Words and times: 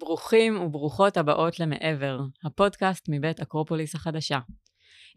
ברוכים 0.00 0.60
וברוכות 0.60 1.16
הבאות 1.16 1.60
למעבר, 1.60 2.20
הפודקאסט 2.44 3.06
מבית 3.08 3.40
אקרופוליס 3.40 3.94
החדשה. 3.94 4.38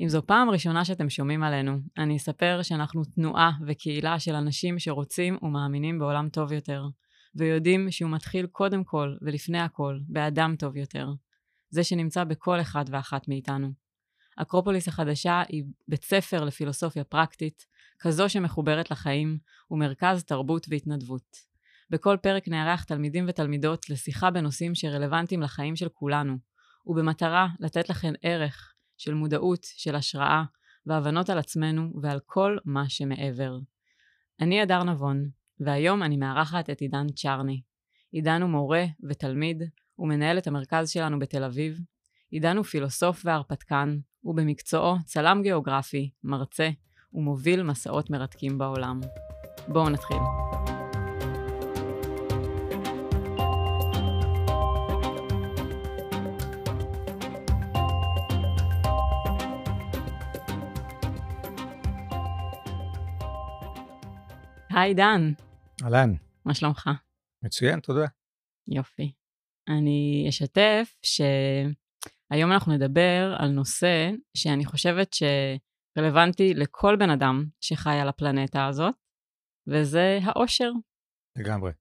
אם 0.01 0.09
זו 0.09 0.25
פעם 0.25 0.49
ראשונה 0.49 0.85
שאתם 0.85 1.09
שומעים 1.09 1.43
עלינו, 1.43 1.77
אני 1.97 2.17
אספר 2.17 2.59
שאנחנו 2.61 3.03
תנועה 3.03 3.51
וקהילה 3.67 4.19
של 4.19 4.35
אנשים 4.35 4.79
שרוצים 4.79 5.37
ומאמינים 5.41 5.99
בעולם 5.99 6.29
טוב 6.29 6.51
יותר, 6.51 6.83
ויודעים 7.35 7.91
שהוא 7.91 8.11
מתחיל 8.11 8.47
קודם 8.47 8.83
כל 8.83 9.15
ולפני 9.21 9.59
הכל 9.59 9.99
באדם 10.07 10.55
טוב 10.59 10.77
יותר, 10.77 11.07
זה 11.69 11.83
שנמצא 11.83 12.23
בכל 12.23 12.61
אחד 12.61 12.85
ואחת 12.87 13.27
מאיתנו. 13.27 13.71
אקרופוליס 14.35 14.87
החדשה 14.87 15.43
היא 15.47 15.63
בית 15.87 16.03
ספר 16.03 16.43
לפילוסופיה 16.43 17.03
פרקטית, 17.03 17.65
כזו 17.99 18.29
שמחוברת 18.29 18.91
לחיים, 18.91 19.37
ומרכז 19.71 20.23
תרבות 20.23 20.65
והתנדבות. 20.69 21.52
בכל 21.93 22.17
פרק 22.21 22.47
נארח 22.47 22.83
תלמידים 22.83 23.25
ותלמידות 23.27 23.89
לשיחה 23.89 24.31
בנושאים 24.31 24.75
שרלוונטיים 24.75 25.41
לחיים 25.41 25.75
של 25.75 25.89
כולנו, 25.89 26.37
ובמטרה 26.85 27.47
לתת 27.59 27.89
לכם 27.89 28.13
ערך 28.21 28.73
של 28.97 29.13
מודעות, 29.13 29.59
של 29.63 29.95
השראה, 29.95 30.43
והבנות 30.85 31.29
על 31.29 31.37
עצמנו 31.37 31.91
ועל 32.01 32.19
כל 32.25 32.57
מה 32.65 32.89
שמעבר. 32.89 33.57
אני 34.41 34.61
הדר 34.61 34.83
נבון, 34.83 35.29
והיום 35.59 36.03
אני 36.03 36.17
מארחת 36.17 36.69
את 36.69 36.81
עידן 36.81 37.07
צ'רני. 37.15 37.61
עידן 38.11 38.41
הוא 38.41 38.49
מורה 38.49 38.85
ותלמיד, 39.09 39.63
ומנהל 39.99 40.37
את 40.37 40.47
המרכז 40.47 40.89
שלנו 40.89 41.19
בתל 41.19 41.43
אביב. 41.43 41.79
עידן 42.31 42.57
הוא 42.57 42.65
פילוסוף 42.65 43.21
והרפתקן, 43.25 43.97
ובמקצועו 44.23 44.95
צלם 45.05 45.41
גיאוגרפי, 45.43 46.09
מרצה, 46.23 46.69
ומוביל 47.13 47.63
מסעות 47.63 48.09
מרתקים 48.09 48.57
בעולם. 48.57 48.99
בואו 49.67 49.89
נתחיל. 49.89 50.17
היי 64.75 64.93
דן, 64.93 65.31
אהלן, 65.83 66.13
מה 66.45 66.53
שלומך? 66.53 66.89
מצוין, 67.43 67.79
תודה. 67.79 68.05
יופי. 68.67 69.11
אני 69.69 70.25
אשתף 70.29 70.95
שהיום 71.01 72.51
אנחנו 72.51 72.73
נדבר 72.73 73.35
על 73.37 73.49
נושא 73.49 74.11
שאני 74.37 74.65
חושבת 74.65 75.13
שרלוונטי 75.13 76.53
לכל 76.53 76.95
בן 76.99 77.09
אדם 77.09 77.45
שחי 77.61 77.99
על 78.01 78.07
הפלנטה 78.07 78.67
הזאת, 78.67 78.93
וזה 79.67 80.19
האושר. 80.23 80.71
לגמרי. 81.37 81.71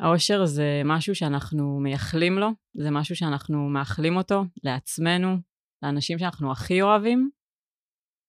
האושר 0.00 0.44
זה 0.44 0.82
משהו 0.84 1.14
שאנחנו 1.14 1.80
מייחלים 1.80 2.38
לו, 2.38 2.48
זה 2.74 2.90
משהו 2.90 3.16
שאנחנו 3.16 3.68
מאחלים 3.68 4.16
אותו 4.16 4.44
לעצמנו, 4.64 5.36
לאנשים 5.82 6.18
שאנחנו 6.18 6.52
הכי 6.52 6.82
אוהבים. 6.82 7.30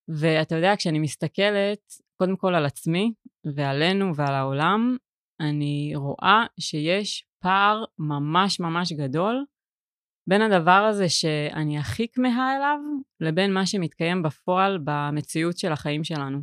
ואתה 0.07 0.55
יודע, 0.55 0.73
כשאני 0.77 0.99
מסתכלת 0.99 1.93
קודם 2.17 2.37
כל 2.37 2.55
על 2.55 2.65
עצמי 2.65 3.13
ועלינו 3.55 4.15
ועל 4.15 4.33
העולם, 4.33 4.97
אני 5.39 5.91
רואה 5.95 6.45
שיש 6.59 7.25
פער 7.41 7.83
ממש 7.99 8.59
ממש 8.59 8.93
גדול 8.93 9.45
בין 10.29 10.41
הדבר 10.41 10.87
הזה 10.89 11.09
שאני 11.09 11.77
הכי 11.77 12.07
כמהה 12.13 12.57
אליו, 12.57 12.79
לבין 13.19 13.53
מה 13.53 13.65
שמתקיים 13.65 14.23
בפועל 14.23 14.79
במציאות 14.83 15.57
של 15.57 15.71
החיים 15.71 16.03
שלנו. 16.03 16.39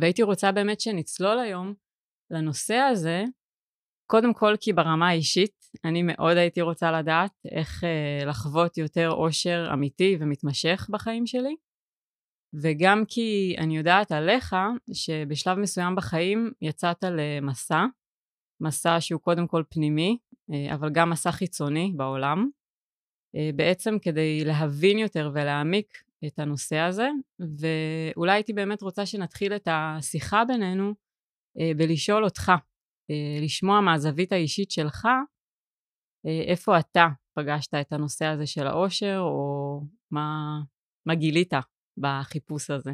והייתי 0.00 0.22
רוצה 0.22 0.52
באמת 0.52 0.80
שנצלול 0.80 1.38
היום 1.38 1.74
לנושא 2.30 2.74
הזה, 2.74 3.24
קודם 4.06 4.34
כל 4.34 4.54
כי 4.60 4.72
ברמה 4.72 5.08
האישית, 5.08 5.58
אני 5.84 6.02
מאוד 6.02 6.36
הייתי 6.36 6.60
רוצה 6.60 6.92
לדעת 6.92 7.32
איך 7.50 7.84
אה, 7.84 8.24
לחוות 8.26 8.78
יותר 8.78 9.10
אושר 9.10 9.70
אמיתי 9.72 10.16
ומתמשך 10.20 10.86
בחיים 10.90 11.26
שלי. 11.26 11.56
וגם 12.54 13.04
כי 13.08 13.54
אני 13.58 13.76
יודעת 13.76 14.12
עליך 14.12 14.56
שבשלב 14.92 15.58
מסוים 15.58 15.96
בחיים 15.96 16.52
יצאת 16.62 17.04
למסע, 17.04 17.84
מסע 18.60 19.00
שהוא 19.00 19.20
קודם 19.20 19.46
כל 19.46 19.62
פנימי, 19.68 20.18
אה, 20.52 20.74
אבל 20.74 20.90
גם 20.90 21.10
מסע 21.10 21.32
חיצוני 21.32 21.92
בעולם, 21.96 22.50
אה, 23.36 23.50
בעצם 23.56 23.98
כדי 24.02 24.44
להבין 24.44 24.98
יותר 24.98 25.30
ולהעמיק 25.34 26.02
את 26.26 26.38
הנושא 26.38 26.76
הזה, 26.76 27.08
ואולי 27.38 28.32
הייתי 28.32 28.52
באמת 28.52 28.82
רוצה 28.82 29.06
שנתחיל 29.06 29.56
את 29.56 29.68
השיחה 29.70 30.44
בינינו 30.44 30.94
אה, 31.60 31.70
בלשאול 31.76 32.24
אותך, 32.24 32.52
לשמוע 33.42 33.80
מהזווית 33.80 34.32
האישית 34.32 34.70
שלך, 34.70 35.08
איפה 36.48 36.78
אתה 36.78 37.06
פגשת 37.34 37.74
את 37.74 37.92
הנושא 37.92 38.24
הזה 38.24 38.46
של 38.46 38.66
העושר, 38.66 39.18
או 39.20 39.80
מה, 40.10 40.60
מה 41.06 41.14
גילית 41.14 41.52
בחיפוש 42.00 42.70
הזה. 42.70 42.92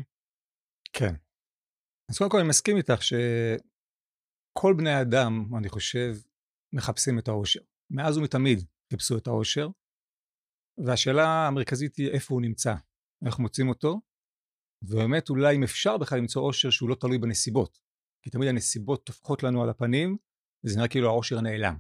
כן. 0.92 1.14
אז 2.10 2.18
קודם 2.18 2.30
כל 2.30 2.38
אני 2.38 2.48
מסכים 2.48 2.76
איתך 2.76 3.02
שכל 3.02 4.74
בני 4.78 4.90
האדם, 4.90 5.56
אני 5.58 5.68
חושב, 5.68 6.14
מחפשים 6.72 7.18
את 7.18 7.28
האושר. 7.28 7.60
מאז 7.90 8.18
ומתמיד 8.18 8.58
חיפשו 8.90 9.18
את 9.18 9.26
האושר, 9.26 9.68
והשאלה 10.86 11.46
המרכזית 11.46 11.96
היא 11.96 12.10
איפה 12.10 12.34
הוא 12.34 12.42
נמצא, 12.42 12.74
איך 13.26 13.38
מוצאים 13.38 13.68
אותו, 13.68 14.00
ובאמת 14.82 15.30
אולי 15.30 15.56
אם 15.56 15.62
אפשר 15.62 15.98
בכלל 15.98 16.18
למצוא 16.18 16.42
אושר 16.42 16.70
שהוא 16.70 16.88
לא 16.88 16.94
תלוי 16.94 17.18
בנסיבות. 17.18 17.80
כי 18.22 18.30
תמיד 18.30 18.48
הנסיבות 18.48 19.06
טופחות 19.06 19.42
לנו 19.42 19.62
על 19.62 19.68
הפנים, 19.70 20.16
וזה 20.64 20.76
נראה 20.76 20.88
כאילו 20.88 21.08
האושר 21.08 21.40
נעלם. 21.40 21.78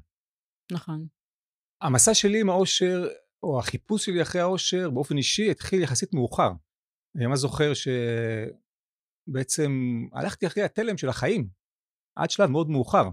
נכון. 0.72 1.06
המסע 1.82 2.14
שלי 2.14 2.40
עם 2.40 2.50
האושר, 2.50 3.08
או 3.42 3.58
החיפוש 3.58 4.04
שלי 4.04 4.22
אחרי 4.22 4.40
האושר, 4.40 4.90
באופן 4.90 5.16
אישי, 5.16 5.50
התחיל 5.50 5.82
יחסית 5.82 6.14
מאוחר. 6.14 6.50
אני 7.16 7.26
ממש 7.26 7.38
זוכר 7.38 7.72
שבעצם 9.24 9.70
הלכתי 10.12 10.46
אחרי 10.46 10.62
התלם 10.62 10.98
של 10.98 11.08
החיים, 11.08 11.48
עד 12.16 12.30
שלב 12.30 12.50
מאוד 12.50 12.70
מאוחר. 12.70 13.08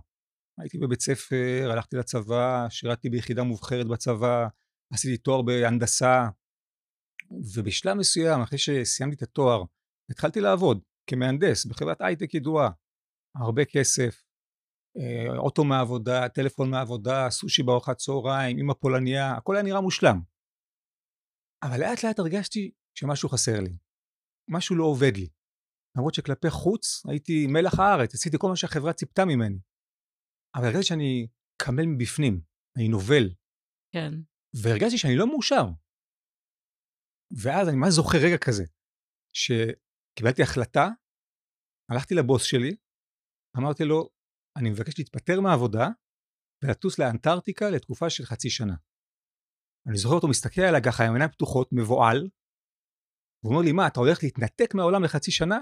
הייתי 0.58 0.78
בבית 0.78 1.02
ספר, 1.02 1.70
הלכתי 1.72 1.96
לצבא, 1.96 2.68
שירתתי 2.70 3.10
ביחידה 3.10 3.44
מובחרת 3.44 3.88
בצבא, 3.88 4.48
עשיתי 4.94 5.18
תואר 5.18 5.42
בהנדסה, 5.42 6.28
ובשלב 7.56 7.98
מסוים, 7.98 8.42
אחרי 8.42 8.58
שסיימתי 8.58 9.16
את 9.16 9.22
התואר, 9.22 9.64
התחלתי 10.10 10.40
לעבוד 10.42 10.82
כמהנדס 11.08 11.66
בחברת 11.66 12.02
הייטק 12.02 12.34
ידועה. 12.34 12.70
הרבה 13.36 13.66
כסף, 13.66 14.24
אה, 14.98 15.38
אוטו 15.38 15.64
מהעבודה, 15.64 16.30
טלפון 16.30 16.70
מהעבודה, 16.70 17.30
סושי 17.30 17.64
בארוחת 17.64 17.98
צהריים, 17.98 18.60
אמא 18.60 18.74
פולניה, 18.74 19.32
הכל 19.32 19.56
היה 19.56 19.64
נראה 19.64 19.82
מושלם. 19.82 20.22
אבל 21.64 21.80
לאט 21.80 22.04
לאט 22.04 22.20
הרגשתי 22.20 22.72
שמשהו 22.96 23.30
חסר 23.30 23.60
לי. 23.60 23.74
משהו 24.52 24.76
לא 24.76 24.84
עובד 24.84 25.14
לי. 25.18 25.30
למרות 25.98 26.14
שכלפי 26.14 26.50
חוץ 26.50 27.06
הייתי 27.10 27.48
מלח 27.48 27.74
הארץ, 27.80 28.14
עשיתי 28.14 28.38
כל 28.40 28.48
מה 28.48 28.56
שהחברה 28.56 28.94
ציפתה 28.94 29.22
ממני. 29.26 29.60
אבל 30.56 30.66
הרגשתי 30.66 30.84
שאני 30.84 31.28
קמל 31.62 31.86
מבפנים, 31.86 32.42
אני 32.78 32.88
נובל. 32.88 33.26
כן. 33.94 34.12
והרגשתי 34.64 34.98
שאני 34.98 35.16
לא 35.18 35.28
מאושר. 35.28 35.66
ואז 37.44 37.68
אני 37.68 37.78
ממש 37.78 37.94
זוכר 38.00 38.18
רגע 38.26 38.38
כזה, 38.46 38.64
שקיבלתי 39.42 40.42
החלטה, 40.44 40.86
הלכתי 41.92 42.14
לבוס 42.16 42.44
שלי, 42.44 42.76
אמרתי 43.58 43.84
לו, 43.84 44.10
אני 44.58 44.70
מבקש 44.70 44.94
להתפטר 45.00 45.42
מהעבודה 45.42 45.86
ולטוס 46.64 47.00
לאנטארקטיקה 47.00 47.66
לתקופה 47.70 48.10
של 48.10 48.24
חצי 48.24 48.50
שנה. 48.50 48.76
אני 49.88 49.98
זוכר 49.98 50.16
אותו 50.16 50.28
מסתכל 50.28 50.62
עליי 50.62 50.82
ככה 50.86 51.04
עם 51.04 51.14
עיניים 51.14 51.32
פתוחות, 51.32 51.70
מבוהל, 51.72 52.30
והוא 53.44 53.54
אומר 53.54 53.66
לי, 53.66 53.72
מה, 53.72 53.88
אתה 53.88 54.00
הולך 54.00 54.24
להתנתק 54.24 54.74
מהעולם 54.76 55.04
לחצי 55.04 55.32
שנה? 55.32 55.60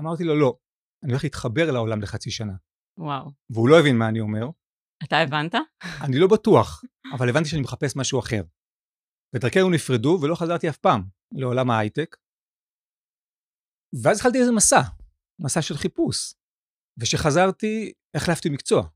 אמרתי 0.00 0.24
לו, 0.24 0.40
לא, 0.40 0.58
אני 1.02 1.12
הולך 1.12 1.24
להתחבר 1.24 1.70
לעולם 1.72 2.02
לחצי 2.02 2.30
שנה. 2.30 2.52
וואו. 2.98 3.30
והוא 3.50 3.68
לא 3.68 3.80
הבין 3.80 3.98
מה 3.98 4.08
אני 4.08 4.20
אומר. 4.20 4.46
אתה 5.04 5.16
הבנת? 5.16 5.54
אני 6.06 6.18
לא 6.18 6.26
בטוח, 6.32 6.84
אבל 7.16 7.28
הבנתי 7.28 7.48
שאני 7.48 7.62
מחפש 7.62 7.96
משהו 7.96 8.20
אחר. 8.20 8.42
ודרכינו 9.34 9.70
נפרדו 9.70 10.18
ולא 10.22 10.34
חזרתי 10.34 10.68
אף 10.68 10.76
פעם 10.76 11.02
לעולם 11.32 11.70
ההייטק. 11.70 12.16
ואז 14.02 14.16
התחלתי 14.16 14.38
איזה 14.38 14.52
מסע, 14.52 14.80
מסע 15.40 15.62
של 15.62 15.74
חיפוש. 15.74 16.34
וכשחזרתי, 17.00 17.92
החלפתי 18.16 18.48
מקצוע. 18.48 18.88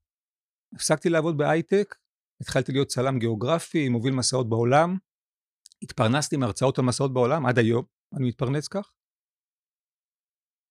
הפסקתי 0.74 1.08
לעבוד 1.08 1.38
בהייטק, 1.38 1.94
התחלתי 2.42 2.72
להיות 2.72 2.88
צלם 2.88 3.18
גיאוגרפי, 3.18 3.88
מוביל 3.88 4.14
מסעות 4.14 4.48
בעולם, 4.48 4.98
התפרנסתי 5.82 6.36
מהרצאות 6.36 6.78
המסעות 6.78 7.12
בעולם, 7.12 7.46
עד 7.46 7.58
היום 7.58 7.84
אני 8.16 8.28
מתפרנס 8.28 8.68
כך. 8.68 8.92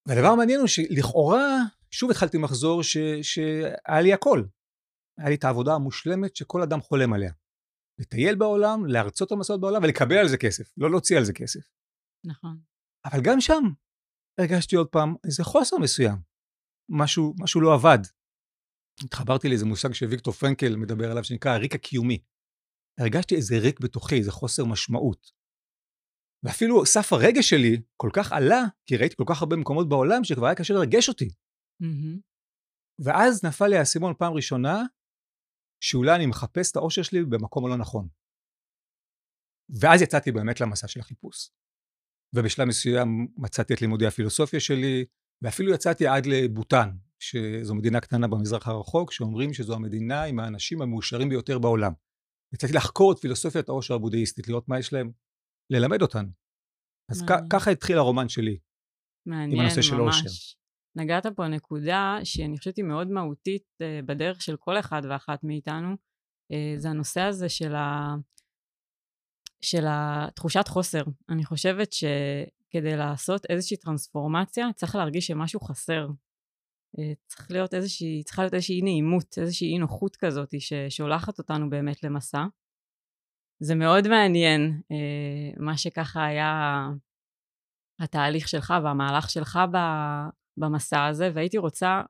והדבר 0.07 0.27
המעניין 0.27 0.59
הוא 0.59 0.67
שלכאורה, 0.67 1.57
שוב 1.91 2.11
התחלתי 2.11 2.37
מחזור 2.37 2.83
שהיה 3.21 4.01
לי 4.03 4.13
הכל. 4.13 4.43
היה 5.19 5.29
לי 5.29 5.35
את 5.35 5.43
העבודה 5.43 5.73
המושלמת 5.73 6.35
שכל 6.35 6.61
אדם 6.61 6.81
חולם 6.81 7.13
עליה. 7.13 7.31
לטייל 7.99 8.35
בעולם, 8.35 8.85
להרצות 8.85 9.31
המסעות 9.31 9.61
בעולם 9.61 9.83
ולקבל 9.83 10.17
על 10.17 10.27
זה 10.27 10.37
כסף, 10.37 10.73
לא 10.77 10.91
להוציא 10.91 11.17
על 11.17 11.25
זה 11.25 11.33
כסף. 11.33 11.69
נכון. 12.25 12.59
אבל 13.05 13.19
גם 13.23 13.41
שם 13.41 13.63
הרגשתי 14.39 14.75
עוד 14.75 14.87
פעם 14.87 15.15
איזה 15.25 15.43
חוסר 15.43 15.77
מסוים. 15.77 16.17
משהו, 16.89 17.33
משהו 17.39 17.61
לא 17.61 17.73
עבד. 17.73 17.99
התחברתי 19.03 19.47
לאיזה 19.47 19.65
מושג 19.65 19.93
שוויקטור 19.93 20.33
פרנקל 20.33 20.75
מדבר 20.75 21.11
עליו, 21.11 21.23
שנקרא 21.23 21.51
הריק 21.51 21.75
הקיומי. 21.75 22.23
הרגשתי 22.99 23.35
איזה 23.35 23.55
ריק 23.57 23.79
בתוכי, 23.79 24.15
איזה 24.15 24.31
חוסר 24.31 24.65
משמעות. 24.65 25.31
ואפילו 26.43 26.85
סף 26.85 27.13
הרגש 27.13 27.49
שלי 27.49 27.81
כל 27.97 28.09
כך 28.13 28.31
עלה, 28.31 28.61
כי 28.85 28.97
ראיתי 28.97 29.15
כל 29.15 29.23
כך 29.29 29.41
הרבה 29.41 29.55
מקומות 29.55 29.89
בעולם 29.89 30.23
שכבר 30.23 30.45
היה 30.45 30.55
קשה 30.55 30.73
לרגש 30.73 31.09
אותי. 31.09 31.29
מהמם. 31.79 32.19
ואז 32.99 33.43
נפל 33.43 33.67
לי 33.67 33.77
האסימון 33.77 34.13
פעם 34.17 34.33
ראשונה, 34.33 34.83
שאולי 35.83 36.15
אני 36.15 36.25
מחפש 36.25 36.71
את 36.71 36.75
האושר 36.75 37.03
שלי 37.03 37.25
במקום 37.25 37.65
הלא 37.65 37.77
נכון. 37.77 38.07
ואז 39.79 40.01
יצאתי 40.01 40.31
באמת 40.31 40.61
למסע 40.61 40.87
של 40.87 40.99
החיפוש. 40.99 41.49
ובשלב 42.35 42.67
מסוים 42.67 43.27
מצאתי 43.37 43.73
את 43.73 43.81
לימודי 43.81 44.07
הפילוסופיה 44.07 44.59
שלי, 44.59 45.05
ואפילו 45.41 45.73
יצאתי 45.73 46.07
עד 46.07 46.25
לבוטן, 46.25 46.89
שזו 47.19 47.75
מדינה 47.75 47.99
קטנה 47.99 48.27
במזרח 48.27 48.67
הרחוק, 48.67 49.11
שאומרים 49.11 49.53
שזו 49.53 49.75
המדינה 49.75 50.23
עם 50.23 50.39
האנשים 50.39 50.81
המאושרים 50.81 51.29
ביותר 51.29 51.59
בעולם. 51.59 51.91
יצאתי 52.53 52.73
לחקור 52.73 53.11
את 53.11 53.17
פילוסופיית 53.19 53.69
העושר 53.69 53.93
הבודהיסטית, 53.93 54.47
לראות 54.47 54.69
מה 54.69 54.79
יש 54.79 54.93
להם 54.93 55.11
ללמד 55.69 56.01
אותנו. 56.01 56.29
אז 57.11 57.21
כ-. 57.21 57.53
ככה 57.53 57.71
התחיל 57.71 57.97
הרומן 57.97 58.29
שלי. 58.29 58.59
מעניין, 59.25 59.61
הנושא 59.61 59.81
של 59.81 59.95
ממש. 59.95 60.15
אושר. 60.25 60.57
נגעת 60.97 61.25
פה 61.35 61.47
נקודה 61.47 62.19
שאני 62.23 62.57
חושבת 62.57 62.77
היא 62.77 62.85
מאוד 62.85 63.07
מהותית 63.07 63.63
אה, 63.81 63.99
בדרך 64.05 64.41
של 64.41 64.57
כל 64.57 64.79
אחד 64.79 65.01
ואחת 65.09 65.43
מאיתנו. 65.43 65.95
אה, 66.51 66.73
זה 66.77 66.89
הנושא 66.89 67.21
הזה 67.21 67.49
של, 67.49 67.75
ה... 67.75 68.15
של 69.61 69.83
התחושת 69.87 70.67
חוסר. 70.67 71.03
אני 71.29 71.45
חושבת 71.45 71.93
שכדי 71.93 72.95
לעשות 72.97 73.45
איזושהי 73.49 73.77
טרנספורמציה, 73.77 74.67
צריך 74.75 74.95
להרגיש 74.95 75.27
שמשהו 75.27 75.59
חסר. 75.59 76.07
אה, 76.99 77.13
צריך 77.27 77.51
להיות 77.51 77.73
איזושהי, 77.73 78.23
צריכה 78.23 78.41
להיות 78.41 78.53
איזושהי 78.53 78.75
אי 78.75 78.81
נעימות, 78.81 79.37
איזושהי 79.37 79.67
אי 79.73 79.77
נוחות 79.77 80.15
כזאת 80.15 80.61
ש... 80.61 80.73
שולחת 80.89 81.39
אותנו 81.39 81.69
באמת 81.69 82.03
למסע. 82.03 82.45
זה 83.59 83.75
מאוד 83.75 84.07
מעניין 84.07 84.81
אה, 84.91 85.63
מה 85.63 85.77
שככה 85.77 86.25
היה 86.25 86.83
התהליך 87.99 88.47
שלך 88.47 88.73
והמהלך 88.83 89.29
שלך 89.29 89.59
ב, 89.73 89.77
במסע 90.57 91.05
הזה, 91.05 91.31
והייתי 91.33 91.57
רוצה 91.57 92.01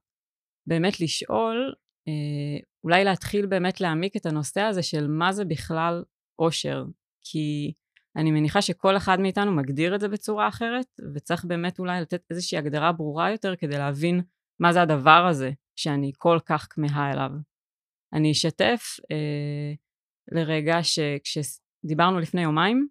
באמת 0.67 0.99
לשאול, 0.99 1.73
אה, 2.07 2.59
אולי 2.83 3.03
להתחיל 3.03 3.45
באמת 3.45 3.81
להעמיק 3.81 4.17
את 4.17 4.25
הנושא 4.25 4.61
הזה 4.61 4.83
של 4.83 5.07
מה 5.07 5.31
זה 5.31 5.45
בכלל 5.45 6.03
אושר, 6.39 6.85
כי 7.21 7.73
אני 8.15 8.31
מניחה 8.31 8.61
שכל 8.61 8.97
אחד 8.97 9.19
מאיתנו 9.19 9.51
מגדיר 9.51 9.95
את 9.95 9.99
זה 9.99 10.07
בצורה 10.07 10.47
אחרת, 10.47 10.99
וצריך 11.13 11.45
באמת 11.45 11.79
אולי 11.79 12.01
לתת 12.01 12.21
איזושהי 12.31 12.57
הגדרה 12.57 12.91
ברורה 12.91 13.31
יותר 13.31 13.55
כדי 13.55 13.77
להבין 13.77 14.21
מה 14.59 14.73
זה 14.73 14.81
הדבר 14.81 15.25
הזה 15.29 15.51
שאני 15.75 16.11
כל 16.17 16.37
כך 16.45 16.67
כמהה 16.69 17.11
אליו. 17.11 17.29
אני 18.13 18.31
אשתף 18.31 18.81
אה, 19.11 19.73
לרגע 20.31 20.77
שכשדיברנו 20.83 22.19
לפני 22.19 22.41
יומיים, 22.43 22.87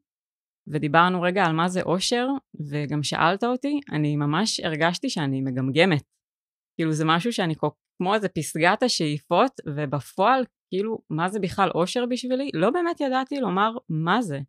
ודיברנו 0.68 1.22
רגע 1.22 1.44
על 1.44 1.52
מה 1.52 1.68
זה 1.68 1.82
אושר, 1.82 2.26
וגם 2.70 3.02
שאלת 3.02 3.44
אותי, 3.44 3.80
אני 3.92 4.16
ממש 4.16 4.60
הרגשתי 4.60 5.10
שאני 5.10 5.40
מגמגמת. 5.40 6.02
כאילו 6.76 6.92
זה 6.92 7.04
משהו 7.06 7.32
שאני 7.32 7.54
כל, 7.56 7.68
כמו 7.98 8.14
איזה 8.14 8.28
פסגת 8.28 8.82
השאיפות, 8.82 9.50
ובפועל, 9.66 10.44
כאילו, 10.70 10.98
מה 11.10 11.28
זה 11.28 11.40
בכלל 11.40 11.70
אושר 11.74 12.06
בשבילי? 12.10 12.50
לא 12.54 12.70
באמת 12.70 13.00
ידעתי 13.00 13.40
לומר 13.40 13.70
מה 13.88 14.22
זה. 14.22 14.40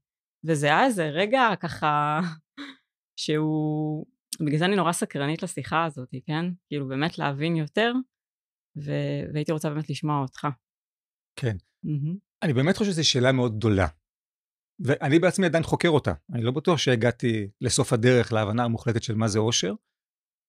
וזה 0.46 0.68
היה 0.68 0.86
איזה 0.86 1.10
רגע 1.10 1.50
ככה, 1.60 2.20
שהוא... 3.20 4.06
בגלל 4.46 4.60
זה 4.60 4.66
אני 4.66 4.76
נורא 4.76 4.92
סקרנית 4.92 5.44
לשיחה 5.44 5.86
הזאת, 5.86 6.10
כן? 6.26 6.46
כאילו 6.68 6.88
באמת 6.88 7.18
להבין 7.18 7.56
יותר, 7.56 7.94
ו... 8.78 8.92
והייתי 9.34 9.52
רוצה 9.52 9.70
באמת 9.70 9.90
לשמוע 9.90 10.22
אותך. 10.22 10.48
כן. 11.40 11.58
מהמם. 11.84 12.18
אני 12.44 12.54
באמת 12.54 12.78
חושב 12.78 12.92
שזו 12.92 13.10
שאלה 13.10 13.32
מאוד 13.32 13.58
גדולה. 13.58 13.88
ואני 14.80 15.20
בעצמי 15.20 15.46
עדיין 15.46 15.64
חוקר 15.64 15.90
אותה. 15.90 16.14
אני 16.34 16.44
לא 16.44 16.52
בטוח 16.52 16.78
שהגעתי 16.78 17.50
לסוף 17.62 17.94
הדרך 17.94 18.34
להבנה 18.34 18.64
המוחלטת 18.64 19.04
של 19.04 19.16
מה 19.16 19.28
זה 19.28 19.40
אושר. 19.40 19.74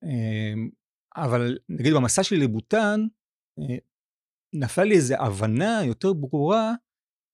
אמ, 0.04 0.70
אבל 1.16 1.58
נגיד 1.68 1.92
במסע 1.94 2.22
שלי 2.22 2.38
לבוטן, 2.38 3.00
אה, 3.58 3.76
נפלה 4.54 4.84
לי 4.84 4.94
איזו 4.94 5.14
הבנה 5.14 5.80
יותר 5.86 6.12
ברורה, 6.12 6.72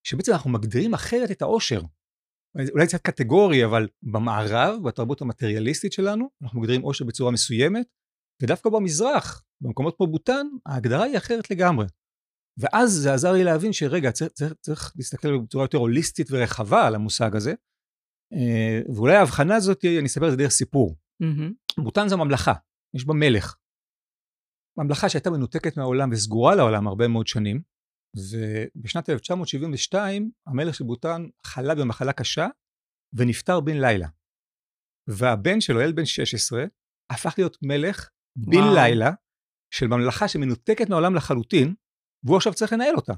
שבעצם 0.07 0.31
אנחנו 0.31 0.49
מגדירים 0.49 0.93
אחרת 0.93 1.31
את 1.31 1.41
האושר. 1.41 1.81
אולי 2.73 2.87
קצת 2.87 3.01
קטגורי, 3.01 3.65
אבל 3.65 3.87
במערב, 4.03 4.75
בתרבות 4.83 5.21
המטריאליסטית 5.21 5.93
שלנו, 5.93 6.29
אנחנו 6.43 6.59
מגדירים 6.59 6.83
אושר 6.83 7.05
בצורה 7.05 7.31
מסוימת, 7.31 7.85
ודווקא 8.41 8.69
במזרח, 8.69 9.43
במקומות 9.61 9.95
כמו 9.97 10.07
בוטן, 10.07 10.47
ההגדרה 10.65 11.03
היא 11.03 11.17
אחרת 11.17 11.51
לגמרי. 11.51 11.85
ואז 12.57 12.91
זה 12.91 13.13
עזר 13.13 13.31
לי 13.31 13.43
להבין 13.43 13.73
שרגע, 13.73 14.11
צריך, 14.11 14.31
צריך, 14.31 14.53
צריך 14.61 14.93
להסתכל 14.95 15.37
בצורה 15.37 15.63
יותר 15.63 15.77
הוליסטית 15.77 16.27
ורחבה 16.31 16.87
על 16.87 16.95
המושג 16.95 17.35
הזה. 17.35 17.53
אה, 18.33 18.93
ואולי 18.95 19.15
ההבחנה 19.15 19.55
הזאת, 19.55 19.85
אני 19.99 20.05
אספר 20.05 20.25
את 20.25 20.31
זה 20.31 20.37
דרך 20.37 20.51
סיפור. 20.51 20.95
מהמם. 21.19 21.53
בוטן 21.79 22.07
זו 22.07 22.17
ממלכה, 22.17 22.53
יש 22.95 23.05
בה 23.05 23.13
מלך. 23.13 23.55
ממלכה 24.77 25.09
שהייתה 25.09 25.29
מנותקת 25.29 25.77
מהעולם 25.77 26.09
וסגורה 26.11 26.55
לעולם 26.55 26.87
הרבה 26.87 27.07
מאוד 27.07 27.27
שנים, 27.27 27.61
ובשנת 28.15 29.09
1972 29.09 30.31
המלך 30.47 30.75
של 30.75 30.83
בוטן 30.83 31.25
חלה 31.43 31.75
במחלה 31.75 32.13
קשה 32.13 32.47
ונפטר 33.13 33.59
בן 33.59 33.77
לילה. 33.81 34.07
והבן 35.07 35.61
שלו, 35.61 35.81
ילד 35.81 35.95
בן 35.95 36.05
16, 36.05 36.63
הפך 37.09 37.33
להיות 37.37 37.57
מלך 37.61 38.09
בן 38.35 38.57
וואו. 38.57 38.75
לילה 38.75 39.11
של 39.73 39.87
ממלכה 39.87 40.27
שמנותקת 40.27 40.89
מהעולם 40.89 41.15
לחלוטין, 41.15 41.75
והוא 42.23 42.37
עכשיו 42.37 42.53
צריך 42.53 42.73
לנהל 42.73 42.95
אותה. 42.95 43.13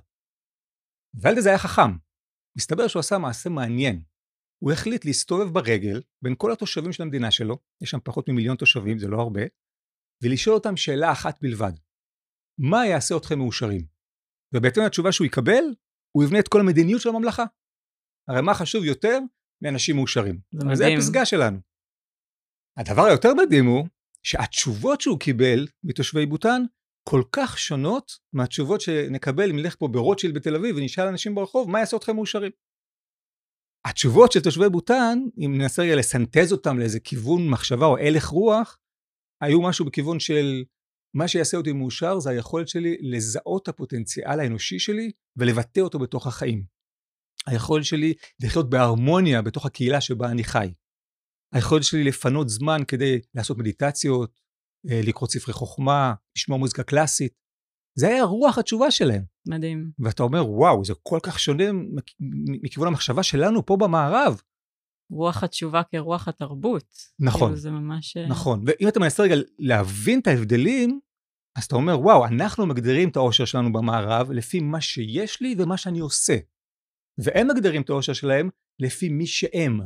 והילד 1.13 1.37
הזה 1.37 1.49
היה 1.49 1.57
חכם. 1.57 1.91
מסתבר 2.57 2.87
שהוא 2.87 2.99
עשה 2.99 3.17
מעשה 3.17 3.49
מעניין. 3.49 4.03
הוא 4.63 4.71
החליט 4.71 5.05
להסתובב 5.05 5.53
ברגל 5.53 6.01
בין 6.21 6.33
כל 6.37 6.51
התושבים 6.51 6.93
של 6.93 7.03
המדינה 7.03 7.31
שלו, 7.31 7.57
יש 7.81 7.89
שם 7.89 7.99
פחות 8.03 8.29
ממיליון 8.29 8.57
תושבים, 8.57 8.99
זה 8.99 9.07
לא 9.07 9.21
הרבה, 9.21 9.41
ולשאול 10.23 10.55
אותם 10.55 10.77
שאלה 10.77 11.11
אחת 11.11 11.41
בלבד. 11.41 11.71
מה 12.59 12.87
יעשה 12.87 13.17
אתכם 13.17 13.37
מאושרים? 13.37 13.96
ובהתאם 14.55 14.83
לתשובה 14.83 15.11
שהוא 15.11 15.27
יקבל, 15.27 15.63
הוא 16.11 16.23
יבנה 16.23 16.39
את 16.39 16.47
כל 16.47 16.59
המדיניות 16.59 17.01
של 17.01 17.09
הממלכה. 17.09 17.45
הרי 18.27 18.41
מה 18.41 18.53
חשוב 18.53 18.83
יותר 18.83 19.19
מאנשים 19.63 19.95
מאושרים? 19.95 20.39
זה 20.51 20.65
אבל 20.65 20.75
זה 20.75 20.83
מדהים. 20.83 20.97
הפסגה 20.97 21.25
שלנו. 21.25 21.59
הדבר 22.77 23.05
היותר 23.05 23.33
מדהים 23.33 23.65
הוא 23.65 23.87
שהתשובות 24.23 25.01
שהוא 25.01 25.19
קיבל 25.19 25.67
מתושבי 25.83 26.25
בוטן 26.25 26.61
כל 27.09 27.21
כך 27.31 27.59
שונות 27.59 28.11
מהתשובות 28.33 28.81
שנקבל 28.81 29.49
אם 29.49 29.55
נלך 29.55 29.75
פה 29.79 29.87
ברוטשילד 29.87 30.35
בתל 30.35 30.55
אביב 30.55 30.75
ונשאל 30.75 31.07
אנשים 31.07 31.35
ברחוב 31.35 31.69
מה 31.69 31.79
יעשה 31.79 31.97
אתכם 31.97 32.15
מאושרים. 32.15 32.51
התשובות 33.85 34.31
של 34.31 34.39
תושבי 34.39 34.69
בוטן, 34.69 35.19
אם 35.45 35.53
ננסה 35.57 35.81
רגע 35.81 35.95
לסנטז 35.95 36.51
אותם 36.51 36.79
לאיזה 36.79 36.99
כיוון 36.99 37.49
מחשבה 37.49 37.85
או 37.85 37.97
הלך 37.97 38.25
רוח, 38.25 38.79
היו 39.41 39.61
משהו 39.61 39.85
בכיוון 39.85 40.19
של 40.19 40.63
מה 41.13 41.27
שיעשה 41.27 41.57
אותי 41.57 41.71
מאושר 41.73 42.19
זה 42.19 42.29
היכולת 42.29 42.67
שלי 42.67 42.97
לזהות 43.01 43.63
את 43.63 43.67
הפוטנציאל 43.67 44.39
האנושי 44.39 44.79
שלי 44.79 45.11
ולבטא 45.37 45.79
אותו 45.79 45.99
בתוך 45.99 46.27
החיים. 46.27 46.63
היכולת 47.47 47.85
שלי 47.85 48.13
לחיות 48.43 48.69
בהרמוניה 48.69 49.41
בתוך 49.41 49.65
הקהילה 49.65 50.01
שבה 50.01 50.31
אני 50.31 50.43
חי. 50.43 50.73
היכולת 51.53 51.83
שלי 51.83 52.03
לפנות 52.03 52.49
זמן 52.49 52.79
כדי 52.87 53.19
לעשות 53.35 53.57
מדיטציות, 53.57 54.39
אה, 54.91 55.01
לקרוא 55.03 55.29
ספרי 55.29 55.53
חוכמה, 55.53 56.13
לשמוע 56.37 56.57
מוזיקה 56.57 56.83
קלאסית. 56.83 57.33
זה 57.99 58.07
היה 58.07 58.23
רוח 58.23 58.57
התשובה 58.57 58.91
שלהם. 58.91 59.23
מדהים. 59.47 59.91
ואתה 59.99 60.23
אומר, 60.23 60.49
וואו, 60.51 60.85
זה 60.85 60.93
כל 61.03 61.19
כך 61.23 61.39
שונה 61.39 61.71
מכ- 61.71 62.15
מכיוון 62.63 62.87
המחשבה 62.87 63.23
שלנו 63.23 63.65
פה 63.65 63.77
במערב. 63.79 64.41
רוח 65.09 65.43
התשובה 65.43 65.81
כרוח 65.83 66.27
התרבות. 66.27 66.85
נכון. 67.19 67.47
כאילו 67.47 67.55
זה 67.55 67.71
ממש... 67.71 68.17
אה, 68.17 68.27
נכון, 68.27 68.63
ואם 68.65 68.87
אתה 68.87 68.99
מנסה 68.99 69.23
רגע 69.23 69.35
להבין 69.59 70.19
את 70.19 70.27
ההבדלים, 70.27 70.99
אז 71.55 71.63
אתה 71.63 71.75
אומר, 71.75 71.99
וואו, 71.99 72.25
אנחנו 72.25 72.65
מגדירים 72.65 73.09
את 73.09 73.15
האושר 73.15 73.45
שלנו 73.45 73.73
במערב 73.73 74.31
לפי 74.31 74.59
מה 74.59 74.81
שיש 74.81 75.41
לי 75.41 75.55
ומה 75.57 75.77
שאני 75.77 75.99
עושה. 75.99 76.37
והם 77.17 77.47
מגדירים 77.47 77.81
את 77.81 77.89
האושר 77.89 78.13
שלהם 78.13 78.49
לפי 78.79 79.09
מי 79.09 79.27
שהם. 79.27 79.79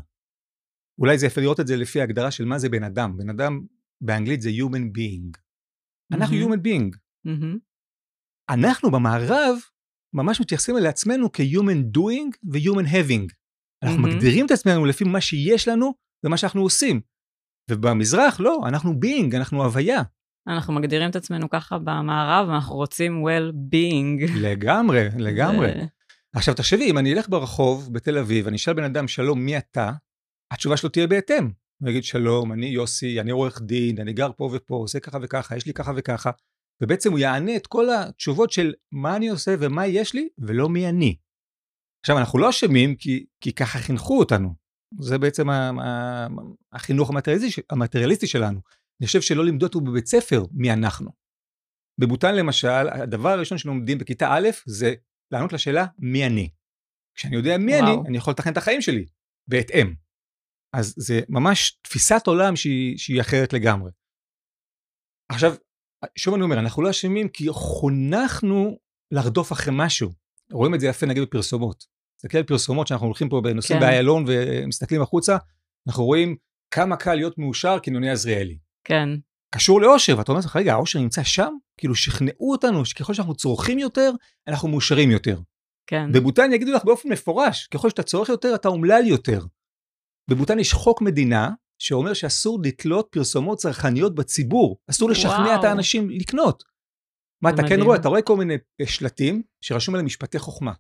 אולי 1.00 1.18
זה 1.18 1.26
יפה 1.26 1.42
לראות 1.42 1.60
את 1.60 1.68
זה 1.68 1.76
לפי 1.76 2.02
ההגדרה 2.02 2.32
של 2.32 2.46
מה 2.46 2.60
זה 2.60 2.70
בן 2.70 2.84
אדם. 2.84 3.18
בן 3.18 3.30
אדם 3.30 3.62
באנגלית 4.02 4.42
זה 4.42 4.50
human 4.50 4.98
being. 4.98 5.40
אנחנו 6.12 6.36
מהמם. 6.36 6.54
human 6.54 6.58
being. 6.58 6.98
מהמם. 7.26 7.58
אנחנו 8.50 8.92
במערב 8.92 9.58
ממש 10.14 10.42
מתייחסים 10.42 10.76
לעצמנו 10.76 11.32
כ-human 11.32 11.98
doing 11.98 12.38
ו-human 12.52 12.88
having. 12.88 13.41
אנחנו 13.84 13.98
מהמם. 14.02 14.16
מגדירים 14.16 14.46
את 14.46 14.52
עצמנו 14.52 14.86
לפי 14.86 15.04
מה 15.04 15.22
שיש 15.22 15.68
לנו 15.68 15.94
ומה 16.26 16.38
שאנחנו 16.38 16.62
עושים. 16.62 17.02
ובמזרח 17.72 18.40
לא, 18.40 18.60
אנחנו 18.68 18.92
being, 19.06 19.36
אנחנו 19.38 19.64
הוויה. 19.64 20.02
אנחנו 20.48 20.74
מגדירים 20.74 21.10
את 21.10 21.16
עצמנו 21.16 21.50
ככה 21.50 21.78
במערב, 21.78 22.50
ואנחנו 22.50 22.76
רוצים 22.76 23.24
well-being. 23.28 24.32
לגמרי, 24.36 25.08
לגמרי. 25.28 25.68
זה- 25.68 25.86
עכשיו 26.36 26.54
תחשבי, 26.54 26.92
אם 26.92 26.98
אני 26.98 27.14
אלך 27.14 27.30
ברחוב 27.30 27.94
בתל 27.94 28.18
אביב, 28.18 28.48
אני 28.48 28.56
אשאל 28.56 28.74
בן 28.74 28.84
אדם, 28.84 29.08
שלום, 29.08 29.40
מי 29.46 29.58
אתה? 29.58 29.92
התשובה 30.52 30.78
שלו 30.78 30.90
תהיה 30.90 31.08
בהתאם. 31.08 31.50
הוא 31.82 31.90
יגיד, 31.90 32.04
שלום, 32.04 32.52
אני 32.54 32.66
יוסי, 32.66 33.20
אני 33.22 33.32
עורך 33.32 33.62
דין, 33.62 34.00
אני 34.00 34.14
גר 34.14 34.32
פה 34.38 34.50
ופה, 34.54 34.76
עושה 34.76 35.00
ככה 35.00 35.18
וככה, 35.22 35.56
יש 35.58 35.66
לי 35.66 35.74
ככה 35.74 35.92
וככה. 35.96 36.32
ובעצם 36.84 37.12
הוא 37.12 37.20
יענה 37.20 37.56
את 37.56 37.68
כל 37.68 37.86
התשובות 37.90 38.52
של 38.52 38.74
מה 38.92 39.16
אני 39.16 39.30
עושה 39.30 39.56
ומה 39.60 39.88
יש 39.88 40.14
לי, 40.14 40.28
ולא 40.38 40.70
מי 40.70 40.90
אני. 40.90 41.16
עכשיו, 42.02 42.18
אנחנו 42.18 42.40
לא 42.40 42.50
אשמים 42.50 42.96
כי, 42.96 43.26
כי 43.42 43.54
ככה 43.54 43.80
חינכו 43.80 44.20
אותנו. 44.20 44.54
זה 45.00 45.18
בעצם 45.18 45.48
החינוך 46.72 47.10
המטריאליסטי, 47.10 47.62
המטריאליסטי 47.70 48.28
שלנו. 48.28 48.60
אני 49.02 49.08
חושב 49.08 49.22
שלא 49.22 49.46
לימדו 49.46 49.66
אותו 49.66 49.82
בבית 49.82 50.08
ספר 50.08 50.44
מי 50.52 50.74
אנחנו. 50.74 51.12
בבוטן 52.02 52.36
למשל, 52.36 52.90
הדבר 53.02 53.30
הראשון 53.30 53.58
שלומדים 53.58 53.98
בכיתה 53.98 54.28
א' 54.32 54.50
זה 54.66 54.94
לענות 55.32 55.54
לשאלה 55.54 55.86
מי 56.00 56.26
אני. 56.26 56.50
כשאני 57.16 57.36
יודע 57.36 57.58
מי 57.58 57.76
וואו. 57.76 57.84
אני, 57.84 58.08
אני 58.08 58.18
יכול 58.18 58.32
לתכנן 58.32 58.52
את 58.52 58.58
החיים 58.58 58.82
שלי 58.82 59.06
בהתאם. 59.48 59.94
אז 60.76 60.94
זה 60.98 61.20
ממש 61.30 61.80
תפיסת 61.82 62.28
עולם 62.28 62.56
שהיא, 62.56 62.98
שהיא 62.98 63.22
אחרת 63.22 63.54
לגמרי. 63.54 63.92
עכשיו, 65.32 65.52
שוב 66.18 66.34
אני 66.34 66.44
אומר, 66.44 66.60
אנחנו 66.60 66.82
לא 66.82 66.90
אשמים 66.90 67.30
כי 67.30 67.46
חונכנו 67.50 68.78
לרדוף 69.14 69.52
אחרי 69.52 69.74
משהו. 69.78 70.10
רואים 70.52 70.76
את 70.76 70.80
זה 70.80 70.88
יפה 70.88 71.06
נגיד 71.06 71.24
בפרסומות. 71.24 71.86
תסתכל 72.18 72.38
על 72.38 72.44
פרסומות 72.44 72.88
שאנחנו 72.88 73.06
הולכים 73.06 73.30
פה 73.30 73.42
בנושאים 73.42 73.80
כן. 73.80 73.86
באיילון 73.86 74.26
ומסתכלים 74.28 75.02
החוצה, 75.02 75.38
אנחנו 75.88 76.06
רואים 76.06 76.36
כמה 76.72 76.96
קל 76.96 77.16
להיות 77.16 77.38
מאושר 77.38 77.78
כינוני 77.84 78.10
עזריאלי. 78.10 78.58
כן. 78.84 79.10
קשור 79.56 79.82
לאושר, 79.82 80.18
ואתה 80.18 80.32
אומר 80.32 80.40
לך, 80.46 80.56
רגע, 80.56 80.74
האושר 80.74 81.00
נמצא 81.00 81.24
שם? 81.24 81.54
כאילו 81.78 81.96
שכנעו 81.96 82.52
אותנו 82.52 82.86
שככל 82.86 83.14
שאנחנו 83.14 83.36
צורכים 83.36 83.80
יותר, 83.80 84.12
אנחנו 84.48 84.70
מאושרים 84.70 85.12
יותר. 85.12 85.40
כן. 85.88 86.12
בבוטן 86.12 86.54
יגידו 86.54 86.72
לך 86.72 86.84
באופן 86.86 87.10
מפורש, 87.10 87.68
ככל 87.68 87.90
שאתה 87.90 88.04
צורך 88.04 88.30
יותר, 88.30 88.56
אתה 88.56 88.68
אומלל 88.68 89.04
יותר. 89.06 89.46
בבוטן 90.30 90.60
יש 90.60 90.74
חוק 90.74 91.02
מדינה 91.02 91.50
שאומר 91.80 92.14
שאסור 92.14 92.60
לתלות 92.64 93.08
פרסומות 93.12 93.58
צרכניות 93.58 94.16
בציבור, 94.16 94.78
אסור 94.90 95.10
לשכנע 95.10 95.46
וואו. 95.46 95.60
את 95.60 95.64
האנשים 95.64 96.10
לקנות. 96.10 96.64
מה 97.42 97.50
אתה 97.50 97.62
מדהים. 97.62 97.80
כן 97.80 97.86
רואה? 97.86 97.98
אתה 97.98 98.10
רואה 98.10 98.22
כל 98.22 98.38
מיני 98.38 98.54
שלטים 98.86 99.44
שרשום 99.62 99.96
עליהם 99.96 100.06
משפטי 100.06 100.40
חוכמה. 100.40 100.74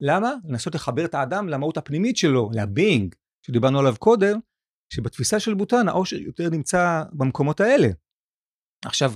למה? 0.00 0.32
לנסות 0.44 0.74
לחבר 0.74 1.04
את 1.04 1.14
האדם 1.14 1.48
למהות 1.48 1.76
הפנימית 1.76 2.16
שלו, 2.16 2.50
ל 2.54 2.63
being, 2.63 3.14
שדיברנו 3.46 3.78
עליו 3.78 3.94
קודם, 3.98 4.38
שבתפיסה 4.92 5.40
של 5.40 5.54
בוטן 5.54 5.88
העושר 5.88 6.16
יותר 6.16 6.50
נמצא 6.50 7.02
במקומות 7.12 7.60
האלה. 7.60 7.88
עכשיו, 8.84 9.12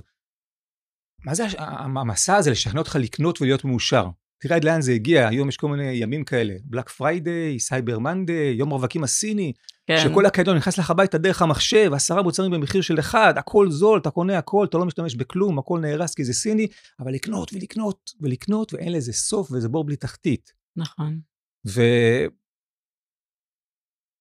מה 1.25 1.35
זה 1.35 1.44
המסע 1.58 2.37
הזה 2.37 2.50
לשכנע 2.50 2.78
אותך 2.78 2.97
לקנות 3.00 3.40
ולהיות 3.40 3.64
מאושר? 3.64 4.06
תראה 4.40 4.57
עד 4.57 4.64
לאן 4.64 4.80
זה 4.80 4.92
הגיע, 4.92 5.28
היום 5.28 5.49
יש 5.49 5.57
כל 5.57 5.68
מיני 5.68 5.92
ימים 5.92 6.25
כאלה, 6.25 6.54
Black 6.64 6.88
Friday, 6.88 7.61
Cyber 7.61 7.99
Monday, 7.99 8.54
יום 8.54 8.71
רווקים 8.71 9.04
הסיני, 9.04 9.52
כן. 9.87 9.99
שכל 10.04 10.26
הקניון 10.26 10.56
נכנס 10.57 10.78
לך 10.78 10.90
הביתה 10.90 11.18
דרך 11.18 11.42
המחשב, 11.42 11.90
עשרה 11.95 12.23
מוצרים 12.23 12.50
במחיר 12.50 12.80
של 12.80 12.99
אחד, 12.99 13.35
הכל 13.37 13.71
זול, 13.71 13.99
אתה 13.99 14.11
קונה 14.11 14.38
הכל, 14.38 14.66
אתה 14.68 14.78
לא 14.78 14.85
משתמש 14.85 15.14
בכלום, 15.14 15.59
הכל 15.59 15.80
נהרס 15.80 16.14
כי 16.14 16.25
זה 16.25 16.33
סיני, 16.33 16.66
אבל 17.00 17.12
לקנות 17.12 17.52
ולקנות 17.52 18.11
ולקנות, 18.21 18.75
ואין 18.75 18.92
לזה 18.92 19.12
סוף 19.12 19.50
וזה 19.52 19.68
בור 19.68 19.85
בלי 19.85 19.97
תחתית. 19.97 20.52
נכון. 20.76 21.21
ו... 21.66 21.83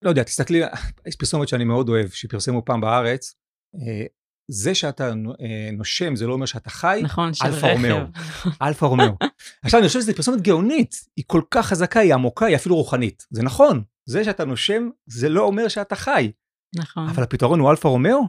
לא 0.01 0.09
יודע, 0.09 0.23
תסתכלי, 0.23 0.61
יש 1.07 1.15
פרסומת 1.15 1.47
שאני 1.47 1.63
מאוד 1.63 1.89
אוהב, 1.89 2.09
שפרסמו 2.09 2.65
פעם 2.65 2.81
בארץ, 2.81 3.35
אה, 3.75 4.05
זה 4.47 4.75
שאתה 4.75 5.07
אה, 5.41 5.69
נושם 5.73 6.15
זה 6.15 6.27
לא 6.27 6.33
אומר 6.33 6.45
שאתה 6.45 6.69
חי, 6.69 7.01
נכון, 7.03 7.33
של 7.33 7.45
רכב. 7.45 7.67
רומאו. 7.67 7.97
אלפא 8.61 8.85
רומאו. 8.91 9.13
עכשיו 9.63 9.79
אני 9.79 9.87
חושב 9.87 9.99
שזו 9.99 10.13
פרסומת 10.13 10.41
גאונית, 10.41 10.95
היא 11.15 11.25
כל 11.27 11.41
כך 11.51 11.65
חזקה, 11.65 11.99
היא 11.99 12.13
עמוקה, 12.13 12.45
היא 12.45 12.55
אפילו 12.55 12.75
רוחנית. 12.75 13.25
זה 13.29 13.43
נכון, 13.43 13.83
זה 14.09 14.23
שאתה 14.23 14.45
נושם 14.45 14.89
זה 15.05 15.29
לא 15.29 15.43
אומר 15.43 15.67
שאתה 15.67 15.95
חי. 15.95 16.31
נכון. 16.75 17.09
אבל 17.09 17.23
הפתרון 17.23 17.59
הוא 17.59 17.71
אלפא 17.71 17.87
רומאו? 17.87 18.19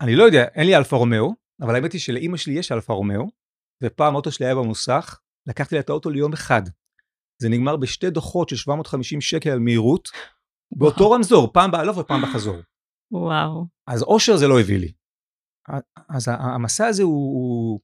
אני 0.00 0.16
לא 0.16 0.24
יודע, 0.24 0.44
אין 0.54 0.66
לי 0.66 0.76
אלפא 0.76 0.96
רומאו, 0.96 1.34
אבל 1.60 1.74
האמת 1.74 1.92
היא 1.92 2.00
שלאימא 2.00 2.36
שלי 2.36 2.54
יש 2.54 2.72
אלפא 2.72 2.92
רומאו, 2.92 3.26
ופעם 3.82 4.14
האוטו 4.14 4.32
שלי 4.32 4.46
היה 4.46 4.54
במוסך, 4.54 5.18
לקחתי 5.48 5.74
לה 5.74 5.80
את 5.80 5.90
האוטו 5.90 6.10
ליום 6.10 6.32
אחד. 6.32 6.62
זה 7.42 7.48
נגמר 7.48 7.76
בשתי 7.76 8.10
דוחות 8.10 8.48
של 8.48 8.56
750 8.56 9.20
שקל 9.20 9.50
על 9.50 9.58
מהירות, 9.58 10.08
באותו 10.76 11.10
רמזור, 11.10 11.52
פעם 11.52 11.70
בהלוך 11.70 11.96
ופעם 11.96 12.22
בחזור. 12.22 12.56
וואו. 13.12 13.66
אז 13.86 14.02
אושר 14.02 14.36
זה 14.36 14.48
לא 14.48 14.60
הביא 14.60 14.78
לי. 14.78 14.92
אז 16.08 16.28
המסע 16.28 16.86
הזה 16.86 17.02
הוא, 17.02 17.12
הוא... 17.12 17.80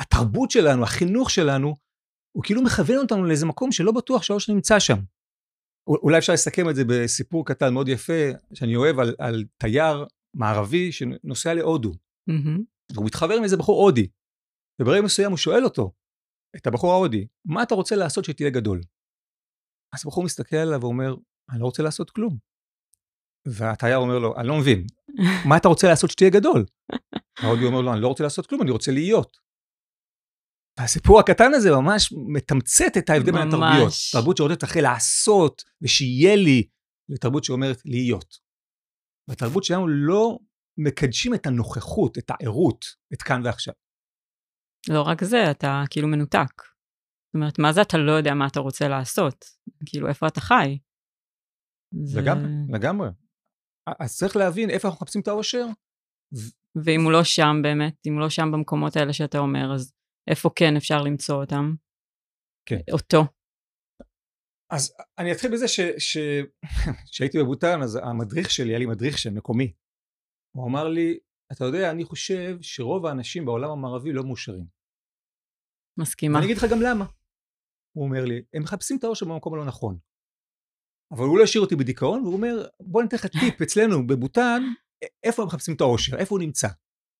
התרבות 0.00 0.50
שלנו, 0.50 0.82
החינוך 0.82 1.30
שלנו, 1.30 1.74
הוא 2.36 2.44
כאילו 2.44 2.62
מכוון 2.62 2.96
אותנו 2.96 3.24
לאיזה 3.24 3.46
מקום 3.46 3.72
שלא 3.72 3.92
בטוח 3.92 4.22
שהאושר 4.22 4.52
נמצא 4.52 4.78
שם. 4.78 4.98
אולי 5.86 6.18
אפשר 6.18 6.32
לסכם 6.32 6.70
את 6.70 6.76
זה 6.76 6.82
בסיפור 6.88 7.46
קטן 7.46 7.74
מאוד 7.74 7.88
יפה, 7.88 8.22
שאני 8.54 8.76
אוהב 8.76 8.98
על, 8.98 9.14
על 9.18 9.44
תייר 9.58 10.06
מערבי 10.36 10.92
שנוסע 10.92 11.54
להודו. 11.54 11.92
Mm-hmm. 12.30 12.60
והוא 12.94 13.06
מתחבר 13.06 13.34
עם 13.34 13.44
איזה 13.44 13.56
בחור 13.56 13.82
הודי. 13.82 14.08
וברגע 14.82 15.02
מסוים 15.02 15.30
הוא 15.30 15.38
שואל 15.38 15.64
אותו, 15.64 15.92
את 16.56 16.66
הבחור 16.66 16.92
ההודי, 16.92 17.26
מה 17.44 17.62
אתה 17.62 17.74
רוצה 17.74 17.96
לעשות 17.96 18.24
שתהיה 18.24 18.50
גדול? 18.50 18.80
אז 19.94 20.00
הבחור 20.04 20.24
מסתכל 20.24 20.56
עליו 20.56 20.80
ואומר, 20.80 21.14
אני 21.50 21.60
לא 21.60 21.64
רוצה 21.64 21.82
לעשות 21.82 22.10
כלום. 22.10 22.38
והתייר 23.46 23.96
אומר 23.96 24.18
לו, 24.18 24.36
אני 24.36 24.48
לא 24.48 24.54
מבין, 24.58 24.86
מה 25.48 25.56
אתה 25.56 25.68
רוצה 25.68 25.88
לעשות 25.88 26.10
שתהיה 26.10 26.30
גדול? 26.30 26.64
ההודי 27.42 27.64
אומר 27.64 27.80
לו, 27.80 27.92
אני 27.92 28.00
לא 28.00 28.08
רוצה 28.08 28.24
לעשות 28.24 28.46
כלום, 28.46 28.62
אני 28.62 28.70
רוצה 28.70 28.92
להיות. 28.92 29.36
והסיפור 30.78 31.20
הקטן 31.20 31.54
הזה 31.54 31.70
ממש 31.70 32.12
מתמצת 32.34 32.96
את 32.98 33.10
ההבדל 33.10 33.32
בין 33.32 33.48
התרבויות. 33.48 33.92
תרבות 34.12 34.36
שרוצה 34.36 34.66
אחרי 34.66 34.82
לעשות 34.82 35.62
ושיהיה 35.82 36.36
לי, 36.36 36.68
לתרבות 37.08 37.44
שאומרת 37.44 37.78
להיות. 37.84 38.38
בתרבות 39.30 39.64
שלנו 39.64 39.88
לא 39.88 40.38
מקדשים 40.78 41.34
את 41.34 41.46
הנוכחות, 41.46 42.18
את 42.18 42.30
הערות, 42.30 42.84
את 43.14 43.22
כאן 43.22 43.40
ועכשיו. 43.44 43.74
לא 44.88 45.02
רק 45.02 45.24
זה, 45.24 45.50
אתה 45.50 45.82
כאילו 45.90 46.08
מנותק. 46.08 46.62
זאת 47.26 47.34
אומרת, 47.34 47.58
מה 47.58 47.72
זה 47.72 47.82
אתה 47.82 47.98
לא 47.98 48.12
יודע 48.12 48.34
מה 48.34 48.46
אתה 48.46 48.60
רוצה 48.60 48.88
לעשות? 48.88 49.44
כאילו, 49.86 50.08
איפה 50.08 50.26
אתה 50.26 50.40
חי? 50.40 50.78
לגמרי, 52.14 52.48
לגמרי. 52.68 53.08
אז 53.86 54.16
צריך 54.16 54.36
להבין 54.36 54.70
איפה 54.70 54.88
אנחנו 54.88 54.98
מחפשים 55.02 55.20
את 55.20 55.28
האושר. 55.28 55.66
ואם 56.84 57.04
הוא 57.04 57.12
לא 57.12 57.24
שם 57.24 57.56
באמת, 57.62 58.06
אם 58.06 58.12
הוא 58.12 58.20
לא 58.20 58.30
שם 58.30 58.52
במקומות 58.52 58.96
האלה 58.96 59.12
שאתה 59.12 59.38
אומר, 59.38 59.74
אז 59.74 59.92
איפה 60.30 60.50
כן 60.56 60.76
אפשר 60.76 61.02
למצוא 61.02 61.40
אותם? 61.40 61.74
כן. 62.66 62.80
אותו. 62.92 63.24
אז 64.70 64.96
אני 65.18 65.32
אתחיל 65.32 65.52
בזה 65.52 65.66
שהייתי 67.10 67.38
בבוטן, 67.38 67.82
אז 67.82 67.98
המדריך 68.02 68.50
שלי, 68.50 68.68
היה 68.68 68.78
לי 68.78 68.86
מדריך 68.86 69.18
שם, 69.18 69.34
מקומי. 69.34 69.72
הוא 70.56 70.68
אמר 70.68 70.88
לי, 70.88 71.18
אתה 71.52 71.64
יודע, 71.64 71.90
אני 71.90 72.04
חושב 72.04 72.56
שרוב 72.60 73.06
האנשים 73.06 73.44
בעולם 73.44 73.70
המערבי 73.70 74.12
לא 74.12 74.24
מאושרים. 74.24 74.66
מסכימה. 75.98 76.38
אני 76.38 76.46
אגיד 76.46 76.56
לך 76.56 76.66
גם 76.70 76.82
למה. 76.82 77.04
הוא 77.96 78.04
אומר 78.04 78.24
לי, 78.24 78.42
הם 78.54 78.62
מחפשים 78.62 78.96
את 78.98 79.04
האושר 79.04 79.26
במקום 79.26 79.54
הלא 79.54 79.64
נכון. 79.64 79.98
אבל 81.14 81.24
הוא 81.24 81.38
לא 81.38 81.44
השאיר 81.44 81.62
אותי 81.62 81.76
בדיכאון, 81.76 82.22
והוא 82.22 82.34
אומר, 82.34 82.66
בוא 82.80 83.02
ניתן 83.02 83.16
לך 83.16 83.26
טיפ 83.26 83.62
אצלנו 83.62 84.06
בבוטן, 84.06 84.62
איפה 85.22 85.42
הם 85.42 85.48
מחפשים 85.48 85.74
את 85.74 85.80
האושר, 85.80 86.16
איפה 86.16 86.34
הוא 86.34 86.42
נמצא. 86.42 86.68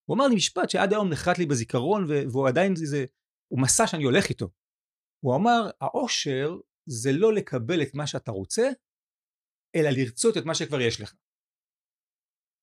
הוא 0.08 0.16
אמר 0.16 0.26
לי 0.26 0.34
משפט 0.34 0.70
שעד 0.70 0.92
היום 0.92 1.08
נחרט 1.10 1.38
לי 1.38 1.46
בזיכרון, 1.46 2.06
והוא 2.08 2.48
עדיין, 2.48 2.76
זה, 2.76 3.04
הוא 3.52 3.60
מסע 3.60 3.86
שאני 3.86 4.04
הולך 4.04 4.28
איתו. 4.28 4.50
הוא 5.24 5.36
אמר, 5.36 5.70
האושר 5.80 6.56
זה 6.86 7.12
לא 7.12 7.34
לקבל 7.34 7.82
את 7.82 7.94
מה 7.94 8.06
שאתה 8.06 8.30
רוצה, 8.30 8.70
אלא 9.76 9.90
לרצות 9.90 10.36
את 10.36 10.44
מה 10.44 10.54
שכבר 10.54 10.80
יש 10.80 11.00
לך. 11.00 11.14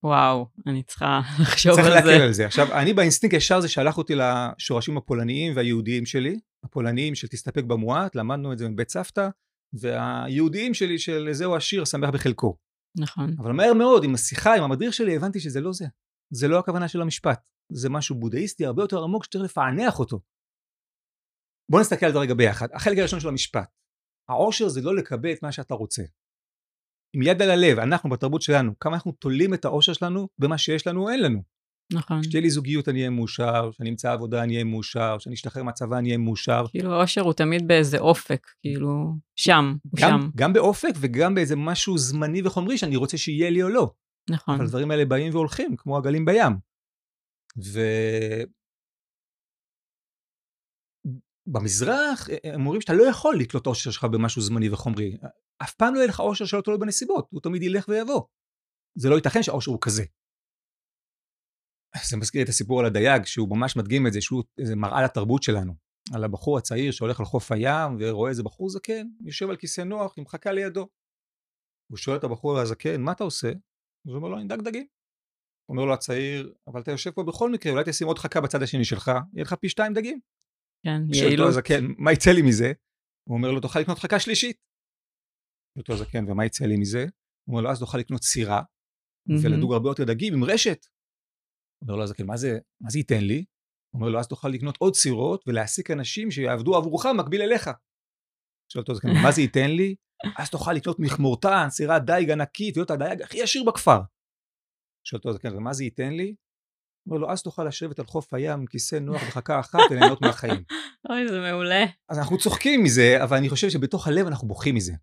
וואו, 0.03 0.47
אני 0.67 0.83
צריכה 0.83 1.19
לחשוב 1.41 1.71
על 1.71 1.83
זה. 1.83 1.91
צריך 1.91 2.05
לעכל 2.05 2.21
את 2.21 2.33
זה. 2.33 2.45
עכשיו, 2.45 2.81
אני 2.81 2.93
באינסטינקט 2.93 3.37
ישר 3.37 3.61
זה 3.61 3.69
שלח 3.69 3.97
אותי 3.97 4.13
לשורשים 4.15 4.97
הפולניים 4.97 5.55
והיהודיים 5.55 6.05
שלי, 6.05 6.39
הפולניים 6.63 7.15
של 7.15 7.27
תסתפק 7.27 7.63
במועט, 7.63 8.15
למדנו 8.15 8.53
את 8.53 8.57
זה 8.57 8.69
מבית 8.69 8.89
סבתא, 8.89 9.29
והיהודיים 9.73 10.73
שלי 10.73 10.99
של 10.99 11.27
זהו 11.31 11.55
השיר 11.55 11.85
שמח 11.85 12.09
בחלקו. 12.13 12.57
נכון. 12.97 13.35
אבל 13.39 13.51
מהר 13.51 13.73
מאוד 13.73 14.03
עם 14.03 14.13
השיחה 14.13 14.55
עם 14.55 14.63
המדריך 14.63 14.93
שלי 14.93 15.15
הבנתי 15.15 15.39
שזה 15.39 15.61
לא 15.61 15.73
זה. 15.73 15.85
זה 16.33 16.47
לא 16.47 16.59
הכוונה 16.59 16.87
של 16.87 17.01
המשפט. 17.01 17.39
זה 17.71 17.89
משהו 17.89 18.15
בודהיסטי 18.15 18.65
הרבה 18.65 18.83
יותר 18.83 19.03
עמוק 19.03 19.23
שצריך 19.23 19.43
לפענח 19.43 19.99
אותו. 19.99 20.19
בוא 21.71 21.81
נסתכל 21.81 22.05
על 22.05 22.11
זה 22.11 22.19
רגע 22.19 22.33
ביחד. 22.33 22.67
החלק 22.73 22.97
הראשון 22.97 23.19
של 23.19 23.27
המשפט. 23.27 23.69
העושר 24.29 24.67
זה 24.69 24.81
לא 24.81 24.95
לקבל 24.95 25.33
את 25.33 25.43
מה 25.43 25.51
שאתה 25.51 25.73
רוצה. 25.73 26.03
עם 27.15 27.21
יד 27.21 27.41
על 27.41 27.51
הלב, 27.51 27.79
אנחנו 27.79 28.09
בתרבות 28.09 28.41
שלנו, 28.41 28.79
כמה 28.79 28.95
אנחנו 28.95 29.11
תולים 29.11 29.53
את 29.53 29.65
העושר 29.65 29.93
שלנו 29.93 30.27
במה 30.39 30.57
שיש 30.57 30.87
לנו 30.87 31.03
או 31.03 31.09
אין 31.09 31.23
לנו. 31.23 31.41
נכון. 31.93 32.23
שתהיה 32.23 32.41
לי 32.41 32.49
זוגיות 32.49 32.89
אני 32.89 32.99
אהיה 32.99 33.09
מאושר, 33.09 33.71
שאני 33.71 33.89
אמצא 33.89 34.11
עבודה 34.11 34.43
אני 34.43 34.53
אהיה 34.53 34.63
מאושר, 34.63 35.19
שאני 35.19 35.35
אשתחרר 35.35 35.63
מהצבא 35.63 35.97
אני 35.97 36.07
אהיה 36.07 36.17
מאושר. 36.17 36.65
כאילו 36.69 36.93
האושר 36.93 37.21
הוא 37.21 37.33
תמיד 37.33 37.67
באיזה 37.67 37.97
אופק, 37.99 38.47
כאילו 38.61 39.13
שם, 39.35 39.75
הוא 39.83 39.91
גם, 40.01 40.21
שם. 40.21 40.29
גם 40.35 40.53
באופק 40.53 40.93
וגם 40.99 41.35
באיזה 41.35 41.55
משהו 41.55 41.97
זמני 41.97 42.41
וחומרי 42.45 42.77
שאני 42.77 42.95
רוצה 42.95 43.17
שיהיה 43.17 43.49
לי 43.49 43.63
או 43.63 43.69
לא. 43.69 43.91
נכון. 44.29 44.55
אבל 44.55 44.65
הדברים 44.65 44.91
האלה 44.91 45.05
באים 45.05 45.33
והולכים, 45.33 45.75
כמו 45.77 45.97
הגלים 45.97 46.25
בים. 46.25 46.53
ו... 47.73 47.79
במזרח 51.47 52.27
הם 52.43 52.65
אומרים 52.65 52.81
שאתה 52.81 52.93
לא 52.93 53.03
יכול 53.03 53.35
לתלות 53.39 53.67
אושר 53.67 53.91
שלך 53.91 54.03
במשהו 54.03 54.41
זמני 54.41 54.69
וחומרי. 54.69 55.17
אף 55.63 55.73
פעם 55.73 55.93
לא 55.93 55.99
יהיה 55.99 56.07
לך 56.07 56.19
אושר 56.19 56.45
שלא 56.45 56.61
תלוי 56.61 56.77
בנסיבות, 56.77 57.27
הוא 57.31 57.41
תמיד 57.41 57.63
ילך 57.63 57.85
ויבוא. 57.89 58.21
זה 58.97 59.09
לא 59.09 59.15
ייתכן 59.15 59.43
שהאושר 59.43 59.71
הוא 59.71 59.79
כזה. 59.81 60.03
זה 62.09 62.17
מזכיר 62.17 62.43
את 62.43 62.49
הסיפור 62.49 62.79
על 62.79 62.85
הדייג, 62.85 63.25
שהוא 63.25 63.49
ממש 63.49 63.77
מדגים 63.77 64.07
את 64.07 64.13
זה, 64.13 64.21
שהוא 64.21 64.43
איזה 64.57 64.75
מראה 64.75 65.03
לתרבות 65.03 65.43
שלנו. 65.43 65.73
על 66.13 66.23
הבחור 66.23 66.57
הצעיר 66.57 66.91
שהולך 66.91 67.19
על 67.19 67.25
חוף 67.25 67.51
הים 67.51 67.97
ורואה 67.99 68.29
איזה 68.29 68.43
בחור 68.43 68.69
זקן, 68.69 69.07
יושב 69.25 69.49
על 69.49 69.55
כיסא 69.55 69.81
נוח 69.81 70.13
עם 70.17 70.27
חכה 70.27 70.51
לידו. 70.51 70.87
הוא 71.91 71.97
שואל 71.97 72.17
את 72.17 72.23
הבחור 72.23 72.59
הזקן, 72.59 73.01
מה 73.01 73.11
אתה 73.11 73.23
עושה? 73.23 73.49
אז 73.49 74.11
הוא 74.11 74.15
אומר 74.15 74.29
לו, 74.29 74.37
אני 74.37 74.47
דג 74.47 74.61
דגים. 74.61 74.87
אומר 75.69 75.85
לו 75.85 75.93
הצעיר, 75.93 76.53
אבל 76.67 76.81
אתה 76.81 76.91
יושב 76.91 77.11
פה 77.11 77.23
בכל 77.23 77.51
מקרה, 77.51 77.71
אולי 77.71 77.83
תשים 77.87 78.07
עוד 78.07 78.19
חכה 78.19 78.41
בצד 78.41 78.61
השני 78.63 78.85
שלך, 78.85 79.11
יהיה 79.33 79.43
לך 79.43 79.53
פי 79.53 79.69
שתיים 79.69 79.93
דגים. 79.93 80.19
כן, 80.85 81.01
יעילות. 81.13 81.49
הזקן, 81.49 81.85
מה 81.97 82.11
יצא 82.11 82.31
לי 82.31 82.41
מזה? 82.41 82.73
הוא 83.29 83.37
אומר 83.37 83.51
לו, 83.51 83.59
תוכל 83.59 83.79
לקנות 83.79 83.99
חכה 83.99 84.19
שלישית. 84.19 84.57
אותו 85.77 85.93
הזקן, 85.93 86.31
ומה 86.31 86.45
יצא 86.45 86.65
לי 86.65 86.77
מזה? 86.77 87.01
הוא 87.01 87.55
אומר 87.55 87.61
לו, 87.61 87.71
אז 87.71 87.79
תוכל 87.79 87.97
לקנות 87.97 88.23
סירה. 88.23 88.61
ולדוג 89.43 89.73
הרבה 89.73 89.89
יותר 89.89 90.03
דגים 90.03 90.33
עם 90.33 90.43
רשת. 90.43 90.85
אומר 91.81 91.95
לו 91.95 92.03
הזקן, 92.03 92.25
מה 92.25 92.37
זה, 92.37 92.59
מה 92.81 92.89
זה 92.89 92.99
ייתן 92.99 93.23
לי? 93.23 93.45
הוא 93.93 93.99
אומר 93.99 94.09
לו, 94.11 94.19
אז 94.19 94.27
תוכל 94.27 94.47
לקנות 94.47 94.77
עוד 94.77 94.95
סירות 94.95 95.43
ולהעסיק 95.47 95.91
אנשים 95.91 96.31
שיעבדו 96.31 96.75
עבורך 96.75 97.05
מקביל 97.05 97.41
אליך. 97.41 97.69
שואל 98.71 98.81
אותו 98.81 98.91
הזקן, 98.91 99.09
מה 99.23 99.31
זה 99.31 99.41
ייתן 99.41 99.71
לי? 99.71 99.95
אז 100.37 100.49
תוכל 100.49 100.73
לקנות 100.73 100.99
מכמורתן, 100.99 101.67
סירת 101.69 102.05
דייג 102.05 102.31
ענקית, 102.31 102.77
להיות 102.77 102.91
הדייג 102.91 103.21
הכי 103.21 103.43
עשיר 103.43 103.63
בכפר. 103.63 103.99
שואל 105.07 105.17
אותו 105.17 105.29
הזקן, 105.29 105.55
ומה 105.57 105.73
זה 105.73 105.83
ייתן 105.83 106.13
לי? 106.13 106.35
אומר 107.07 107.17
לו, 107.17 107.31
אז 107.31 107.43
תוכל 107.43 107.63
לשבת 107.63 107.99
על 107.99 108.05
חוף 108.05 108.33
הים 108.33 108.65
כיסא 108.65 108.95
נוח 108.95 109.23
בחכה 109.27 109.59
אחת 109.59 109.79
וליהנות 109.91 110.21
מהחיים. 110.21 110.63
אוי, 111.09 111.27
זה 111.27 111.39
מעולה. 111.39 111.85
אז 112.09 112.19
אנחנו 112.19 112.37
צוחקים 112.37 112.83
מזה, 112.83 113.23
אבל 113.23 113.37
אני 113.37 113.49
חושב 113.49 113.69
שבתוך 113.69 114.07
הלב 114.07 114.27
אנחנו 114.27 114.47
בוכים 114.47 114.75
מזה. 114.75 114.93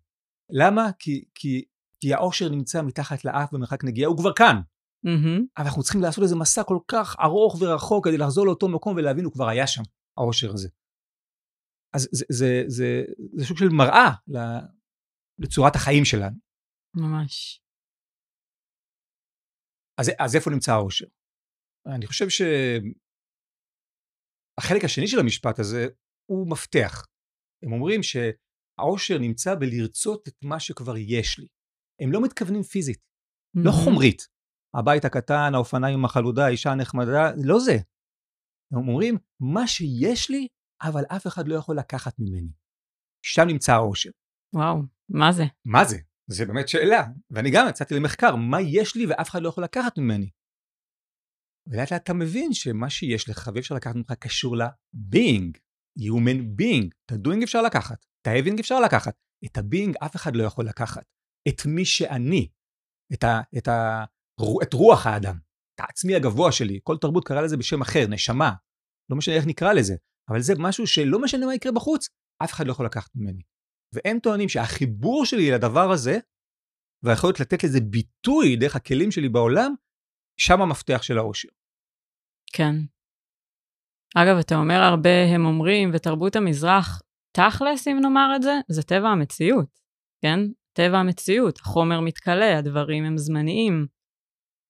למה? 0.49 0.89
כי, 0.99 1.25
כי, 1.35 1.65
כי 1.99 2.13
האושר 2.13 2.49
נמצא 2.49 2.81
מתחת 2.81 3.25
לאף 3.25 3.53
במרחק 3.53 3.83
נגיעה, 3.83 4.09
הוא 4.09 4.17
כבר 4.17 4.33
כאן. 4.33 4.61
מהמם. 5.03 5.45
אבל 5.57 5.65
אנחנו 5.65 5.83
צריכים 5.83 6.01
לעשות 6.01 6.23
איזה 6.23 6.35
מסע 6.35 6.63
כל 6.63 6.79
כך 6.87 7.15
ארוך 7.19 7.57
ורחוק 7.61 8.07
כדי 8.07 8.17
לחזור 8.17 8.45
לאותו 8.45 8.67
מקום 8.67 8.95
ולהבין, 8.95 9.25
הוא 9.25 9.33
כבר 9.33 9.47
היה 9.47 9.67
שם, 9.67 9.81
האושר 10.17 10.53
הזה. 10.53 10.69
אז 11.95 12.09
זה, 12.11 12.25
זה, 12.29 12.63
זה, 12.67 13.03
זה 13.37 13.45
סוג 13.45 13.57
של 13.57 13.69
מראה 13.69 14.09
לצורת 15.39 15.75
החיים 15.75 16.05
שלנו. 16.05 16.37
ממש. 16.95 17.61
אז, 19.99 20.11
אז 20.19 20.35
איפה 20.35 20.49
נמצא 20.49 20.71
האושר? 20.71 21.05
אני 21.95 22.07
חושב 22.07 22.29
שהחלק 22.29 22.51
השני 24.85 25.07
של 25.07 25.19
המשפט 25.19 25.59
הזה 25.59 25.87
הוא 26.29 26.51
מפתח. 26.51 27.05
הם 27.63 27.71
אומרים 27.73 28.03
שהאושר 28.03 29.17
נמצא 29.21 29.55
בלרצות 29.55 30.27
את 30.27 30.33
מה 30.43 30.59
שכבר 30.59 30.97
יש 30.97 31.39
לי. 31.39 31.47
הם 32.01 32.11
לא 32.11 32.23
מתכוונים 32.23 32.63
פיזית, 32.63 33.01
לא 33.55 33.63
מהמם. 33.63 33.77
חומרית. 33.83 34.27
הבית 34.73 35.05
הקטן, 35.05 35.51
האופניים 35.53 36.05
החלודה, 36.05 36.45
האישה 36.45 36.71
הנחמדה, 36.71 37.31
לא 37.43 37.59
זה. 37.59 37.77
הם 38.71 38.87
אומרים, 38.87 39.17
מה 39.39 39.67
שיש 39.67 40.29
לי, 40.29 40.47
אבל 40.81 41.03
אף 41.07 41.27
אחד 41.27 41.47
לא 41.47 41.55
יכול 41.55 41.77
לקחת 41.77 42.13
ממני. 42.19 42.51
שם 43.25 43.47
נמצא 43.47 43.73
האושר. 43.73 44.09
וואו, 44.55 44.77
מה 45.09 45.31
זה? 45.31 45.43
מה 45.65 45.85
זה? 45.85 45.97
זה 46.31 46.45
באמת 46.45 46.69
שאלה. 46.69 47.03
ואני 47.29 47.51
גם 47.51 47.65
יצאתי 47.69 47.95
למחקר, 47.95 48.35
מה 48.35 48.61
יש 48.61 48.95
לי 48.95 49.05
ואף 49.05 49.29
אחד 49.29 49.41
לא 49.41 49.49
יכול 49.49 49.63
לקחת 49.63 49.97
ממני? 49.97 50.29
ולאט 51.67 51.91
לאט 51.91 52.03
אתה 52.03 52.13
מבין 52.13 52.53
שמה 52.53 52.89
שיש 52.89 53.29
לך 53.29 53.49
ואי 53.53 53.59
אפשר 53.59 53.75
לקחת 53.75 53.95
ממך 53.95 54.11
קשור 54.11 54.57
ל-being, 54.57 55.57
human 55.99 56.61
being. 56.61 56.87
את 57.05 57.11
ה-doing 57.11 57.43
אפשר 57.43 57.61
לקחת, 57.61 58.05
את 58.21 58.27
ה-having 58.27 58.59
אפשר 58.59 58.79
לקחת, 58.79 59.15
את 59.45 59.57
ה-being 59.57 60.05
אף 60.05 60.15
אחד 60.15 60.35
לא 60.35 60.43
יכול 60.43 60.65
לקחת. 60.65 61.03
את 61.47 61.65
מי 61.65 61.85
שאני, 61.85 62.47
את, 63.13 63.23
ה, 63.23 63.41
את, 63.57 63.67
ה, 63.67 64.05
את 64.63 64.73
רוח 64.73 65.07
האדם, 65.07 65.35
את 65.75 65.79
העצמי 65.79 66.15
הגבוה 66.15 66.51
שלי. 66.51 66.79
כל 66.83 66.97
תרבות 66.97 67.27
קרא 67.27 67.41
לזה 67.41 67.57
בשם 67.57 67.81
אחר, 67.81 68.07
נשמה. 68.09 68.51
לא 69.09 69.17
משנה 69.17 69.35
איך 69.35 69.45
נקרא 69.47 69.73
לזה, 69.73 69.95
אבל 70.29 70.41
זה 70.41 70.53
משהו 70.57 70.87
שלא 70.87 71.21
משנה 71.21 71.45
מה 71.45 71.55
יקרה 71.55 71.71
בחוץ, 71.71 72.09
אף 72.43 72.53
אחד 72.53 72.67
לא 72.67 72.71
יכול 72.71 72.85
לקחת 72.85 73.09
ממני. 73.15 73.41
והם 73.95 74.19
טוענים 74.19 74.49
שהחיבור 74.49 75.25
שלי 75.25 75.51
לדבר 75.51 75.91
הזה, 75.91 76.17
והיכולת 77.03 77.39
לתת 77.39 77.63
לזה 77.63 77.79
ביטוי 77.81 78.55
דרך 78.55 78.75
הכלים 78.75 79.11
שלי 79.11 79.29
בעולם, 79.29 79.73
שם 80.39 80.61
המפתח 80.61 81.01
של 81.01 81.17
האושר. 81.17 81.49
כן. 82.53 82.75
אגב, 84.15 84.37
אתה 84.39 84.55
אומר 84.55 84.79
הרבה, 84.91 85.25
הם 85.35 85.45
אומרים, 85.45 85.91
ותרבות 85.93 86.35
המזרח, 86.35 87.01
תכלס, 87.37 87.87
אם 87.87 87.97
נאמר 88.01 88.33
את 88.35 88.41
זה, 88.41 88.53
זה 88.69 88.83
טבע 88.83 89.07
המציאות, 89.07 89.79
כן? 90.21 90.39
טבע 90.73 90.97
המציאות, 90.97 91.59
החומר 91.59 92.01
מתכלה, 92.01 92.57
הדברים 92.57 93.03
הם 93.03 93.17
זמניים. 93.17 93.87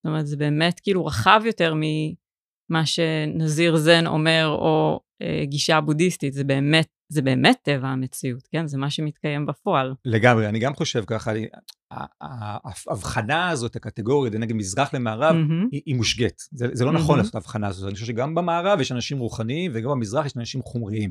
זאת 0.02 0.06
אומרת, 0.06 0.26
זה 0.26 0.36
באמת 0.36 0.80
כאילו 0.80 1.06
רחב 1.06 1.42
יותר 1.46 1.74
ממה 1.76 2.86
שנזיר 2.86 3.76
זן 3.76 4.06
אומר, 4.06 4.46
או 4.48 5.00
אה, 5.22 5.44
גישה 5.44 5.80
בודהיסטית, 5.80 6.32
זה 6.32 6.44
באמת, 6.44 6.86
זה 7.12 7.22
באמת 7.22 7.56
טבע 7.62 7.88
המציאות, 7.88 8.42
כן? 8.52 8.66
זה 8.66 8.78
מה 8.78 8.90
שמתקיים 8.90 9.46
בפועל. 9.46 9.94
לגמרי, 10.04 10.48
אני 10.48 10.58
גם 10.58 10.74
חושב 10.74 11.04
ככה, 11.06 11.30
אני- 11.32 11.46
ההבחנה 12.20 13.48
הזאת, 13.48 13.76
הקטגוריה, 13.76 14.30
נגד 14.38 14.52
מזרח 14.54 14.94
למערב, 14.94 15.34
מהמם. 15.36 15.68
היא, 15.72 15.82
היא 15.86 15.94
מושגת. 15.94 16.42
זה, 16.52 16.66
זה 16.72 16.84
לא 16.84 16.92
נכון 16.92 17.06
מהמם. 17.06 17.18
לעשות 17.18 17.30
את 17.30 17.34
ההבחנה 17.34 17.68
הזאת. 17.68 17.86
אני 17.86 17.94
חושב 17.94 18.06
שגם 18.06 18.34
במערב 18.34 18.80
יש 18.80 18.92
אנשים 18.92 19.18
רוחניים, 19.18 19.70
וגם 19.74 19.90
במזרח 19.90 20.26
יש 20.26 20.36
אנשים 20.36 20.62
חומריים. 20.62 21.10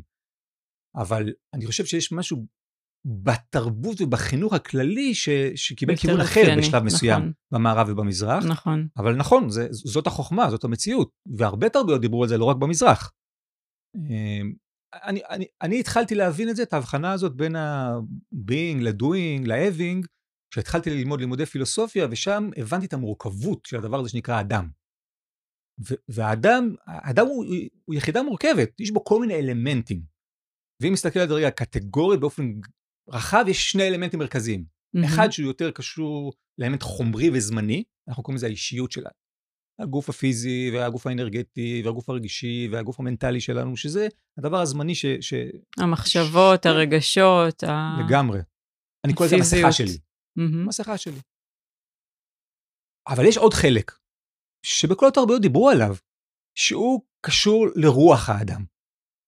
אבל 0.96 1.34
אני 1.54 1.66
חושב 1.66 1.86
שיש 1.86 2.12
משהו 2.12 2.46
בתרבות 3.06 4.02
ובחינוך 4.02 4.54
הכללי 4.54 5.16
ש, 5.16 5.30
שקיבל 5.56 5.96
כיוון 5.96 6.22
אחר 6.22 6.42
אופייני, 6.42 6.62
בשלב 6.62 6.84
מסוים, 6.84 7.20
נכון. 7.20 7.32
במערב 7.52 7.90
ובמזרח. 7.90 8.46
נכון. 8.46 8.88
אבל 8.98 9.16
נכון, 9.16 9.50
זה, 9.50 9.68
זאת 9.72 10.08
החוכמה, 10.08 10.50
זאת 10.50 10.64
המציאות. 10.64 11.12
והרבה 11.38 11.70
תרבויות 11.70 12.02
דיברו 12.02 12.24
על 12.24 12.30
זה, 12.30 12.38
לא 12.38 12.46
רק 12.46 12.58
במזרח. 12.58 13.12
אמ, 13.96 14.54
אני, 14.94 15.22
אני, 15.30 15.46
אני 15.62 15.80
התחלתי 15.80 16.16
להבין 16.16 16.50
את 16.50 16.56
זה, 16.56 16.64
את 16.64 16.74
ההבחנה 16.74 17.12
הזאת 17.12 17.36
בין 17.36 17.56
ה-being 17.56 18.78
ל-doing, 18.82 19.48
ל-having, 19.48 20.08
כשהתחלתי 20.52 20.90
ללמוד 20.90 21.20
לימודי 21.20 21.46
פילוסופיה, 21.46 22.08
ושם 22.12 22.50
הבנתי 22.58 22.86
את 22.86 22.94
המורכבות 22.94 23.66
של 23.66 23.78
הדבר 23.78 24.00
הזה 24.00 24.10
שנקרא 24.10 24.42
אדם. 24.42 24.70
והאדם, 26.10 26.76
האדם 26.86 27.26
הוא, 27.26 27.46
הוא 27.86 27.96
יחידה 27.96 28.24
מורכבת, 28.24 28.80
יש 28.80 28.92
בו 28.92 29.04
כל 29.04 29.22
מיני 29.22 29.34
אלמנטים. 29.34 30.02
ואם 30.82 30.94
נסתכל 30.94 31.20
על 31.20 31.28
זה 31.28 31.34
רגע 31.34 31.52
קטגורית 31.52 32.20
באופן 32.20 32.44
רחב, 33.12 33.46
יש 33.48 33.72
שני 33.72 33.88
אלמנטים 33.88 34.20
מרכזיים. 34.20 34.66
מהמם. 34.94 35.06
אחד 35.08 35.30
שהוא 35.30 35.48
יותר 35.48 35.72
קשור 35.72 36.34
לאלמנט 36.58 36.84
חומרי 36.84 37.30
וזמני, 37.34 37.84
אנחנו 38.08 38.24
קוראים 38.24 38.36
לזה 38.36 38.46
האישיות 38.46 38.92
שלנו. 38.92 39.20
הגוף 39.80 40.10
הפיזי 40.10 40.72
והגוף 40.74 41.08
האנרגטי 41.08 41.82
והגוף 41.86 42.10
הרגישי 42.10 42.68
והגוף 42.72 43.00
המנטלי 43.00 43.42
שלנו, 43.42 43.78
שזה 43.78 44.08
הדבר 44.38 44.62
הזמני 44.62 44.96
ש... 44.96 45.06
ש... 45.22 45.34
המחשבות, 45.78 46.64
ש- 46.64 46.66
הרגשות, 46.66 47.64
ה... 47.64 47.98
לגמרי. 48.06 48.40
אני 49.06 49.14
קורא 49.14 49.28
לזה 49.28 49.36
המסכה. 49.36 49.72
שלי. 49.72 49.98
מהמם. 50.36 50.64
המסכה 50.64 50.98
שלי. 50.98 51.20
אבל 53.08 53.26
יש 53.26 53.38
עוד 53.38 53.54
חלק, 53.54 53.92
שבכל 54.66 55.08
התרבויות 55.08 55.42
דיברו 55.42 55.70
עליו, 55.70 55.96
שהוא 56.58 57.02
קשור 57.22 57.68
לרוח 57.76 58.30
האדם. 58.30 58.66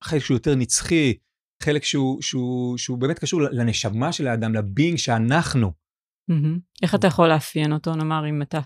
חלק 0.03 0.21
שהוא 0.21 0.35
יותר 0.35 0.55
נצחי, 0.55 1.17
חלק 1.61 1.83
שהוא, 1.83 2.21
שהוא, 2.21 2.77
שהוא 2.77 2.97
באמת 2.97 3.19
קשור 3.19 3.41
לנשמה 3.41 4.11
של 4.11 4.27
האדם, 4.27 4.53
לבינג 4.53 4.97
שאנחנו. 4.97 5.71
איך 6.83 6.95
אתה 6.95 7.07
יכול 7.07 7.27
לאפיין 7.27 7.73
אותו, 7.73 7.95
נאמר, 7.95 8.29
אם 8.29 8.41
אתה 8.41 8.59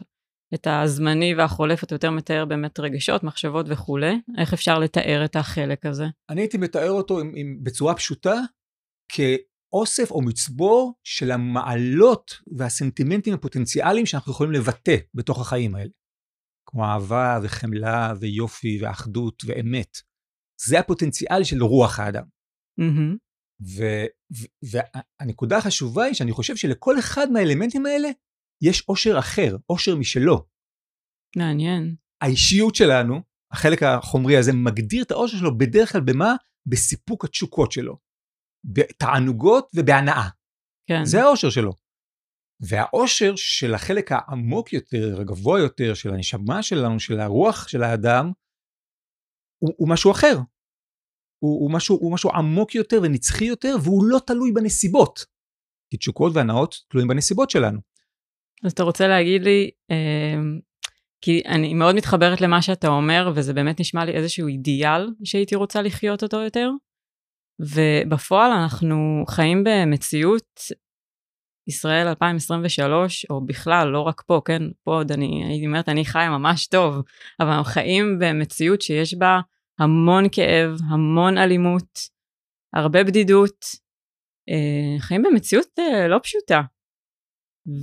את 0.53 0.67
הזמני 0.67 1.35
והחולף, 1.35 1.83
אתה 1.83 1.95
יותר 1.95 2.11
מתאר 2.11 2.45
באמת 2.45 2.79
רגשות, 2.79 3.23
מחשבות 3.23 3.65
וכולי, 3.69 4.15
איך 4.37 4.53
אפשר 4.53 4.79
לתאר 4.79 5.25
את 5.25 5.35
החלק 5.35 5.85
הזה? 5.85 6.05
אני 6.29 6.41
הייתי 6.41 6.57
מתאר 6.57 6.91
אותו 6.91 7.19
עם, 7.19 7.31
עם, 7.35 7.59
בצורה 7.63 7.95
פשוטה 7.95 8.35
כאוסף 9.11 10.11
או 10.11 10.21
מצבור 10.21 10.93
של 11.03 11.31
המעלות 11.31 12.31
והסנטימנטים 12.57 13.33
הפוטנציאליים 13.33 14.05
שאנחנו 14.05 14.31
יכולים 14.31 14.53
לבטא 14.53 14.95
בתוך 15.13 15.41
החיים 15.41 15.75
האלה. 15.75 15.89
כמו 16.69 16.85
אהבה 16.85 17.39
וחמלה 17.43 18.13
ויופי 18.19 18.79
ואחדות 18.81 19.43
ואמת. 19.45 19.97
זה 20.67 20.79
הפוטנציאל 20.79 21.43
של 21.43 21.63
רוח 21.63 21.99
האדם. 21.99 22.34
מהמם. 22.77 23.17
ו- 23.61 24.05
ו- 24.37 24.77
והנקודה 25.21 25.57
החשובה 25.57 26.03
היא 26.03 26.13
שאני 26.13 26.31
חושב 26.31 26.55
שלכל 26.55 26.99
אחד 26.99 27.27
מהאלמנטים 27.31 27.85
האלה 27.85 28.07
יש 28.63 28.83
אושר 28.89 29.19
אחר, 29.19 29.57
אושר 29.69 29.95
משלו. 29.95 30.45
מעניין. 31.37 31.95
האישיות 32.21 32.75
שלנו, 32.75 33.21
החלק 33.51 33.83
החומרי 33.83 34.37
הזה, 34.37 34.51
מגדיר 34.53 35.03
את 35.03 35.11
האושר 35.11 35.37
שלו 35.37 35.57
בדרך 35.57 35.91
כלל 35.91 36.01
במה? 36.01 36.35
בסיפוק 36.65 37.25
התשוקות 37.25 37.71
שלו. 37.71 37.97
בתענוגות 38.63 39.71
ובהנאה. 39.75 40.29
כן. 40.89 41.05
זה 41.05 41.23
האושר 41.23 41.49
שלו. 41.49 41.71
והאושר 42.59 43.33
של 43.35 43.73
החלק 43.73 44.11
העמוק 44.11 44.73
יותר, 44.73 45.21
הגבוה 45.21 45.59
יותר, 45.59 45.93
של 45.93 46.09
הנשמה 46.09 46.63
שלנו, 46.63 46.99
של 46.99 47.19
הרוח 47.19 47.67
של 47.67 47.83
האדם, 47.83 48.31
הוא, 49.63 49.73
הוא 49.77 49.89
משהו 49.89 50.11
אחר. 50.11 50.37
הוא, 51.45 51.61
הוא, 51.61 51.71
משהו, 51.71 51.97
הוא 52.01 52.13
משהו 52.13 52.29
עמוק 52.29 52.75
יותר 52.75 52.99
ונצחי 53.03 53.45
יותר, 53.45 53.75
והוא 53.83 54.03
לא 54.05 54.19
תלוי 54.25 54.51
בנסיבות. 54.51 55.25
כי 55.89 55.97
תשוקות 55.97 56.31
והנאות 56.35 56.75
תלויים 56.89 57.07
בנסיבות 57.07 57.49
שלנו. 57.49 57.79
אז 58.63 58.71
אתה 58.71 58.83
רוצה 58.83 59.07
להגיד 59.07 59.43
לי, 59.43 59.71
אה, 59.91 60.41
כי 61.21 61.41
אני 61.45 61.73
מאוד 61.73 61.95
מתחברת 61.95 62.41
למה 62.41 62.61
שאתה 62.61 62.87
אומר, 62.87 63.31
וזה 63.35 63.53
באמת 63.53 63.79
נשמע 63.79 64.05
לי 64.05 64.11
איזשהו 64.11 64.47
אידיאל 64.47 65.09
שהייתי 65.23 65.55
רוצה 65.55 65.81
לחיות 65.81 66.23
אותו 66.23 66.37
יותר. 66.37 66.69
ובפועל 67.59 68.51
אנחנו 68.51 69.23
חיים 69.27 69.63
במציאות 69.63 70.59
ישראל 71.67 72.07
2023, 72.07 73.25
או 73.29 73.45
בכלל, 73.45 73.87
לא 73.87 74.01
רק 74.01 74.21
פה, 74.21 74.41
כן, 74.45 74.61
פה 74.83 74.95
עוד 74.95 75.11
אני 75.11 75.43
הייתי 75.45 75.65
אומרת, 75.65 75.89
אני 75.89 76.05
חיה 76.05 76.29
ממש 76.29 76.67
טוב, 76.67 77.01
אבל 77.39 77.49
אנחנו 77.49 77.63
חיים 77.63 78.19
במציאות 78.19 78.81
שיש 78.81 79.13
בה 79.13 79.39
המון 79.79 80.23
כאב, 80.31 80.77
המון 80.89 81.37
אלימות, 81.37 81.99
הרבה 82.75 83.03
בדידות, 83.03 83.65
אה, 84.49 84.99
חיים 84.99 85.21
במציאות 85.23 85.79
אה, 85.79 86.07
לא 86.07 86.19
פשוטה. 86.23 86.61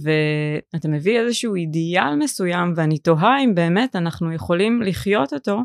ואתה 0.03 0.89
מביא 0.89 1.21
איזשהו 1.21 1.55
אידיאל 1.55 2.17
מסוים, 2.19 2.73
ואני 2.77 2.99
תוהה 2.99 3.45
אם 3.45 3.55
באמת 3.55 3.97
אנחנו 3.97 4.33
יכולים 4.33 4.83
לחיות 4.83 5.33
אותו 5.33 5.59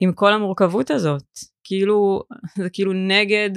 עם 0.00 0.12
כל 0.14 0.32
המורכבות 0.32 0.90
הזאת. 0.90 1.38
כאילו, 1.64 2.22
זה 2.58 2.70
כאילו 2.72 2.92
נגד 2.92 3.50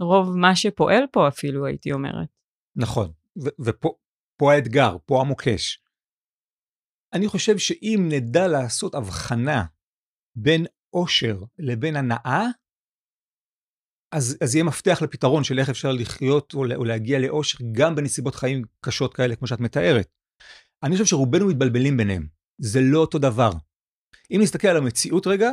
רוב 0.00 0.36
מה 0.36 0.56
שפועל 0.56 1.04
פה 1.12 1.28
אפילו, 1.28 1.66
הייתי 1.66 1.92
אומרת. 1.92 2.28
נכון, 2.76 3.12
ופה 3.64 4.52
האתגר, 4.52 4.96
פה 5.06 5.20
המוקש. 5.20 5.80
אני 7.12 7.28
חושב 7.28 7.58
שאם 7.58 8.08
נדע 8.08 8.48
לעשות 8.48 8.94
הבחנה 8.94 9.64
בין 10.36 10.66
עושר 10.94 11.38
לבין 11.58 11.96
הנאה, 11.96 12.46
אז, 14.12 14.36
אז 14.40 14.54
יהיה 14.54 14.64
מפתח 14.64 15.02
לפתרון 15.02 15.44
של 15.44 15.58
איך 15.58 15.68
אפשר 15.68 15.92
לחיות 15.92 16.54
או, 16.54 16.64
או 16.74 16.84
להגיע 16.84 17.18
לאושר 17.18 17.58
גם 17.72 17.94
בנסיבות 17.94 18.34
חיים 18.34 18.62
קשות 18.80 19.14
כאלה 19.14 19.36
כמו 19.36 19.46
שאת 19.46 19.60
מתארת. 19.60 20.08
אני 20.82 20.92
חושב 20.92 21.04
שרובנו 21.04 21.46
מתבלבלים 21.46 21.96
ביניהם, 21.96 22.26
זה 22.58 22.80
לא 22.80 22.98
אותו 22.98 23.18
דבר. 23.18 23.50
אם 24.30 24.40
נסתכל 24.42 24.68
על 24.68 24.76
המציאות 24.76 25.26
רגע, 25.26 25.50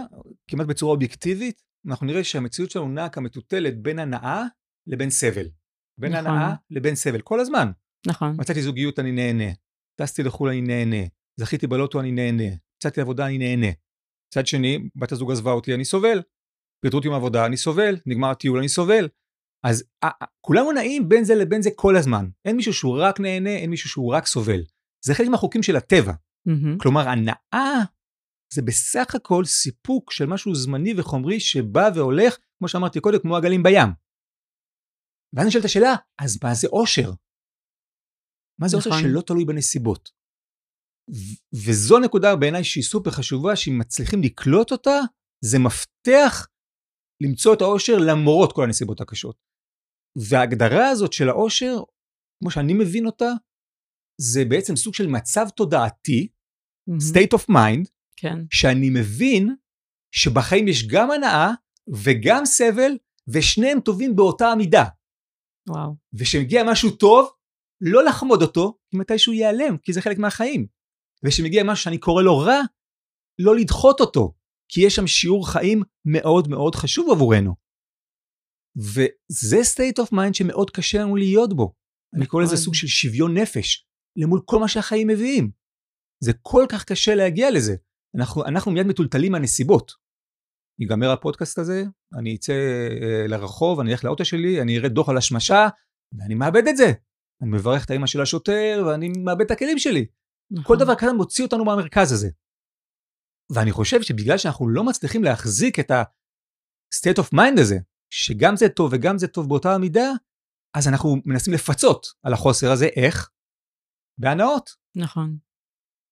כמעט 0.47 0.67
בצורה 0.67 0.93
אובייקטיבית, 0.93 1.61
אנחנו 1.87 2.05
נראה 2.05 2.23
שהמציאות 2.23 2.71
שלנו 2.71 2.89
נעה 2.89 3.09
כמטוטלת 3.09 3.81
בין 3.81 3.99
הנאה 3.99 4.43
לבין 4.87 5.09
סבל. 5.09 5.45
בין 5.97 6.11
נכון. 6.15 6.27
הנאה 6.27 6.53
לבין 6.69 6.95
סבל, 6.95 7.21
כל 7.21 7.39
הזמן. 7.39 7.71
נכון. 8.07 8.35
מצאתי 8.37 8.61
זוגיות, 8.61 8.99
אני 8.99 9.11
נהנה. 9.11 9.51
טסתי 9.95 10.23
לחו"ל, 10.23 10.49
אני 10.49 10.61
נהנה. 10.61 11.07
זכיתי 11.37 11.67
בלוטו, 11.67 11.99
אני 11.99 12.11
נהנה. 12.11 12.55
מצאתי 12.77 13.01
עבודה, 13.01 13.25
אני 13.25 13.37
נהנה. 13.37 13.71
מצד 14.31 14.47
שני, 14.47 14.79
בת 14.95 15.11
הזוג 15.11 15.31
עזבה 15.31 15.51
אותי, 15.51 15.75
אני 15.75 15.85
סובל. 15.85 16.21
פיטרו 16.83 16.97
אותי 16.99 17.09
מהעבודה, 17.09 17.45
אני 17.45 17.57
סובל. 17.57 17.97
נגמר 18.05 18.29
הטיול, 18.29 18.59
אני 18.59 18.69
סובל. 18.69 19.09
אז 19.63 19.83
כולנו 20.41 20.71
נעים 20.71 21.09
בין 21.09 21.23
זה 21.23 21.35
לבין 21.35 21.61
זה 21.61 21.69
כל 21.75 21.95
הזמן. 21.95 22.25
אין 22.45 22.55
מישהו 22.55 22.73
שהוא 22.73 22.97
רק 23.01 23.19
נהנה, 23.19 23.49
אין 23.49 23.69
מישהו 23.69 23.89
שהוא 23.89 24.13
רק 24.13 24.25
סובל. 24.25 24.61
זה 25.05 25.13
חלק 25.13 25.27
מהחוקים 25.27 25.63
של 25.63 25.75
הטבע. 25.75 26.11
Mm-hmm. 26.11 26.77
כלומר, 26.81 27.09
הנאה 27.09 27.79
זה 28.53 28.61
בסך 28.61 29.15
הכל 29.15 29.45
סיפוק 29.45 30.11
של 30.11 30.25
משהו 30.25 30.55
זמני 30.55 30.93
וחומרי 30.97 31.39
שבא 31.39 31.89
והולך, 31.95 32.37
כמו 32.59 32.67
שאמרתי 32.67 32.99
קודם, 32.99 33.19
כמו 33.19 33.37
הגלים 33.37 33.63
בים. 33.63 33.89
ואז 35.35 35.47
נשאלת 35.47 35.65
השאלה, 35.65 35.95
אז 36.21 36.39
מה 36.43 36.53
זה 36.53 36.67
אושר? 36.67 37.11
מה 38.61 38.67
זה 38.67 38.77
נכון. 38.77 38.91
אושר 38.91 39.03
שלא 39.03 39.21
תלוי 39.21 39.45
בנסיבות? 39.45 40.20
וזו 41.65 41.99
נקודה 41.99 42.35
בעיניי 42.35 42.63
שהיא 42.63 42.83
סופר 42.83 43.11
חשובה, 43.11 43.55
שאם 43.55 43.77
מצליחים 43.79 44.23
לקלוט 44.23 44.71
אותה, 44.71 44.99
זה 45.43 45.59
מפתח 45.59 46.47
למצוא 47.23 47.53
את 47.53 47.61
האושר 47.61 47.97
למרות 47.97 48.53
כל 48.53 48.63
הנסיבות 48.63 49.01
הקשות. 49.01 49.35
וההגדרה 50.29 50.89
הזאת 50.89 51.13
של 51.13 51.29
האושר, 51.29 51.77
כמו 52.39 52.51
שאני 52.51 52.73
מבין 52.73 53.05
אותה, 53.05 53.31
זה 54.21 54.45
בעצם 54.45 54.75
סוג 54.75 54.93
של 54.93 55.07
מצב 55.07 55.45
תודעתי, 55.49 56.27
mm-hmm. 56.89 57.13
state 57.13 57.37
of 57.37 57.49
mind, 57.49 57.89
כן. 58.17 58.37
שאני 58.51 58.89
מבין 58.89 59.55
שבחיים 60.15 60.67
יש 60.67 60.87
גם 60.87 61.11
הנאה 61.11 61.51
וגם 62.03 62.45
סבל, 62.45 62.97
ושניהם 63.27 63.79
טובים 63.79 64.15
באותה 64.15 64.47
המידה. 64.47 64.85
וואו. 65.69 65.95
וכשמגיע 66.13 66.63
משהו 66.71 66.91
טוב, 66.91 67.29
לא 67.81 68.03
לחמוד 68.03 68.41
אותו, 68.41 68.77
כי 68.89 68.97
מתישהו 68.97 69.33
ייעלם, 69.33 69.77
כי 69.77 69.93
זה 69.93 70.01
חלק 70.01 70.17
מהחיים. 70.17 70.67
וכשמגיע 71.25 71.63
משהו 71.63 71.83
שאני 71.83 71.97
קורא 71.97 72.23
לו 72.23 72.37
רע, 72.37 72.61
לא 73.39 73.55
לדחות 73.55 73.99
אותו, 73.99 74.33
כי 74.69 74.81
יש 74.81 74.95
שם 74.95 75.07
שיעור 75.07 75.51
חיים 75.51 75.83
מאוד 76.05 76.47
מאוד 76.47 76.75
חשוב 76.75 77.11
עבורנו. 77.11 77.55
וזה 78.77 79.57
state 79.57 80.03
of 80.03 80.13
mind 80.13 80.33
שמאוד 80.33 80.69
קשה 80.69 80.97
לנו 81.01 81.15
להיות 81.15 81.53
בו. 81.53 81.73
אני 82.15 82.25
קורא 82.25 82.43
לזה 82.43 82.53
נכון. 82.53 82.63
סוג 82.63 82.75
של 82.75 82.87
שוויון 82.87 83.37
נפש, 83.37 83.87
למול 84.15 84.41
כל 84.45 84.59
מה 84.59 84.67
שהחיים 84.67 85.07
מביאים. 85.07 85.51
זה 86.23 86.31
כל 86.41 86.65
כך 86.69 86.85
קשה 86.85 87.15
להגיע 87.15 87.51
לזה. 87.51 87.75
אנחנו, 88.15 88.45
אנחנו 88.45 88.71
מיד 88.71 88.87
מטולטלים 88.87 89.31
מהנסיבות. 89.31 89.91
ייגמר 90.79 91.11
הפודקאסט 91.11 91.59
הזה, 91.59 91.83
אני 92.19 92.35
אצא 92.35 92.53
אה, 92.53 93.27
לרחוב, 93.27 93.79
אני 93.79 93.91
אלך 93.91 94.03
לאוטו 94.03 94.25
שלי, 94.25 94.61
אני 94.61 94.77
אראה 94.77 94.89
דוח 94.89 95.09
על 95.09 95.17
השמשה, 95.17 95.67
ואני 96.19 96.35
מאבד 96.35 96.67
את 96.67 96.77
זה. 96.77 96.91
אני 97.41 97.49
מברך 97.49 97.85
את 97.85 97.91
האמא 97.91 98.07
של 98.07 98.21
השוטר, 98.21 98.83
ואני 98.87 99.09
מאבד 99.25 99.45
את 99.45 99.51
הכלים 99.51 99.79
שלי. 99.79 100.05
נכון. 100.51 100.63
כל 100.63 100.85
דבר 100.85 100.95
כזה 100.95 101.13
מוציא 101.13 101.45
אותנו 101.45 101.65
מהמרכז 101.65 102.11
הזה. 102.11 102.29
ואני 103.55 103.71
חושב 103.71 104.01
שבגלל 104.01 104.37
שאנחנו 104.37 104.69
לא 104.69 104.83
מצליחים 104.83 105.23
להחזיק 105.23 105.79
את 105.79 105.91
ה-state 105.91 107.21
of 107.23 107.35
mind 107.35 107.61
הזה, 107.61 107.75
שגם 108.13 108.55
זה 108.55 108.69
טוב 108.69 108.91
וגם 108.93 109.17
זה 109.17 109.27
טוב 109.27 109.47
באותה 109.49 109.75
המידה, 109.75 110.11
אז 110.77 110.87
אנחנו 110.87 111.15
מנסים 111.25 111.53
לפצות 111.53 112.07
על 112.23 112.33
החוסר 112.33 112.71
הזה, 112.71 112.85
איך? 112.85 113.29
בהנאות. 114.17 114.69
נכון. 114.95 115.37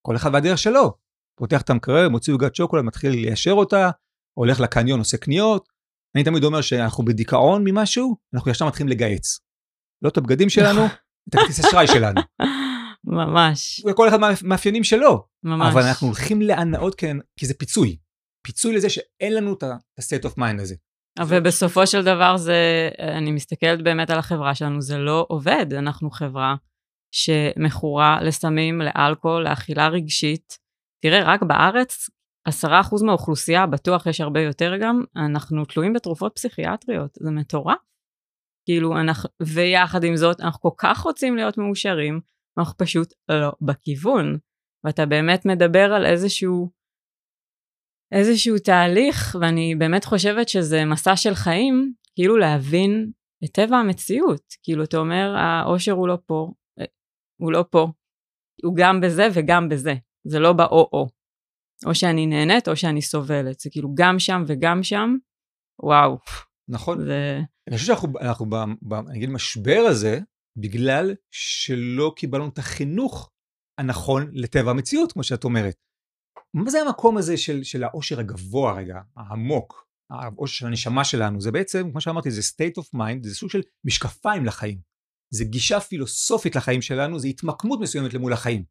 כל 0.02 0.16
אחד 0.16 0.30
והדרך 0.34 0.58
שלו. 0.58 0.94
פותח 1.40 1.62
את 1.62 1.70
המקרר, 1.70 2.10
מוציא 2.10 2.34
עוגת 2.34 2.56
שוקולד, 2.56 2.84
מתחיל 2.84 3.12
ליישר 3.12 3.52
אותה, 3.52 3.90
הולך 4.38 4.60
לקניון, 4.60 5.00
עושה 5.00 5.18
קניות. 5.18 5.70
אני 6.16 6.24
תמיד 6.24 6.44
אומר 6.44 6.62
שאנחנו 6.62 7.06
בדיכאון 7.06 7.64
ממשהו, 7.66 8.18
אנחנו 8.34 8.52
ישר 8.52 8.68
מתחילים 8.68 8.92
לגהץ. 8.92 9.40
לא 10.02 10.10
את 10.10 10.18
הבגדים 10.18 10.50
שלנו, 10.50 10.86
את 11.30 11.36
הכרטיס 11.36 11.60
אשראי 11.66 11.88
שלנו. 11.88 12.22
ממש. 13.04 13.86
וכל 13.90 14.08
אחד 14.08 14.18
מהמאפיינים 14.20 14.84
שלו. 14.84 15.26
ממש. 15.44 15.74
אבל 15.74 15.82
אנחנו 15.82 16.08
הולכים 16.08 16.42
להנאות 16.42 16.96
כן, 16.96 17.18
כי 17.40 17.46
זה 17.46 17.54
פיצוי. 17.54 17.98
פיצוי 18.46 18.76
לזה 18.76 18.90
שאין 18.90 19.34
לנו 19.34 19.54
את 19.54 19.64
ה-state 19.64 20.26
of 20.26 20.32
mind 20.40 20.62
הזה. 20.62 20.76
ובסופו 21.28 21.88
של 21.88 22.04
דבר 22.04 22.38
זה, 22.38 22.90
אני 23.00 23.32
מסתכלת 23.32 23.84
באמת 23.84 24.10
על 24.10 24.20
החברה 24.20 24.56
שלנו, 24.56 24.82
זה 24.82 24.98
לא 24.98 25.26
עובד. 25.30 25.74
אנחנו 25.74 26.12
חברה 26.12 26.56
שמכורה 27.16 28.20
לסמים, 28.22 28.82
לאלכוהול, 28.82 29.44
לאכילה 29.44 29.88
רגשית. 29.88 30.58
תראה, 31.02 31.34
רק 31.34 31.44
בארץ, 31.44 32.10
עשרה 32.48 32.82
אחוז 32.82 33.04
מהאוכלוסייה, 33.04 33.66
בטוח 33.66 34.06
יש 34.06 34.22
הרבה 34.22 34.42
יותר 34.42 34.78
גם, 34.82 35.04
אנחנו 35.16 35.66
תלויים 35.66 35.94
בתרופות 35.94 36.32
פסיכיאטריות, 36.36 37.18
זה 37.20 37.32
מטורף. 37.32 37.78
כאילו, 38.66 39.00
אנחנו, 39.00 39.30
ויחד 39.42 40.04
עם 40.04 40.16
זאת, 40.16 40.42
אנחנו 40.42 40.62
כל 40.62 40.76
כך 40.78 41.00
רוצים 41.00 41.36
להיות 41.36 41.58
מאושרים, 41.58 42.20
אנחנו 42.58 42.78
פשוט 42.78 43.14
לא 43.30 43.52
בכיוון. 43.62 44.38
ואתה 44.84 45.06
באמת 45.06 45.46
מדבר 45.46 45.94
על 45.94 46.06
איזשהו, 46.06 46.70
איזשהו 48.12 48.58
תהליך, 48.58 49.38
ואני 49.42 49.76
באמת 49.76 50.06
חושבת 50.06 50.50
שזה 50.50 50.86
מסע 50.86 51.16
של 51.16 51.36
חיים, 51.36 51.94
כאילו 52.16 52.38
להבין 52.38 53.12
את 53.44 53.50
טבע 53.50 53.78
המציאות. 53.78 54.44
כאילו, 54.64 54.84
אתה 54.84 54.98
אומר, 54.98 55.36
האושר 55.38 55.92
הוא 55.92 56.08
לא 56.08 56.18
פה, 56.26 56.52
אה, 56.80 56.86
הוא 57.42 57.52
לא 57.52 57.66
פה, 57.72 57.88
הוא 58.64 58.76
גם 58.76 59.02
בזה 59.02 59.28
וגם 59.34 59.70
בזה, 59.70 59.94
זה 60.28 60.40
לא 60.40 60.54
באו-או. 60.54 61.08
או 61.86 61.96
שאני 61.96 62.26
נהנית 62.28 62.68
או 62.68 62.76
שאני 62.76 63.02
סובלת, 63.02 63.60
זה 63.60 63.70
כאילו 63.70 63.90
גם 63.98 64.20
שם 64.20 64.44
וגם 64.48 64.84
שם, 64.84 65.16
וואו. 65.84 66.18
נכון. 66.70 67.06
זה... 67.06 67.40
אני 67.70 67.78
חושב 67.78 67.88
שאנחנו, 67.88 68.20
אנחנו, 68.22 68.46
ב, 68.46 68.56
ב, 68.82 68.94
אני 68.94 69.18
אגיד, 69.18 69.30
משבר 69.30 69.86
הזה, 69.90 70.20
בגלל 70.58 71.16
שלא 71.32 72.14
קיבלנו 72.16 72.50
את 72.50 72.58
החינוך 72.58 73.32
הנכון 73.80 74.32
לטבע 74.34 74.72
המציאות, 74.72 75.12
כמו 75.12 75.24
שאת 75.24 75.44
אומרת. 75.44 75.76
מה 76.54 76.70
זה 76.70 76.82
המקום 76.82 77.18
הזה 77.18 77.38
של, 77.38 77.64
של 77.64 77.84
העושר 77.84 78.20
הגבוה 78.20 78.74
רגע, 78.74 78.96
העמוק, 79.18 79.88
העושר 80.10 80.54
של 80.54 80.68
הנשמה 80.68 81.06
שלנו? 81.06 81.42
זה 81.42 81.52
בעצם, 81.52 81.92
כמו 81.92 82.02
שאמרתי, 82.02 82.32
זה 82.32 82.42
state 82.42 82.82
of 82.82 82.96
mind, 82.96 83.24
זה 83.28 83.36
סוג 83.36 83.50
של 83.50 83.62
משקפיים 83.86 84.46
לחיים. 84.46 84.82
זה 85.34 85.46
גישה 85.46 85.80
פילוסופית 85.80 86.56
לחיים 86.56 86.82
שלנו, 86.82 87.20
זה 87.20 87.28
התמקמות 87.28 87.80
מסוימת 87.80 88.14
למול 88.14 88.34
החיים. 88.34 88.64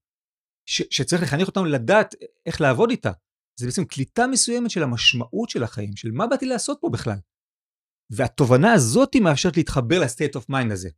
ש, 0.68 0.82
שצריך 0.90 1.22
לחנך 1.22 1.46
אותנו 1.46 1.64
לדעת 1.64 2.14
איך 2.46 2.60
לעבוד 2.60 2.90
איתה. 2.90 3.12
זה 3.60 3.66
בעצם 3.66 3.84
קליטה 3.84 4.26
מסוימת 4.26 4.70
של 4.70 4.82
המשמעות 4.82 5.50
של 5.50 5.62
החיים, 5.62 5.96
של 5.96 6.10
מה 6.10 6.26
באתי 6.26 6.46
לעשות 6.46 6.78
פה 6.80 6.88
בכלל. 6.92 7.18
והתובנה 8.10 8.72
הזאת 8.72 9.16
מאפשרת 9.16 9.56
להתחבר 9.56 10.00
ל 10.00 10.06
state 10.06 10.36
of 10.36 10.48
mind 10.48 10.72
הזה. 10.72 10.90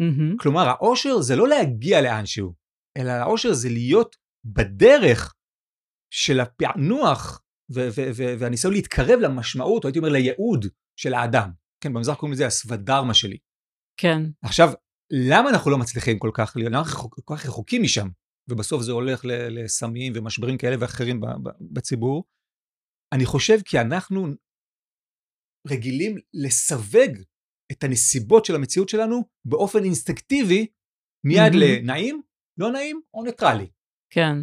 Mm-hmm. 0.00 0.36
כלומר, 0.38 0.68
האושר 0.68 1.20
זה 1.20 1.36
לא 1.36 1.48
להגיע 1.48 2.00
לאנשהו, 2.00 2.54
אלא 2.96 3.10
האושר 3.10 3.52
זה 3.52 3.68
להיות 3.68 4.16
בדרך 4.44 5.34
של 6.10 6.40
הפענוח 6.40 7.42
והניסיון 8.38 8.72
להתקרב 8.72 9.20
למשמעות, 9.20 9.84
או 9.84 9.88
הייתי 9.88 9.98
אומר 9.98 10.08
לייעוד 10.08 10.66
של 10.96 11.14
האדם. 11.14 11.50
כן, 11.80 11.92
במזרח 11.92 12.16
קוראים 12.16 12.32
לזה 12.32 12.46
הסוודרמה 12.46 13.14
שלי. 13.14 13.38
כן. 14.00 14.22
עכשיו, 14.42 14.68
למה 15.12 15.50
אנחנו 15.50 15.70
לא 15.70 15.78
מצליחים 15.78 16.18
כל 16.18 16.30
כך 16.34 16.56
למה 16.56 16.78
אנחנו 16.78 17.10
כל 17.10 17.36
כך 17.36 17.46
רחוקים 17.46 17.82
משם? 17.82 18.08
ובסוף 18.48 18.82
זה 18.82 18.92
הולך 18.92 19.20
לסמים 19.24 20.12
ומשברים 20.16 20.58
כאלה 20.58 20.76
ואחרים 20.80 21.20
בציבור. 21.60 22.24
אני 23.12 23.26
חושב 23.26 23.58
כי 23.64 23.80
אנחנו 23.80 24.26
רגילים 25.68 26.16
לסווג 26.34 27.12
את 27.72 27.84
הנסיבות 27.84 28.44
של 28.44 28.54
המציאות 28.54 28.88
שלנו 28.88 29.24
באופן 29.44 29.84
אינסטקטיבי, 29.84 30.66
מיד 31.24 31.52
mm-hmm. 31.52 31.56
לנעים, 31.56 32.22
לא 32.58 32.72
נעים 32.72 33.00
או 33.14 33.22
ניטרלי. 33.22 33.70
כן. 34.10 34.36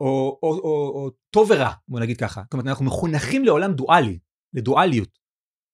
או, 0.00 0.38
או, 0.42 0.48
או, 0.48 0.92
או 0.94 1.10
טוב 1.30 1.50
ורע, 1.50 1.72
בוא 1.88 2.00
נגיד 2.00 2.16
ככה. 2.16 2.42
זאת 2.44 2.52
אומרת, 2.52 2.66
אנחנו 2.66 2.84
מחונכים 2.84 3.44
לעולם 3.44 3.72
דואלי, 3.72 4.18
לדואליות. 4.54 5.18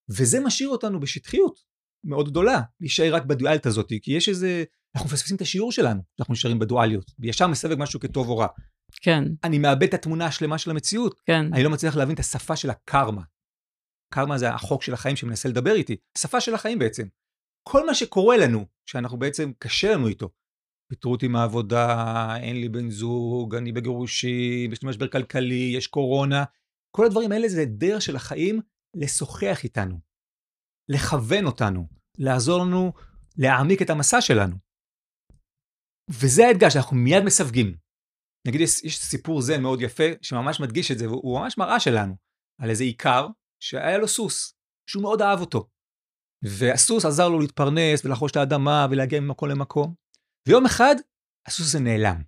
וזה 0.09 0.39
משאיר 0.39 0.69
אותנו 0.69 0.99
בשטחיות 0.99 1.59
מאוד 2.05 2.29
גדולה, 2.29 2.61
להישאר 2.79 3.15
רק 3.15 3.25
בדואליות 3.25 3.65
הזאת, 3.65 3.89
כי 4.01 4.11
יש 4.11 4.29
איזה, 4.29 4.63
אנחנו 4.95 5.09
מפספסים 5.09 5.35
את 5.35 5.41
השיעור 5.41 5.71
שלנו, 5.71 6.01
אנחנו 6.19 6.31
נשארים 6.31 6.59
בדואליות, 6.59 7.11
וישר 7.19 7.47
מסווג 7.47 7.73
משהו 7.77 7.99
כטוב 7.99 8.29
או 8.29 8.37
רע. 8.37 8.47
כן. 9.01 9.23
אני 9.43 9.57
מאבד 9.57 9.83
את 9.83 9.93
התמונה 9.93 10.25
השלמה 10.25 10.57
של 10.57 10.71
המציאות. 10.71 11.21
כן. 11.25 11.53
אני 11.53 11.63
לא 11.63 11.69
מצליח 11.69 11.95
להבין 11.95 12.13
את 12.15 12.19
השפה 12.19 12.55
של 12.55 12.69
הקרמה. 12.69 13.21
קרמה 14.13 14.37
זה 14.37 14.49
החוק 14.49 14.83
של 14.83 14.93
החיים 14.93 15.15
שמנסה 15.15 15.49
לדבר 15.49 15.75
איתי, 15.75 15.97
השפה 16.17 16.41
של 16.41 16.55
החיים 16.55 16.79
בעצם. 16.79 17.07
כל 17.69 17.85
מה 17.85 17.93
שקורה 17.93 18.37
לנו, 18.37 18.65
שאנחנו 18.85 19.19
בעצם, 19.19 19.51
קשה 19.59 19.93
לנו 19.93 20.07
איתו, 20.07 20.29
פיטרו 20.89 21.11
אותי 21.11 21.27
מהעבודה, 21.27 22.35
אין 22.37 22.61
לי 22.61 22.69
בן 22.69 22.89
זוג, 22.89 23.55
אני 23.55 23.71
בגירושים, 23.71 24.71
יש 24.71 24.83
לי 24.83 24.89
משבר 24.89 25.07
כלכלי, 25.07 25.73
יש 25.77 25.87
קורונה, 25.87 26.43
כל 26.95 27.05
הדברים 27.05 27.31
האלה 27.31 27.47
זה 27.47 27.65
דרך 27.65 28.01
של 28.01 28.15
החיים 28.15 28.61
לשוחח 28.95 29.63
איתנו, 29.63 29.99
לכוון 30.89 31.45
אותנו, 31.45 31.87
לעזור 32.17 32.65
לנו 32.65 32.93
להעמיק 33.37 33.81
את 33.81 33.89
המסע 33.89 34.21
שלנו. 34.21 34.55
וזה 36.09 36.47
האתגר 36.47 36.69
שאנחנו 36.69 36.97
מיד 36.97 37.23
מסווגים. 37.23 37.77
נגיד 38.47 38.61
יש, 38.61 38.83
יש 38.83 38.97
סיפור 38.97 39.41
זה 39.41 39.57
מאוד 39.57 39.81
יפה 39.81 40.03
שממש 40.21 40.59
מדגיש 40.59 40.91
את 40.91 40.97
זה, 40.97 41.09
והוא 41.09 41.39
ממש 41.39 41.57
מראה 41.57 41.79
שלנו, 41.79 42.15
על 42.61 42.69
איזה 42.69 42.83
עיקר 42.83 43.27
שהיה 43.63 43.97
לו 43.97 44.07
סוס, 44.07 44.55
שהוא 44.89 45.03
מאוד 45.03 45.21
אהב 45.21 45.39
אותו. 45.39 45.69
והסוס 46.59 47.05
עזר 47.05 47.29
לו 47.29 47.39
להתפרנס 47.39 48.05
ולחוש 48.05 48.31
את 48.31 48.35
האדמה 48.35 48.87
ולהגיע 48.91 49.19
ממקום 49.19 49.49
למקום. 49.49 49.93
ויום 50.47 50.65
אחד 50.65 50.95
הסוס 51.47 51.65
הזה 51.67 51.79
נעלם, 51.79 52.21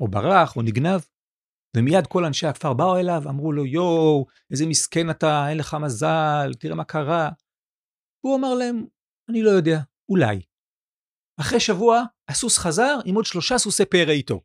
או 0.00 0.08
ברח, 0.08 0.56
או 0.56 0.62
נגנב. 0.62 1.00
ומיד 1.76 2.06
כל 2.06 2.24
אנשי 2.24 2.46
הכפר 2.46 2.72
באו 2.72 2.96
אליו, 2.96 3.22
אמרו 3.28 3.52
לו, 3.52 3.66
יואו, 3.66 4.26
איזה 4.50 4.66
מסכן 4.66 5.10
אתה, 5.10 5.48
אין 5.48 5.58
לך 5.58 5.76
מזל, 5.82 6.54
תראה 6.60 6.74
מה 6.74 6.84
קרה. 6.84 7.30
הוא 8.24 8.36
אמר 8.38 8.54
להם, 8.54 8.86
אני 9.30 9.42
לא 9.42 9.50
יודע, 9.50 9.78
אולי. 10.08 10.42
אחרי 11.40 11.60
שבוע, 11.60 12.02
הסוס 12.28 12.58
חזר 12.58 12.98
עם 13.04 13.14
עוד 13.14 13.24
שלושה 13.24 13.58
סוסי 13.58 13.84
פרא 13.84 14.12
איתו. 14.12 14.40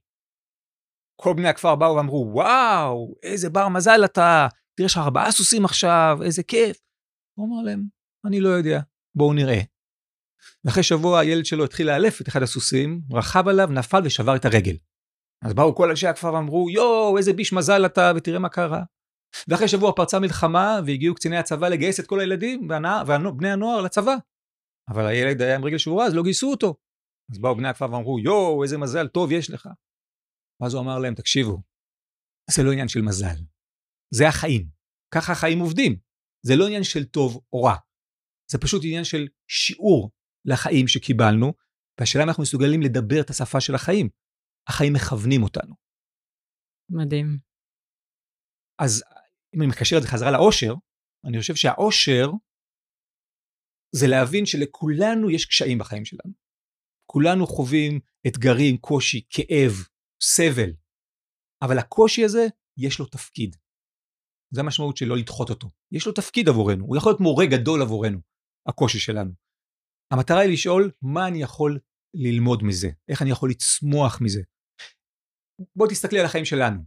כל 1.22 1.34
בני 1.38 1.48
הכפר 1.48 1.76
באו 1.76 1.96
ואמרו, 1.96 2.30
וואו, 2.34 3.16
איזה 3.24 3.50
בר 3.50 3.68
מזל 3.70 4.06
אתה, 4.06 4.48
תראה, 4.76 4.86
יש 4.86 4.94
לך 4.94 4.98
ארבעה 4.98 5.32
סוסים 5.32 5.66
עכשיו, 5.66 6.18
איזה 6.26 6.44
כיף. 6.44 6.78
הוא 7.38 7.48
אמר 7.48 7.64
להם, 7.66 7.84
אני 8.28 8.40
לא 8.40 8.50
יודע, 8.50 8.80
בואו 9.16 9.34
נראה. 9.34 9.60
ואחרי 10.66 10.84
שבוע 10.84 11.20
הילד 11.20 11.46
שלו 11.46 11.64
התחיל 11.66 11.88
לאלף 11.88 12.22
את 12.22 12.28
אחד 12.28 12.42
הסוסים, 12.42 13.02
רכב 13.12 13.48
עליו, 13.48 13.68
נפל 13.68 14.02
ושבר 14.06 14.36
את 14.36 14.46
הרגל. 14.46 14.78
אז 15.46 15.54
באו 15.54 15.76
כל 15.76 15.90
אנשי 15.90 16.08
הכפר 16.08 16.34
ואמרו, 16.34 16.70
יואו, 16.70 17.18
איזה 17.18 17.34
ביש 17.34 17.54
מזל 17.54 17.86
אתה, 17.86 18.12
ותראה 18.16 18.40
מה 18.40 18.50
קרה. 18.50 18.84
ואחרי 19.48 19.68
שבוע 19.68 19.92
פרצה 19.96 20.20
מלחמה, 20.20 20.80
והגיעו 20.86 21.16
קציני 21.16 21.38
הצבא 21.38 21.70
לגייס 21.70 22.00
את 22.00 22.08
כל 22.08 22.20
הילדים 22.20 22.68
ובני 23.28 23.52
הנוער 23.52 23.82
לצבא. 23.82 24.16
אבל 24.90 25.06
הילד 25.06 25.42
היה 25.42 25.56
עם 25.56 25.66
רגל 25.66 25.78
שבורה, 25.78 26.06
אז 26.06 26.14
לא 26.16 26.24
גייסו 26.24 26.52
אותו. 26.52 26.76
אז 27.32 27.40
באו 27.40 27.56
בני 27.56 27.68
הכפר 27.68 27.92
ואמרו, 27.92 28.20
יואו, 28.20 28.64
איזה 28.64 28.78
מזל 28.78 29.08
טוב 29.08 29.32
יש 29.32 29.50
לך. 29.50 29.70
ואז 30.62 30.74
הוא 30.74 30.84
אמר 30.84 31.00
להם, 31.00 31.16
תקשיבו, 31.16 31.62
זה 32.52 32.64
לא 32.64 32.72
עניין 32.72 32.88
של 32.88 33.02
מזל, 33.02 33.36
זה 34.16 34.28
החיים. 34.28 34.68
ככה 35.14 35.32
החיים 35.32 35.60
עובדים. 35.60 36.00
זה 36.46 36.54
לא 36.56 36.66
עניין 36.66 36.84
של 36.84 37.04
טוב 37.06 37.42
או 37.54 37.64
רע. 37.64 37.76
זה 38.52 38.58
פשוט 38.58 38.82
עניין 38.86 39.04
של 39.04 39.28
שיעור 39.48 40.12
לחיים 40.46 40.88
שקיבלנו, 40.88 41.54
והשאלה 42.00 42.24
אם 42.24 42.30
אנחנו 42.30 42.44
מסוגלים 42.44 42.82
לדבר 42.82 43.22
את 43.22 43.30
השפה 43.30 43.62
של 43.62 43.76
החיים. 43.76 44.10
החיים 44.68 44.94
מכוונים 44.94 45.44
אותנו. 45.44 45.76
מדהים. 46.90 47.38
אז 48.80 49.04
אם 49.56 49.62
אני 49.62 49.70
מקשר 49.70 49.98
את 49.98 50.02
זה 50.02 50.08
חזרה 50.08 50.32
לאושר, 50.32 50.74
אני 51.26 51.40
חושב 51.40 51.56
שהאושר 51.56 52.28
זה 53.96 54.08
להבין 54.08 54.46
שלכולנו 54.46 55.32
יש 55.32 55.46
קשיים 55.46 55.78
בחיים 55.80 56.06
שלנו. 56.06 56.34
כולנו 57.06 57.48
חווים 57.48 58.00
אתגרים, 58.28 58.78
קושי, 58.78 59.22
כאב, 59.30 59.72
סבל, 60.24 60.72
אבל 61.62 61.78
הקושי 61.78 62.24
הזה, 62.26 62.48
יש 62.78 63.00
לו 63.00 63.06
תפקיד. 63.06 63.56
זה 64.54 64.62
המשמעות 64.62 64.98
של 64.98 65.06
לא 65.06 65.18
לדחות 65.18 65.50
אותו. 65.50 65.70
יש 65.92 66.08
לו 66.08 66.12
תפקיד 66.12 66.50
עבורנו, 66.50 66.86
הוא 66.86 66.98
יכול 66.98 67.10
להיות 67.12 67.22
מורה 67.22 67.46
גדול 67.46 67.82
עבורנו, 67.82 68.20
הקושי 68.68 69.00
שלנו. 69.00 69.32
המטרה 70.12 70.40
היא 70.40 70.54
לשאול 70.54 70.92
מה 71.02 71.28
אני 71.28 71.42
יכול 71.42 71.80
ללמוד 72.14 72.64
מזה, 72.64 72.90
איך 73.10 73.22
אני 73.22 73.30
יכול 73.30 73.50
לצמוח 73.50 74.22
מזה. 74.22 74.42
בוא 75.76 75.88
תסתכלי 75.88 76.20
על 76.20 76.26
החיים 76.26 76.46
שלנו. 76.46 76.82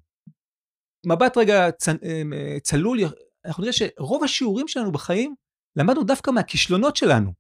מבט 1.07 1.37
רגע 1.37 1.71
צ... 1.71 1.89
אה, 1.89 2.61
צלול, 2.63 2.99
אנחנו 3.45 3.63
נראה 3.63 3.73
שרוב 3.73 4.25
השיעורים 4.25 4.69
שלנו 4.69 4.93
בחיים 4.93 5.35
למדנו 5.77 6.05
דווקא 6.05 6.31
מהכישלונות 6.31 6.97
שלנו. 6.97 7.33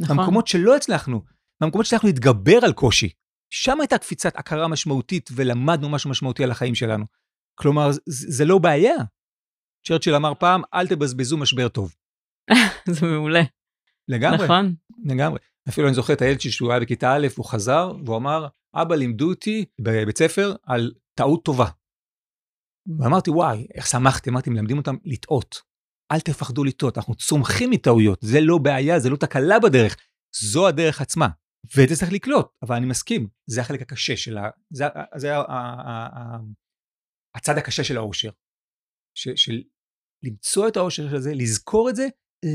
נכון. 0.00 0.16
במקומות 0.16 0.46
שלא 0.46 0.76
הצלחנו, 0.76 1.22
במקומות 1.62 1.86
שהצלחנו 1.86 2.08
להתגבר 2.08 2.58
על 2.64 2.72
קושי. 2.72 3.10
שם 3.50 3.80
הייתה 3.80 3.98
קפיצת 3.98 4.36
הכרה 4.36 4.68
משמעותית 4.68 5.30
ולמדנו 5.32 5.88
משהו 5.88 6.10
משמעותי 6.10 6.44
על 6.44 6.50
החיים 6.50 6.74
שלנו. 6.74 7.04
כלומר, 7.54 7.90
זה 8.06 8.44
לא 8.44 8.58
בעיה. 8.58 8.96
צ'רצ'יל 9.86 10.14
אמר 10.14 10.32
פעם, 10.34 10.62
אל 10.74 10.86
תבזבזו 10.86 11.36
משבר 11.38 11.68
טוב. 11.68 11.94
זה 12.90 13.06
מעולה. 13.06 13.42
לגמרי. 14.08 14.44
נכון. 14.44 14.74
לגמרי. 15.04 15.38
אפילו 15.68 15.86
אני 15.86 15.94
זוכר 15.94 16.12
את 16.12 16.22
הילד 16.22 16.40
שלי 16.40 16.50
שהוא 16.50 16.70
היה 16.70 16.80
בכיתה 16.80 17.12
א', 17.12 17.26
הוא 17.36 17.44
חזר, 17.44 17.92
והוא 18.04 18.16
אמר, 18.16 18.46
אבא 18.74 18.94
לימדו 18.94 19.28
אותי 19.28 19.64
בבית 19.80 20.18
ספר 20.18 20.54
על 20.62 20.92
טעות 21.14 21.44
טובה. 21.44 21.66
ואמרתי, 22.98 23.30
וואי, 23.30 23.66
איך 23.74 23.86
שמחתי, 23.86 24.30
אמרתי, 24.30 24.50
מלמדים 24.50 24.78
אותם 24.78 24.96
לטעות. 25.04 25.62
אל 26.12 26.20
תפחדו 26.20 26.64
לטעות, 26.64 26.98
אנחנו 26.98 27.14
צומחים 27.14 27.70
מטעויות, 27.70 28.18
זה 28.22 28.40
לא 28.40 28.58
בעיה, 28.58 28.98
זה 28.98 29.10
לא 29.10 29.16
תקלה 29.16 29.60
בדרך, 29.60 29.96
זו 30.40 30.68
הדרך 30.68 31.00
עצמה. 31.00 31.28
ואת 31.76 31.88
זה 31.88 31.96
צריך 31.96 32.12
לקלוט, 32.12 32.48
אבל 32.62 32.76
אני 32.76 32.86
מסכים, 32.86 33.28
זה 33.46 33.60
החלק 33.60 33.82
הקשה 33.82 34.16
של 34.16 34.38
ה... 34.38 34.50
זה, 34.70 34.84
זה 35.16 35.36
ה, 35.36 35.40
ה, 35.40 35.42
ה, 35.48 36.06
ה, 36.18 36.38
הצד 37.34 37.58
הקשה 37.58 37.84
של 37.84 37.96
האושר. 37.96 38.30
ש, 39.14 39.28
של 39.36 39.62
למצוא 40.22 40.68
את 40.68 40.76
האושר 40.76 41.10
של 41.10 41.18
זה, 41.18 41.34
לזכור 41.34 41.90
את 41.90 41.96
זה, 41.96 42.08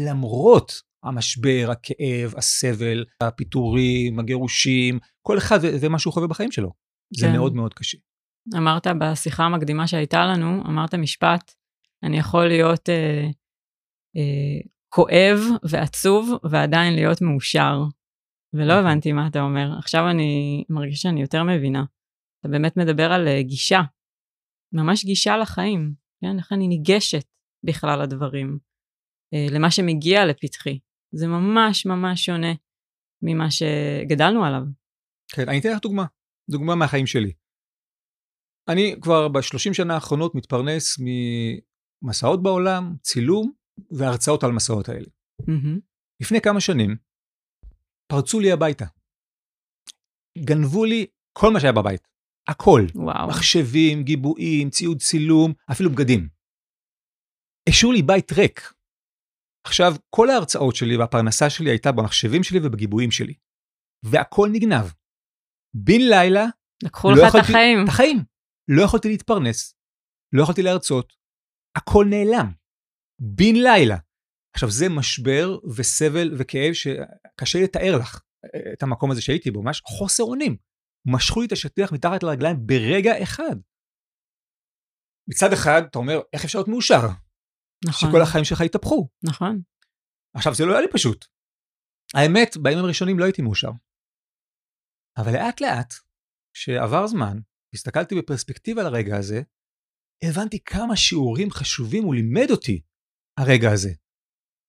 למרות 0.08 0.72
המשבר, 1.04 1.68
הכאב, 1.72 2.34
הסבל, 2.38 3.06
הפיטורים, 3.22 4.20
הגירושים, 4.20 5.00
כל 5.22 5.38
אחד 5.38 5.60
ומה 5.82 6.00
שהוא 6.00 6.14
חווה 6.14 6.28
בחיים 6.28 6.52
שלו. 6.52 6.72
זה 7.18 7.26
כן. 7.26 7.34
מאוד 7.34 7.54
מאוד 7.56 7.74
קשה. 7.74 7.98
אמרת 8.58 8.88
בשיחה 9.00 9.44
המקדימה 9.44 9.88
שהייתה 9.88 10.26
לנו, 10.26 10.62
אמרת 10.68 10.96
משפט, 10.96 11.54
אני 12.04 12.18
יכול 12.18 12.48
להיות 12.48 12.90
אה, 12.90 13.28
אה, 14.18 14.62
כואב 14.94 15.40
ועצוב 15.64 16.30
ועדיין 16.52 16.94
להיות 16.96 17.22
מאושר. 17.22 17.82
ולא 18.54 18.74
נכון. 18.74 18.86
הבנתי 18.86 19.12
מה 19.12 19.28
אתה 19.28 19.42
אומר. 19.42 19.78
עכשיו 19.78 20.10
אני 20.10 20.64
מרגישה 20.70 21.02
שאני 21.02 21.22
יותר 21.22 21.44
מבינה. 21.44 21.84
אתה 22.40 22.50
באמת 22.50 22.78
מדבר 22.78 23.12
על 23.12 23.28
אה, 23.28 23.44
גישה, 23.44 23.82
ממש 24.74 25.06
גישה 25.06 25.38
לחיים, 25.38 25.94
כן? 26.22 26.38
איך 26.38 26.52
אני 26.54 26.68
ניגשת 26.68 27.31
בכלל 27.64 28.02
לדברים, 28.04 28.60
אה, 29.34 29.46
למה 29.52 29.72
שמגיע 29.72 30.26
לפתחי. 30.26 30.80
זה 31.16 31.28
ממש 31.28 31.86
ממש 31.86 32.26
שונה 32.26 32.54
ממה 33.22 33.48
שגדלנו 33.52 34.46
עליו. 34.46 34.62
כן, 35.36 35.50
אני 35.50 35.60
אתן 35.60 35.72
לך 35.72 35.80
דוגמה, 35.82 36.06
דוגמה 36.50 36.76
מהחיים 36.76 37.08
שלי. 37.08 37.34
אני 38.68 38.96
כבר 39.02 39.28
בשלושים 39.28 39.74
שנה 39.74 39.94
האחרונות 39.94 40.36
מתפרנס 40.36 40.98
ממסעות 42.04 42.44
בעולם, 42.44 42.96
צילום 43.02 43.52
והרצאות 43.92 44.44
על 44.44 44.50
המסעות 44.50 44.90
האלה. 44.90 45.08
Mm-hmm. 45.42 45.80
לפני 46.22 46.42
כמה 46.42 46.60
שנים 46.60 46.96
פרצו 48.08 48.40
לי 48.40 48.52
הביתה. 48.52 48.86
גנבו 50.38 50.86
לי 50.86 51.06
כל 51.34 51.54
מה 51.54 51.60
שהיה 51.60 51.74
בבית. 51.74 52.08
הכל. 52.48 52.86
וואו. 52.96 53.28
מחשבים, 53.28 54.04
גיבויים, 54.04 54.70
ציוד 54.70 55.02
צילום, 55.02 55.54
אפילו 55.72 55.90
בגדים. 55.90 56.28
השאירו 57.70 57.94
לי 57.94 58.02
בית 58.02 58.32
ריק. 58.32 58.74
עכשיו, 59.68 59.92
כל 60.10 60.30
ההרצאות 60.30 60.76
שלי 60.76 60.98
והפרנסה 60.98 61.50
שלי 61.50 61.70
הייתה 61.70 61.92
במחשבים 61.92 62.44
שלי 62.44 62.60
ובגיבויים 62.64 63.12
שלי. 63.12 63.34
והכל 64.06 64.50
נגנב. 64.52 64.86
בן 65.74 66.02
לילה, 66.10 66.46
לקחו 66.84 67.12
לא 67.12 67.16
לך 67.16 67.36
את 67.36 67.40
החיים. 67.42 67.78
את 67.84 67.90
החיים. 67.90 68.18
לא 68.68 68.82
יכולתי 68.82 69.08
להתפרנס, 69.08 69.76
לא 70.34 70.44
יכולתי 70.44 70.62
להרצות, 70.62 71.14
הכל 71.78 72.06
נעלם. 72.10 72.52
בן 73.22 73.56
לילה. 73.56 73.98
עכשיו, 74.56 74.72
זה 74.72 74.86
משבר 74.90 75.60
וסבל 75.78 76.28
וכאב 76.38 76.74
שקשה 76.74 77.60
לתאר 77.64 77.98
לך 78.00 78.22
את 78.74 78.84
המקום 78.84 79.12
הזה 79.12 79.22
שהייתי 79.22 79.52
בו, 79.52 79.64
ממש 79.64 79.82
חוסר 79.86 80.24
אונים. 80.24 80.58
משכו 81.08 81.42
לי 81.42 81.48
את 81.48 81.52
השטיח 81.52 81.92
מתחת 81.92 82.24
לרגליים 82.24 82.58
ברגע 82.66 83.24
אחד. 83.24 83.56
מצד 85.30 85.54
אחד, 85.54 85.82
אתה 85.90 86.00
אומר, 86.00 86.20
איך 86.34 86.46
אפשר 86.46 86.60
להיות 86.60 86.68
מאושר? 86.68 87.08
נכון. 87.86 88.10
שכל 88.10 88.22
החיים 88.22 88.46
שלך 88.46 88.62
התהפכו. 88.62 89.10
נכון. 89.24 89.62
עכשיו, 90.36 90.54
זה 90.54 90.66
לא 90.66 90.72
היה 90.72 90.82
לי 90.82 90.88
פשוט. 90.94 91.26
האמת, 92.14 92.58
בימים 92.58 92.86
הראשונים 92.86 93.20
לא 93.20 93.24
הייתי 93.24 93.42
מאושר. 93.42 93.72
אבל 95.18 95.32
לאט 95.34 95.62
לאט, 95.62 95.94
שעבר 96.58 97.08
זמן, 97.08 97.38
הסתכלתי 97.74 98.16
בפרספקטיבה 98.16 98.82
על 98.82 98.88
הרגע 98.88 99.18
הזה, 99.18 99.42
הבנתי 100.24 100.60
כמה 100.64 100.96
שיעורים 100.96 101.52
חשובים 101.52 102.04
הוא 102.04 102.16
לימד 102.16 102.48
אותי, 102.52 102.82
הרגע 103.40 103.72
הזה. 103.74 103.90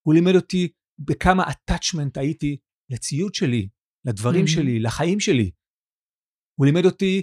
הוא 0.07 0.15
לימד 0.15 0.35
אותי 0.37 0.73
בכמה 0.99 1.45
attachment 1.45 2.21
הייתי 2.21 2.57
לציוד 2.91 3.35
שלי, 3.35 3.69
לדברים 4.05 4.45
mm-hmm. 4.45 4.55
שלי, 4.55 4.81
לחיים 4.81 5.21
שלי. 5.21 5.51
הוא 6.59 6.67
לימד 6.67 6.85
אותי 6.85 7.23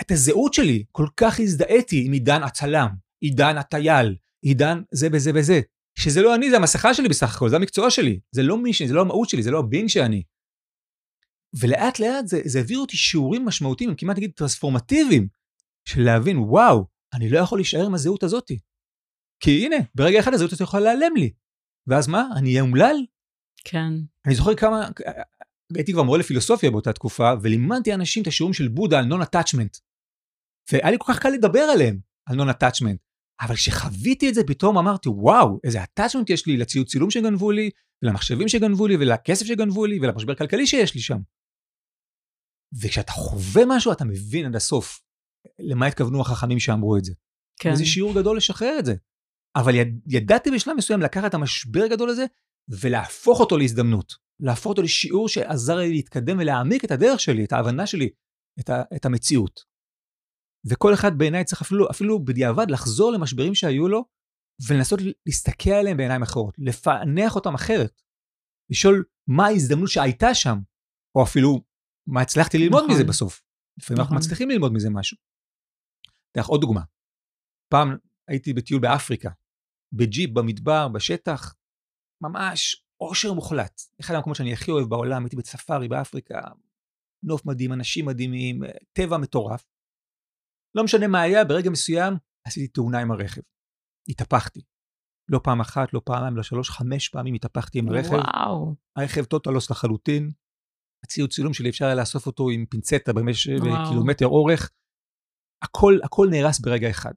את 0.00 0.10
הזהות 0.10 0.54
שלי, 0.54 0.84
כל 0.92 1.06
כך 1.16 1.40
הזדהיתי 1.40 2.06
עם 2.06 2.12
עידן 2.12 2.42
הצלם, 2.42 2.88
עידן 3.20 3.56
הטייל, 3.60 4.16
עידן 4.42 4.82
זה 4.92 5.08
וזה 5.12 5.30
וזה. 5.34 5.60
שזה 5.98 6.22
לא 6.22 6.34
אני, 6.34 6.50
זה 6.50 6.56
המסכה 6.56 6.94
שלי 6.94 7.08
בסך 7.08 7.36
הכל, 7.36 7.48
זה 7.48 7.56
המקצוע 7.56 7.90
שלי. 7.90 8.20
זה 8.32 8.42
לא 8.42 8.58
מי 8.58 8.72
שאני, 8.72 8.88
זה 8.88 8.94
לא 8.94 9.00
המהות 9.00 9.28
שלי, 9.28 9.42
זה 9.42 9.50
לא 9.50 9.58
הבינג 9.58 9.88
שאני. 9.88 10.22
ולאט 11.60 11.98
לאט 11.98 12.26
זה, 12.26 12.40
זה 12.44 12.58
העביר 12.58 12.78
אותי 12.78 12.96
שיעורים 12.96 13.44
משמעותיים, 13.44 13.96
כמעט 13.96 14.16
נגיד 14.16 14.30
טרנספורמטיביים, 14.36 15.28
של 15.88 16.02
להבין, 16.02 16.38
וואו, 16.38 16.86
אני 17.14 17.30
לא 17.30 17.38
יכול 17.38 17.58
להישאר 17.58 17.86
עם 17.86 17.94
הזהות 17.94 18.22
הזאתי. 18.22 18.58
כי 19.40 19.66
הנה, 19.66 19.76
ברגע 19.94 20.20
אחד 20.20 20.34
הזהות 20.34 20.52
הזאת 20.52 20.68
יכולה 20.68 20.82
להיעלם 20.82 21.16
לי. 21.16 21.32
ואז 21.86 22.08
מה? 22.08 22.28
אני 22.36 22.50
אהיה 22.50 22.62
אומלל? 22.62 22.96
כן. 23.64 23.92
אני 24.26 24.34
זוכר 24.34 24.54
כמה, 24.54 24.88
הייתי 25.76 25.92
כבר 25.92 26.02
מורה 26.02 26.18
לפילוסופיה 26.18 26.70
באותה 26.70 26.92
תקופה, 26.92 27.32
ולימדתי 27.42 27.94
אנשים 27.94 28.22
את 28.22 28.26
השיעורים 28.26 28.54
של 28.54 28.68
בודה 28.68 28.98
על 28.98 29.04
נון-אטאצ'מנט. 29.04 29.76
והיה 30.72 30.90
לי 30.90 30.96
כל 30.98 31.12
כך 31.12 31.18
קל 31.18 31.28
לדבר 31.28 31.60
עליהם, 31.60 31.98
על 32.26 32.36
נון-אטאצ'מנט. 32.36 33.00
אבל 33.42 33.54
כשחוויתי 33.54 34.28
את 34.28 34.34
זה, 34.34 34.40
פתאום 34.46 34.78
אמרתי, 34.78 35.08
וואו, 35.08 35.60
איזה 35.64 35.82
אטאצ'מנט 35.82 36.30
יש 36.30 36.46
לי 36.46 36.56
לציוד 36.56 36.86
צילום 36.86 37.10
שגנבו 37.10 37.50
לי, 37.50 37.70
ולמחשבים 38.02 38.48
שגנבו 38.48 38.86
לי, 38.86 38.96
ולכסף 38.96 39.46
שגנבו 39.46 39.86
לי, 39.86 39.98
ולמשבר 40.02 40.34
כלכלי 40.34 40.66
שיש 40.66 40.94
לי 40.94 41.00
שם. 41.00 41.18
וכשאתה 42.82 43.12
חווה 43.12 43.62
משהו, 43.68 43.92
אתה 43.92 44.04
מבין 44.04 44.46
עד 44.46 44.56
הסוף 44.56 45.00
למה 45.58 45.86
התכוונו 45.86 46.20
החכמים 46.20 46.58
שאמרו 46.58 46.96
את 46.96 47.04
זה. 47.04 47.12
כן. 47.60 47.72
וזה 47.72 47.84
שיעור 47.84 48.14
גדול 48.14 48.36
לשחרר 48.36 48.78
את 48.78 48.84
זה. 48.84 48.94
אבל 49.56 49.74
יד, 49.74 50.00
ידעתי 50.06 50.50
בשלב 50.50 50.76
מסוים 50.76 51.00
לקחת 51.00 51.24
את 51.24 51.34
המשבר 51.34 51.82
הגדול 51.82 52.10
הזה 52.10 52.26
ולהפוך 52.68 53.40
אותו 53.40 53.58
להזדמנות. 53.58 54.12
להפוך 54.40 54.66
אותו 54.66 54.82
לשיעור 54.82 55.28
שעזר 55.28 55.76
לי 55.76 55.90
להתקדם 55.90 56.38
ולהעמיק 56.38 56.84
את 56.84 56.90
הדרך 56.90 57.20
שלי, 57.20 57.44
את 57.44 57.52
ההבנה 57.52 57.86
שלי, 57.86 58.08
את, 58.60 58.70
ה, 58.70 58.82
את 58.96 59.04
המציאות. 59.04 59.71
וכל 60.70 60.94
אחד 60.94 61.18
בעיניי 61.18 61.44
צריך 61.44 61.62
אפילו, 61.62 61.90
אפילו 61.90 62.24
בדיעבד 62.24 62.70
לחזור 62.70 63.12
למשברים 63.12 63.54
שהיו 63.54 63.88
לו 63.88 64.04
ולנסות 64.68 65.00
להסתכל 65.26 65.70
עליהם 65.70 65.96
בעיניים 65.96 66.22
אחרות, 66.22 66.54
לפענח 66.58 67.34
אותם 67.34 67.54
אחרת. 67.54 68.02
לשאול 68.70 69.04
מה 69.26 69.46
ההזדמנות 69.46 69.88
שהייתה 69.88 70.34
שם, 70.34 70.58
או 71.14 71.22
אפילו 71.22 71.60
מה 72.06 72.20
הצלחתי 72.20 72.58
ללמוד 72.58 72.82
נכון. 72.82 72.94
מזה 72.94 73.04
בסוף. 73.04 73.42
לפעמים 73.78 74.00
נכון. 74.00 74.00
אנחנו 74.00 74.16
מצליחים 74.16 74.50
ללמוד 74.50 74.72
מזה 74.72 74.90
משהו. 74.90 75.16
אתן 76.32 76.40
לך 76.40 76.46
עוד 76.46 76.60
דוגמה. 76.60 76.80
פעם 77.68 77.96
הייתי 78.28 78.52
בטיול 78.52 78.80
באפריקה, 78.80 79.30
בג'יפ, 79.92 80.30
במדבר, 80.30 80.88
בשטח, 80.88 81.54
ממש 82.22 82.86
אושר 83.00 83.32
מוחלט. 83.32 83.80
אחד 84.00 84.14
המקומות 84.14 84.36
שאני 84.36 84.52
הכי 84.52 84.70
אוהב 84.70 84.88
בעולם, 84.88 85.24
הייתי 85.24 85.36
בצפארי 85.36 85.88
באפריקה, 85.88 86.40
נוף 87.22 87.46
מדהים, 87.46 87.72
אנשים 87.72 88.06
מדהימים, 88.06 88.60
טבע 88.92 89.16
מטורף. 89.16 89.71
לא 90.74 90.84
משנה 90.84 91.06
מה 91.06 91.20
היה, 91.20 91.44
ברגע 91.44 91.70
מסוים 91.70 92.14
עשיתי 92.46 92.68
תאונה 92.68 93.00
עם 93.00 93.10
הרכב. 93.10 93.40
התהפכתי. 94.08 94.60
לא 95.28 95.40
פעם 95.44 95.60
אחת, 95.60 95.92
לא 95.92 96.00
פעמיים, 96.04 96.36
לא 96.36 96.42
שלוש, 96.42 96.70
חמש 96.70 97.08
פעמים 97.08 97.34
התהפכתי 97.34 97.78
עם 97.78 97.88
הרכב. 97.88 98.12
וואו. 98.12 98.74
הרכב 98.96 99.24
טוטלוס 99.24 99.70
לחלוטין. 99.70 100.30
הציוד 101.04 101.30
צילום 101.30 101.54
שלי 101.54 101.70
אפשר 101.70 101.84
היה 101.84 101.94
לאסוף 101.94 102.26
אותו 102.26 102.50
עם 102.50 102.66
פינצטה 102.66 103.12
במשך 103.12 103.50
קילומטר 103.88 104.26
אורך. 104.26 104.70
הכל, 105.64 105.98
הכל 106.04 106.26
נהרס 106.30 106.60
ברגע 106.60 106.90
אחד. 106.90 107.12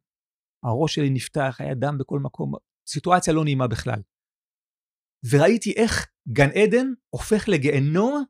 הראש 0.64 0.96
שלי 0.96 1.10
נפתח, 1.10 1.58
היה 1.60 1.76
דם 1.76 1.98
בכל 1.98 2.20
מקום, 2.20 2.54
סיטואציה 2.90 3.34
לא 3.34 3.44
נעימה 3.44 3.68
בכלל. 3.68 4.02
וראיתי 5.32 5.74
איך 5.76 6.08
גן 6.28 6.50
עדן 6.50 6.88
הופך 7.10 7.48
לגיהנום 7.48 8.24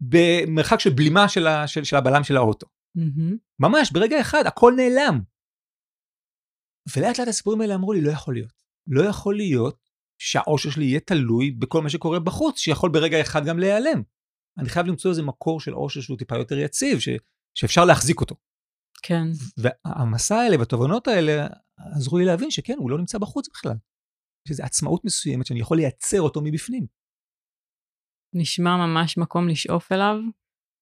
במרחק 0.00 0.80
של 0.80 0.90
בלימה 0.96 1.28
של, 1.28 1.46
ה, 1.46 1.68
של, 1.68 1.84
של 1.84 1.96
הבלם 1.96 2.24
של 2.24 2.36
האוטו. 2.36 2.66
Mm-hmm. 2.96 3.36
ממש, 3.58 3.92
ברגע 3.92 4.20
אחד, 4.20 4.42
הכל 4.46 4.72
נעלם. 4.76 5.20
ולאט 6.96 7.18
לאט 7.18 7.28
הסיפורים 7.28 7.60
האלה 7.60 7.74
אמרו 7.74 7.92
לי, 7.92 8.00
לא 8.00 8.10
יכול 8.10 8.34
להיות. 8.34 8.62
לא 8.86 9.08
יכול 9.08 9.36
להיות 9.36 9.86
שהאושר 10.18 10.70
שלי 10.70 10.84
יהיה 10.84 11.00
תלוי 11.00 11.50
בכל 11.50 11.82
מה 11.82 11.90
שקורה 11.90 12.20
בחוץ, 12.20 12.58
שיכול 12.58 12.90
ברגע 12.90 13.20
אחד 13.20 13.40
גם 13.46 13.58
להיעלם. 13.58 14.02
אני 14.58 14.68
חייב 14.68 14.86
למצוא 14.86 15.10
איזה 15.10 15.22
מקור 15.22 15.60
של 15.60 15.74
אושר 15.74 16.00
שהוא 16.00 16.18
טיפה 16.18 16.36
יותר 16.36 16.58
יציב, 16.58 16.98
ש, 16.98 17.08
שאפשר 17.58 17.84
להחזיק 17.84 18.20
אותו. 18.20 18.36
כן. 19.02 19.24
והמסע 19.56 20.34
האלה 20.34 20.58
והתובנות 20.58 21.08
האלה 21.08 21.46
עזרו 21.96 22.18
לי 22.18 22.24
להבין 22.24 22.50
שכן, 22.50 22.74
הוא 22.78 22.90
לא 22.90 22.98
נמצא 22.98 23.18
בחוץ 23.18 23.48
בכלל. 23.48 23.76
יש 24.46 24.50
איזו 24.50 24.62
עצמאות 24.62 25.04
מסוימת 25.04 25.46
שאני 25.46 25.60
יכול 25.60 25.76
לייצר 25.76 26.20
אותו 26.20 26.40
מבפנים. 26.44 26.86
נשמע 28.34 28.76
ממש 28.76 29.18
מקום 29.18 29.48
לשאוף 29.48 29.92
אליו. 29.92 30.16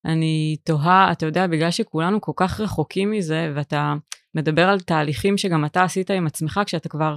אני 0.04 0.56
תוהה, 0.64 1.12
אתה 1.12 1.26
יודע, 1.26 1.46
בגלל 1.46 1.70
שכולנו 1.70 2.20
כל 2.20 2.32
כך 2.36 2.60
רחוקים 2.60 3.10
מזה, 3.10 3.52
ואתה 3.56 3.94
מדבר 4.34 4.68
על 4.68 4.80
תהליכים 4.80 5.38
שגם 5.38 5.64
אתה 5.64 5.82
עשית 5.82 6.10
עם 6.10 6.26
עצמך 6.26 6.60
כשאתה 6.66 6.88
כבר 6.88 7.16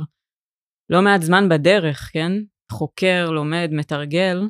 לא 0.89 1.02
מעט 1.02 1.21
זמן 1.21 1.50
בדרך, 1.50 2.10
כן? 2.13 2.32
חוקר, 2.71 3.30
לומד, 3.30 3.69
מתרגל. 3.71 4.41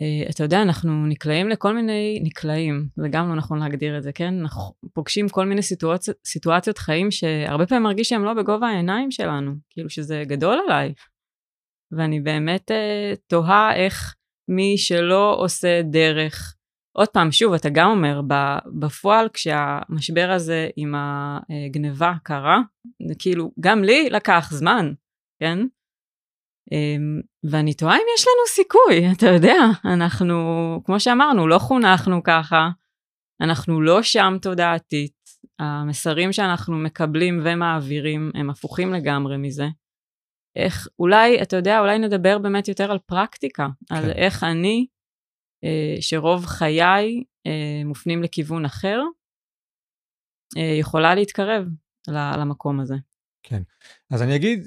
אה, 0.00 0.30
אתה 0.30 0.44
יודע, 0.44 0.62
אנחנו 0.62 1.06
נקלעים 1.06 1.48
לכל 1.48 1.74
מיני, 1.74 2.20
נקלעים, 2.22 2.88
זה 2.96 3.08
גם 3.10 3.28
לא 3.28 3.34
נכון 3.34 3.58
להגדיר 3.58 3.98
את 3.98 4.02
זה, 4.02 4.12
כן? 4.12 4.34
אנחנו 4.40 4.74
פוגשים 4.92 5.28
כל 5.28 5.46
מיני 5.46 5.62
סיטואציות, 5.62 6.16
סיטואציות 6.26 6.78
חיים 6.78 7.10
שהרבה 7.10 7.66
פעמים 7.66 7.82
מרגיש 7.82 8.08
שהם 8.08 8.24
לא 8.24 8.34
בגובה 8.34 8.66
העיניים 8.66 9.10
שלנו, 9.10 9.52
כאילו 9.70 9.90
שזה 9.90 10.22
גדול 10.26 10.58
עליי. 10.64 10.94
ואני 11.96 12.20
באמת 12.20 12.70
uh, 12.70 13.16
תוהה 13.26 13.76
איך 13.76 14.14
מי 14.48 14.78
שלא 14.78 15.36
עושה 15.38 15.82
דרך, 15.82 16.56
עוד 16.92 17.08
פעם, 17.08 17.32
שוב, 17.32 17.52
אתה 17.52 17.68
גם 17.68 17.90
אומר, 17.90 18.20
בפועל 18.80 19.28
כשהמשבר 19.28 20.30
הזה 20.30 20.68
עם 20.76 20.94
הגניבה 20.96 22.12
קרה, 22.22 22.60
כאילו, 23.18 23.50
גם 23.60 23.84
לי 23.84 24.10
לקח 24.10 24.50
זמן, 24.52 24.92
כן? 25.40 25.58
אמ, 26.72 27.20
ואני 27.44 27.74
תוהה 27.74 27.96
אם 27.96 28.06
יש 28.16 28.26
לנו 28.26 28.46
סיכוי, 28.48 29.12
אתה 29.12 29.26
יודע, 29.26 29.58
אנחנו, 29.84 30.36
כמו 30.84 31.00
שאמרנו, 31.00 31.48
לא 31.48 31.58
חונכנו 31.58 32.22
ככה, 32.22 32.68
אנחנו 33.40 33.80
לא 33.80 34.02
שם 34.02 34.36
תודעתית, 34.42 35.22
המסרים 35.58 36.32
שאנחנו 36.32 36.78
מקבלים 36.78 37.40
ומעבירים 37.44 38.30
הם 38.34 38.50
הפוכים 38.50 38.92
לגמרי 38.92 39.36
מזה. 39.36 39.66
איך, 40.56 40.88
אולי, 40.98 41.42
אתה 41.42 41.56
יודע, 41.56 41.80
אולי 41.80 41.98
נדבר 41.98 42.38
באמת 42.38 42.68
יותר 42.68 42.90
על 42.90 42.98
פרקטיקה, 42.98 43.68
כן. 43.88 43.94
על 43.94 44.10
איך 44.10 44.44
אני, 44.44 44.86
שרוב 46.00 46.46
חיי 46.46 47.24
אה, 47.46 47.82
מופנים 47.84 48.22
לכיוון 48.22 48.64
אחר, 48.64 49.00
אה, 50.56 50.76
יכולה 50.80 51.14
להתקרב 51.14 51.64
למקום 52.08 52.80
הזה. 52.80 52.94
כן, 53.42 53.62
אז 54.10 54.22
אני 54.22 54.36
אגיד, 54.36 54.64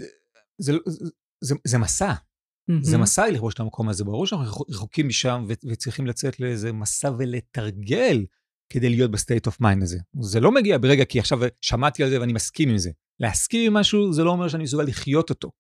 זה, 0.58 0.74
זה, 0.86 1.06
זה, 1.42 1.56
זה 1.64 1.78
מסע. 1.78 2.14
Mm-hmm. 2.14 2.74
זה 2.82 2.98
מסע 2.98 3.32
לכבוש 3.32 3.54
את 3.54 3.60
המקום 3.60 3.90
הזה. 3.90 4.04
ברור 4.04 4.28
שאנחנו 4.28 4.66
רחוקים 4.70 5.08
משם 5.08 5.46
ו- 5.48 5.68
וצריכים 5.72 6.08
לצאת 6.08 6.40
לאיזה 6.40 6.74
מסע 6.74 7.12
ולתרגל 7.18 8.26
כדי 8.70 8.90
להיות 8.90 9.12
ב 9.12 9.18
state 9.18 9.48
of 9.48 9.62
mind 9.62 9.84
הזה. 9.84 10.00
זה 10.22 10.40
לא 10.40 10.52
מגיע 10.52 10.78
ברגע 10.78 11.06
כי 11.06 11.20
עכשיו 11.20 11.40
שמעתי 11.62 12.04
על 12.04 12.10
זה 12.10 12.22
ואני 12.22 12.34
מסכים 12.34 12.70
עם 12.70 12.78
זה. 12.78 12.92
להסכים 13.20 13.68
עם 13.68 13.74
משהו 13.74 14.14
זה 14.14 14.24
לא 14.24 14.30
אומר 14.30 14.48
שאני 14.48 14.64
מסוגל 14.64 14.84
לחיות 14.84 15.30
אותו. 15.30 15.52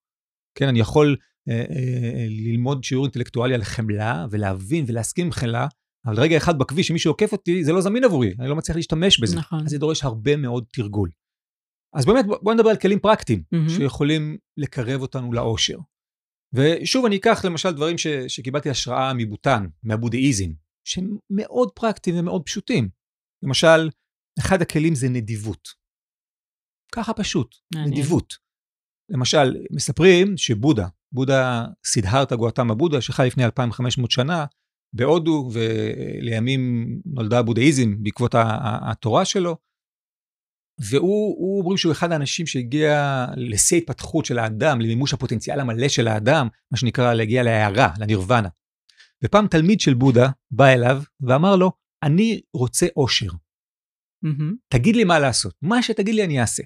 כן, 0.56 0.68
אני 0.68 0.80
יכול 0.80 1.08
אה, 1.08 1.16
אה, 1.16 1.18
אה, 1.18 1.35
ללמוד 2.30 2.84
שיעור 2.84 3.06
אינטלקטואלי 3.06 3.54
על 3.54 3.64
חמלה 3.64 4.26
ולהבין 4.30 4.86
ולהסכים 4.88 5.26
עם 5.26 5.32
חמלה, 5.32 5.68
אבל 6.06 6.20
רגע 6.20 6.38
אחד 6.38 6.60
בכביש, 6.60 6.92
אם 6.92 6.94
מישהו 6.94 7.12
עוקף 7.12 7.32
אותי, 7.32 7.64
זה 7.64 7.74
לא 7.74 7.82
זמין 7.82 8.04
עבורי, 8.04 8.34
אני 8.40 8.50
לא 8.50 8.56
מצליח 8.56 8.76
להשתמש 8.76 9.20
בזה. 9.20 9.38
נכון. 9.38 9.60
אז 9.66 9.70
זה 9.70 9.78
דורש 9.78 10.04
הרבה 10.04 10.36
מאוד 10.36 10.66
תרגול. 10.72 11.10
אז 11.96 12.06
באמת, 12.06 12.26
בואו 12.26 12.56
נדבר 12.56 12.70
על 12.70 12.78
כלים 12.78 13.00
פרקטיים 13.00 13.44
mm-hmm. 13.56 13.70
שיכולים 13.70 14.38
לקרב 14.58 15.02
אותנו 15.02 15.34
לאושר. 15.34 15.78
ושוב, 16.54 17.06
אני 17.06 17.16
אקח 17.18 17.46
למשל 17.46 17.72
דברים 17.72 17.98
ש, 17.98 18.08
שקיבלתי 18.08 18.70
השראה 18.70 19.14
מבוטן, 19.14 19.66
מהבודהיזם, 19.84 20.52
שהם 20.88 21.18
מאוד 21.30 21.70
פרקטיים 21.76 22.16
ומאוד 22.20 22.44
פשוטים. 22.46 22.90
למשל, 23.44 23.90
אחד 24.40 24.62
הכלים 24.62 24.96
זה 24.96 25.10
נדיבות. 25.10 25.68
ככה 26.92 27.14
פשוט, 27.14 27.56
מעניין. 27.74 27.94
נדיבות. 27.94 28.45
למשל, 29.10 29.56
מספרים 29.72 30.38
שבודה, 30.38 30.88
בודה 31.12 31.66
סידהרתא 31.86 32.36
גואטמה 32.36 32.76
בודה, 32.76 33.02
שחי 33.02 33.28
לפני 33.28 33.46
2500 33.46 34.12
שנה, 34.12 34.46
בהודו, 34.94 35.50
ולימים 35.54 36.88
נולדה 37.06 37.40
הבודהיזם 37.40 38.04
בעקבות 38.04 38.36
התורה 38.90 39.26
שלו. 39.26 39.58
והוא, 40.80 41.60
אומרים 41.60 41.78
שהוא 41.78 41.92
אחד 41.92 42.12
האנשים 42.12 42.48
שהגיע 42.48 43.26
לשיא 43.36 43.78
התפתחות 43.78 44.26
של 44.26 44.40
האדם, 44.40 44.82
למימוש 44.82 45.14
הפוטנציאל 45.14 45.60
המלא 45.60 45.88
של 45.88 46.08
האדם, 46.08 46.48
מה 46.72 46.78
שנקרא 46.78 47.14
להגיע 47.14 47.44
להערה, 47.44 47.94
לנירוונה. 48.00 48.50
ופעם 49.24 49.48
תלמיד 49.48 49.80
של 49.80 49.94
בודה 49.94 50.30
בא 50.52 50.66
אליו 50.66 51.04
ואמר 51.22 51.56
לו, 51.56 51.72
אני 52.04 52.42
רוצה 52.54 52.88
אושר. 52.96 53.30
Mm-hmm. 54.26 54.54
תגיד 54.68 54.96
לי 54.96 55.04
מה 55.04 55.20
לעשות, 55.20 55.56
מה 55.62 55.84
שתגיד 55.84 56.16
לי 56.16 56.24
אני 56.24 56.42
אעשה. 56.42 56.64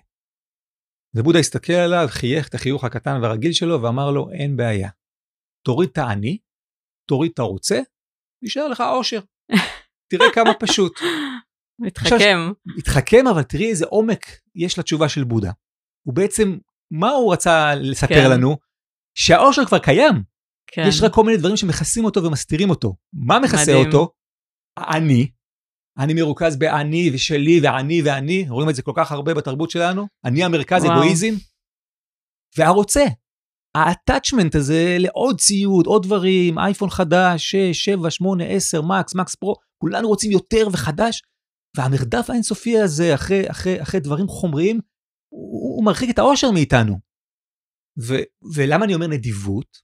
ובודה 1.15 1.39
הסתכל 1.39 1.73
עליו, 1.73 2.05
חייך 2.09 2.47
את 2.47 2.55
החיוך 2.55 2.83
הקטן 2.83 3.19
והרגיל 3.21 3.51
שלו 3.51 3.81
ואמר 3.81 4.11
לו, 4.11 4.31
אין 4.31 4.57
בעיה. 4.57 4.89
תוריד 5.65 5.89
את 5.89 5.97
האני, 5.97 6.37
תוריד 7.09 7.31
את 7.33 7.39
הרוצה, 7.39 7.79
יישאר 8.43 8.67
לך 8.67 8.81
אושר. 8.81 9.19
תראה 10.11 10.27
כמה 10.33 10.53
פשוט. 10.59 10.99
מתחכם. 11.85 12.37
מתחכם, 12.77 13.27
אבל 13.27 13.43
תראי 13.43 13.69
איזה 13.69 13.85
עומק 13.85 14.25
יש 14.55 14.79
לתשובה 14.79 15.09
של 15.09 15.23
בודה. 15.23 15.51
הוא 16.07 16.15
בעצם, 16.15 16.57
מה 16.91 17.09
הוא 17.09 17.33
רצה 17.33 17.75
לספר 17.75 18.07
כן. 18.07 18.31
לנו? 18.31 18.57
שהאושר 19.17 19.65
כבר 19.65 19.79
קיים. 19.79 20.23
כן. 20.71 20.83
יש 20.87 21.01
רק 21.01 21.13
כל 21.13 21.23
מיני 21.23 21.37
דברים 21.37 21.57
שמכסים 21.57 22.05
אותו 22.05 22.23
ומסתירים 22.23 22.69
אותו. 22.69 22.95
מה 23.13 23.39
מכסה. 23.39 23.73
אותו? 23.73 24.13
אני. 24.77 25.31
אני 25.99 26.13
מרוכז 26.13 26.57
באני 26.57 27.09
ושלי 27.13 27.59
ואני 27.63 28.01
ואני, 28.05 28.45
רואים 28.49 28.69
את 28.69 28.75
זה 28.75 28.81
כל 28.81 28.91
כך 28.95 29.11
הרבה 29.11 29.33
בתרבות 29.33 29.71
שלנו. 29.71 30.07
אני 30.25 30.43
המרכז, 30.43 30.83
וואו. 30.83 30.93
אגואיזם. 30.93 31.33
והרוצה. 32.57 33.05
ה-attachment 33.77 34.57
הזה 34.57 34.95
לעוד 34.99 35.39
ציוד, 35.39 35.85
עוד 35.85 36.03
דברים, 36.03 36.59
אייפון 36.59 36.89
חדש, 36.89 37.51
6, 37.51 37.85
7, 37.85 38.11
8, 38.11 38.43
10, 38.45 38.81
מקס, 38.81 39.15
מקס 39.15 39.35
פרו, 39.35 39.55
כולנו 39.77 40.07
רוצים 40.07 40.31
יותר 40.31 40.67
וחדש, 40.73 41.21
והמרדף 41.77 42.29
האינסופי 42.29 42.79
הזה 42.79 43.15
אחרי, 43.15 43.51
אחרי, 43.51 43.81
אחרי 43.81 43.99
דברים 43.99 44.27
חומריים, 44.27 44.79
הוא, 45.33 45.75
הוא 45.75 45.85
מרחיק 45.85 46.09
את 46.09 46.19
האושר 46.19 46.51
מאיתנו. 46.51 46.99
ו, 48.07 48.13
ולמה 48.55 48.85
אני 48.85 48.93
אומר 48.93 49.07
נדיבות? 49.07 49.77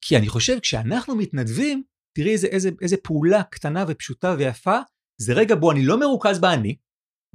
כי 0.00 0.16
אני 0.16 0.28
חושב 0.28 0.58
כשאנחנו 0.58 1.16
מתנדבים, 1.16 1.82
תראי 2.16 2.32
איזה, 2.32 2.46
איזה, 2.46 2.70
איזה 2.82 2.96
פעולה 2.96 3.42
קטנה 3.42 3.84
ופשוטה 3.88 4.34
ויפה, 4.38 4.78
זה 5.20 5.32
רגע 5.32 5.54
בו 5.54 5.72
אני 5.72 5.86
לא 5.86 6.00
מרוכז 6.00 6.38
באני, 6.38 6.76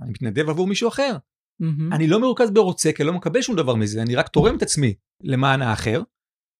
אני 0.01 0.09
מתנדב 0.09 0.49
עבור 0.49 0.67
מישהו 0.67 0.89
אחר. 0.89 1.17
Mm-hmm. 1.63 1.95
אני 1.95 2.07
לא 2.07 2.21
מרוכז 2.21 2.51
ברוצה, 2.51 2.91
כי 2.95 3.03
אני 3.03 3.07
לא 3.07 3.13
מקבל 3.13 3.41
שום 3.41 3.55
דבר 3.55 3.75
מזה, 3.75 4.01
אני 4.01 4.15
רק 4.15 4.27
תורם 4.27 4.57
את 4.57 4.61
עצמי 4.61 4.93
למען 5.23 5.61
האחר. 5.61 6.01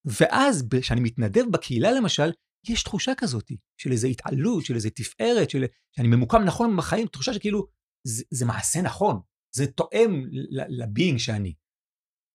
ואז 0.04 0.68
כשאני 0.80 1.00
מתנדב 1.00 1.44
בקהילה 1.50 1.92
למשל, 1.92 2.32
יש 2.68 2.82
תחושה 2.82 3.12
כזאת 3.16 3.52
של 3.80 3.92
איזו 3.92 4.08
התעלות, 4.08 4.64
של 4.64 4.74
איזו 4.74 4.88
תפארת, 4.94 5.50
של 5.50 5.64
שאני 5.96 6.08
ממוקם 6.08 6.42
נכון 6.46 6.76
בחיים, 6.76 7.06
תחושה 7.06 7.34
שכאילו 7.34 7.66
זה, 8.06 8.24
זה 8.30 8.46
מעשה 8.46 8.82
נכון, 8.82 9.20
זה 9.54 9.66
תואם 9.66 10.24
לביינג 10.68 11.18
שאני. 11.18 11.54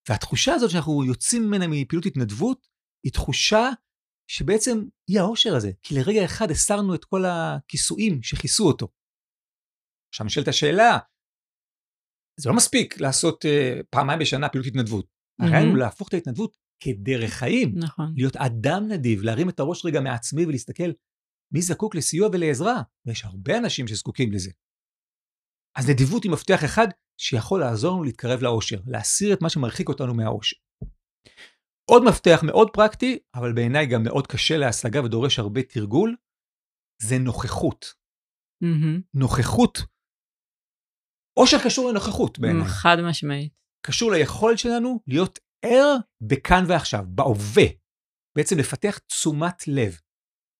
והתחושה 0.09 0.53
הזאת 0.53 0.69
שאנחנו 0.69 1.05
יוצאים 1.05 1.47
ממנה 1.47 1.67
מפעילות 1.67 2.05
התנדבות, 2.05 2.67
היא 3.05 3.13
תחושה 3.13 3.69
שבעצם 4.27 4.83
היא 5.07 5.19
האושר 5.19 5.55
הזה, 5.55 5.71
כי 5.83 5.95
לרגע 5.95 6.25
אחד 6.25 6.51
הסרנו 6.51 6.95
את 6.95 7.05
כל 7.05 7.23
הכיסויים 7.25 8.23
שכיסו 8.23 8.67
אותו. 8.67 8.87
עכשיו 10.13 10.25
נשאלת 10.25 10.47
השאלה, 10.47 10.97
זה 12.39 12.49
לא 12.49 12.55
מספיק 12.55 13.01
לעשות 13.01 13.45
uh, 13.45 13.83
פעמיים 13.89 14.19
בשנה 14.19 14.49
פעילות 14.49 14.67
התנדבות. 14.67 15.05
Mm-hmm. 15.05 15.45
הרעיון 15.45 15.69
הוא 15.69 15.77
להפוך 15.77 16.07
את 16.07 16.13
ההתנדבות 16.13 16.57
כדרך 16.83 17.33
חיים. 17.33 17.73
נכון. 17.75 18.13
להיות 18.15 18.35
אדם 18.35 18.87
נדיב, 18.87 19.21
להרים 19.21 19.49
את 19.49 19.59
הראש 19.59 19.85
רגע 19.85 20.01
מעצמי 20.01 20.45
ולהסתכל 20.45 20.91
מי 21.53 21.61
זקוק 21.61 21.95
לסיוע 21.95 22.29
ולעזרה, 22.33 22.81
ויש 23.05 23.25
הרבה 23.25 23.57
אנשים 23.57 23.87
שזקוקים 23.87 24.31
לזה. 24.31 24.51
אז 25.77 25.89
נדיבות 25.89 26.23
היא 26.23 26.31
מפתח 26.31 26.65
אחד 26.65 26.87
שיכול 27.21 27.59
לעזור 27.59 27.93
לנו 27.93 28.03
להתקרב 28.03 28.41
לאושר, 28.41 28.77
להסיר 28.87 29.33
את 29.33 29.41
מה 29.41 29.49
שמרחיק 29.49 29.89
אותנו 29.89 30.13
מהאושר. 30.13 30.57
עוד 31.91 32.03
מפתח 32.09 32.39
מאוד 32.43 32.69
פרקטי, 32.73 33.19
אבל 33.35 33.53
בעיניי 33.53 33.85
גם 33.85 34.03
מאוד 34.03 34.27
קשה 34.27 34.57
להשגה 34.57 35.03
ודורש 35.03 35.39
הרבה 35.39 35.63
תרגול, 35.63 36.15
זה 37.01 37.15
נוכחות. 37.19 37.93
Mm-hmm. 38.63 39.01
נוכחות, 39.13 39.77
אושר 41.39 41.57
קשור 41.65 41.89
לנוכחות 41.89 42.39
בעיניי. 42.39 42.67
חד 42.67 42.97
משמעית. 43.09 43.53
קשור 43.85 44.11
ליכולת 44.11 44.57
שלנו 44.57 44.99
להיות 45.07 45.39
ער 45.65 45.95
בכאן 46.21 46.63
ועכשיו, 46.67 47.03
בהווה. 47.07 47.67
בעצם 48.37 48.55
לפתח 48.59 48.97
תשומת 48.97 49.67
לב. 49.67 49.99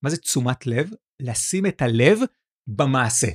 מה 0.03 0.09
זה 0.09 0.17
תשומת 0.17 0.67
לב? 0.67 0.89
לשים 1.21 1.65
את 1.65 1.82
הלב 1.82 2.17
במעשה. 2.78 3.28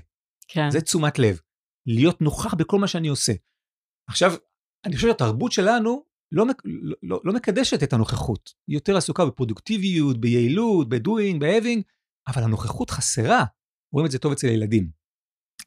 כן. 0.49 0.71
זה 0.71 0.81
תשומת 0.81 1.19
לב. 1.19 1.41
להיות 1.89 2.21
נוכח 2.21 2.55
בכל 2.55 2.79
מה 2.79 2.89
שאני 2.89 3.09
עושה. 3.09 3.33
עכשיו, 4.09 4.31
אני 4.87 4.97
חושב 4.97 5.09
שהתרבות 5.09 5.53
שלנו 5.53 6.05
לא, 6.33 6.47
לא, 6.65 6.95
לא, 7.03 7.21
לא 7.25 7.33
מקדשת 7.33 7.83
את 7.83 7.93
הנוכחות. 7.93 8.51
היא 8.69 8.77
יותר 8.77 8.97
עסוקה 8.97 9.27
בפרודוקטיביות, 9.27 10.21
ביעילות, 10.21 10.89
בדואינג, 10.89 11.41
בהאבינג, 11.41 11.83
אבל 12.29 12.43
הנוכחות 12.43 12.91
חסרה. 12.91 13.45
רואים 13.93 14.07
את 14.07 14.11
זה 14.11 14.19
טוב 14.19 14.33
אצל 14.33 14.47
ילדים. 14.47 14.91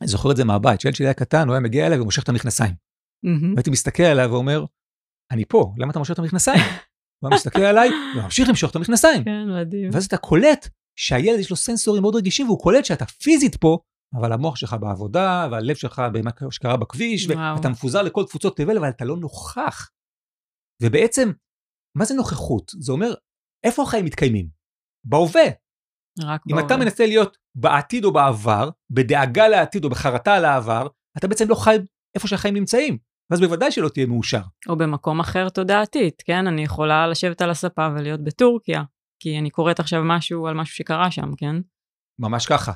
אני 0.02 0.08
זוכר 0.08 0.32
את 0.32 0.38
זה 0.38 0.44
מהבית, 0.44 0.80
כשילד 0.80 0.96
שלי 0.96 1.06
היה 1.06 1.14
קטן, 1.14 1.48
הוא 1.48 1.54
היה 1.54 1.60
מגיע 1.60 1.88
אליי 1.88 2.00
ומושך 2.00 2.24
את 2.24 2.30
המכנסיים. 2.30 2.72
Mm-hmm. 2.72 3.54
והייתי 3.54 3.70
מסתכל 3.70 4.04
עליו 4.04 4.30
ואומר, 4.32 4.66
אני 5.32 5.46
פה, 5.46 5.74
למה 5.78 5.92
אתה 5.92 6.00
מושך 6.00 6.14
את 6.14 6.20
המכנסיים? 6.20 6.60
הוא 7.20 7.30
היה 7.30 7.36
מסתכל 7.36 7.62
עליי, 7.62 7.90
וממשיך 8.16 8.50
למשוך 8.50 8.72
את 8.72 8.76
המכנסיים. 8.76 9.24
כן, 9.24 9.46
מדהים. 9.50 9.90
ואז 9.94 10.06
אתה 10.06 10.18
קולט 10.18 10.70
שהילד 11.00 11.40
יש 11.40 11.50
לו 11.50 11.56
סנסורים 11.56 12.02
מאוד 12.02 12.16
רגישים, 12.16 12.48
והוא 12.48 12.60
קולט 12.60 12.86
שאתה 12.86 13.06
פיזית 13.06 13.56
פה, 13.56 13.78
אבל 14.14 14.34
המוח 14.34 14.56
שלך 14.56 14.76
בעבודה, 14.82 15.48
והלב 15.52 15.76
שלך 15.76 16.02
במה 16.14 16.32
שקרה 16.50 16.78
בכביש, 16.78 17.28
וואו. 17.28 17.56
ואתה 17.56 17.70
מפוזר 17.70 18.02
לכל 18.02 18.24
תפוצות 18.26 18.58
תבל, 18.58 18.78
אבל 18.78 18.90
אתה 18.90 19.06
לא 19.06 19.18
נוכח. 19.18 19.90
ובעצם, 20.82 21.32
מה 21.98 22.06
זה 22.06 22.14
נוכחות? 22.14 22.72
זה 22.80 22.92
אומר, 22.92 23.14
איפה 23.64 23.84
החיים 23.84 24.06
מתקיימים? 24.06 24.48
בהווה. 25.06 25.46
רק 26.24 26.42
אם 26.52 26.56
בהווה. 26.56 26.66
אתה 26.66 26.78
מנסה 26.78 27.06
להיות 27.06 27.38
בעתיד 27.56 28.06
או 28.06 28.14
בעבר, 28.14 28.70
בדאגה 28.90 29.48
לעתיד 29.48 29.84
או 29.84 29.90
בחרטה 29.90 30.36
על 30.36 30.46
העבר, 30.46 30.88
אתה 31.18 31.28
בעצם 31.28 31.50
לא 31.50 31.56
חי 31.56 31.76
איפה 32.16 32.28
שהחיים 32.28 32.54
נמצאים. 32.54 32.98
ואז 33.30 33.40
בוודאי 33.40 33.72
שלא 33.72 33.90
תהיה 33.90 34.06
מאושר. 34.06 34.42
או 34.70 34.78
במקום 34.78 35.20
אחר 35.20 35.50
תודעתית, 35.50 36.24
כן? 36.26 36.48
אני 36.48 36.64
יכולה 36.64 37.08
לשבת 37.08 37.42
על 37.42 37.50
הספה 37.50 37.88
ולהיות 37.96 38.24
בטורקיה, 38.24 38.84
כי 39.20 39.40
אני 39.40 39.50
קוראת 39.50 39.80
עכשיו 39.80 40.02
משהו 40.04 40.48
על 40.48 40.54
משהו 40.54 40.76
שקרה 40.76 41.12
שם, 41.12 41.36
כן? 41.38 41.56
ממש 42.20 42.46
ככה. 42.46 42.72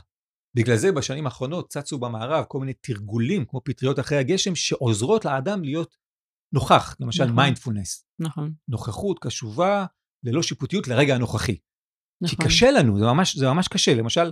בגלל 0.55 0.75
זה 0.75 0.91
בשנים 0.91 1.25
האחרונות 1.25 1.69
צצו 1.69 1.99
במערב 1.99 2.45
כל 2.47 2.59
מיני 2.59 2.73
תרגולים, 2.73 3.45
כמו 3.45 3.61
פטריות 3.63 3.99
אחרי 3.99 4.17
הגשם, 4.17 4.55
שעוזרות 4.55 5.25
לאדם 5.25 5.63
להיות 5.63 5.97
נוכח, 6.53 6.95
למשל 6.99 7.31
מיינדפולנס. 7.31 8.05
נכון. 8.19 8.43
נכון. 8.43 8.53
נוכחות 8.67 9.19
קשובה, 9.19 9.85
ללא 10.23 10.43
שיפוטיות 10.43 10.87
לרגע 10.87 11.15
הנוכחי. 11.15 11.57
נכון. 12.21 12.37
כי 12.37 12.43
קשה 12.45 12.71
לנו, 12.71 12.99
זה 12.99 13.05
ממש, 13.05 13.35
זה 13.37 13.45
ממש 13.45 13.67
קשה. 13.67 13.93
למשל, 13.93 14.31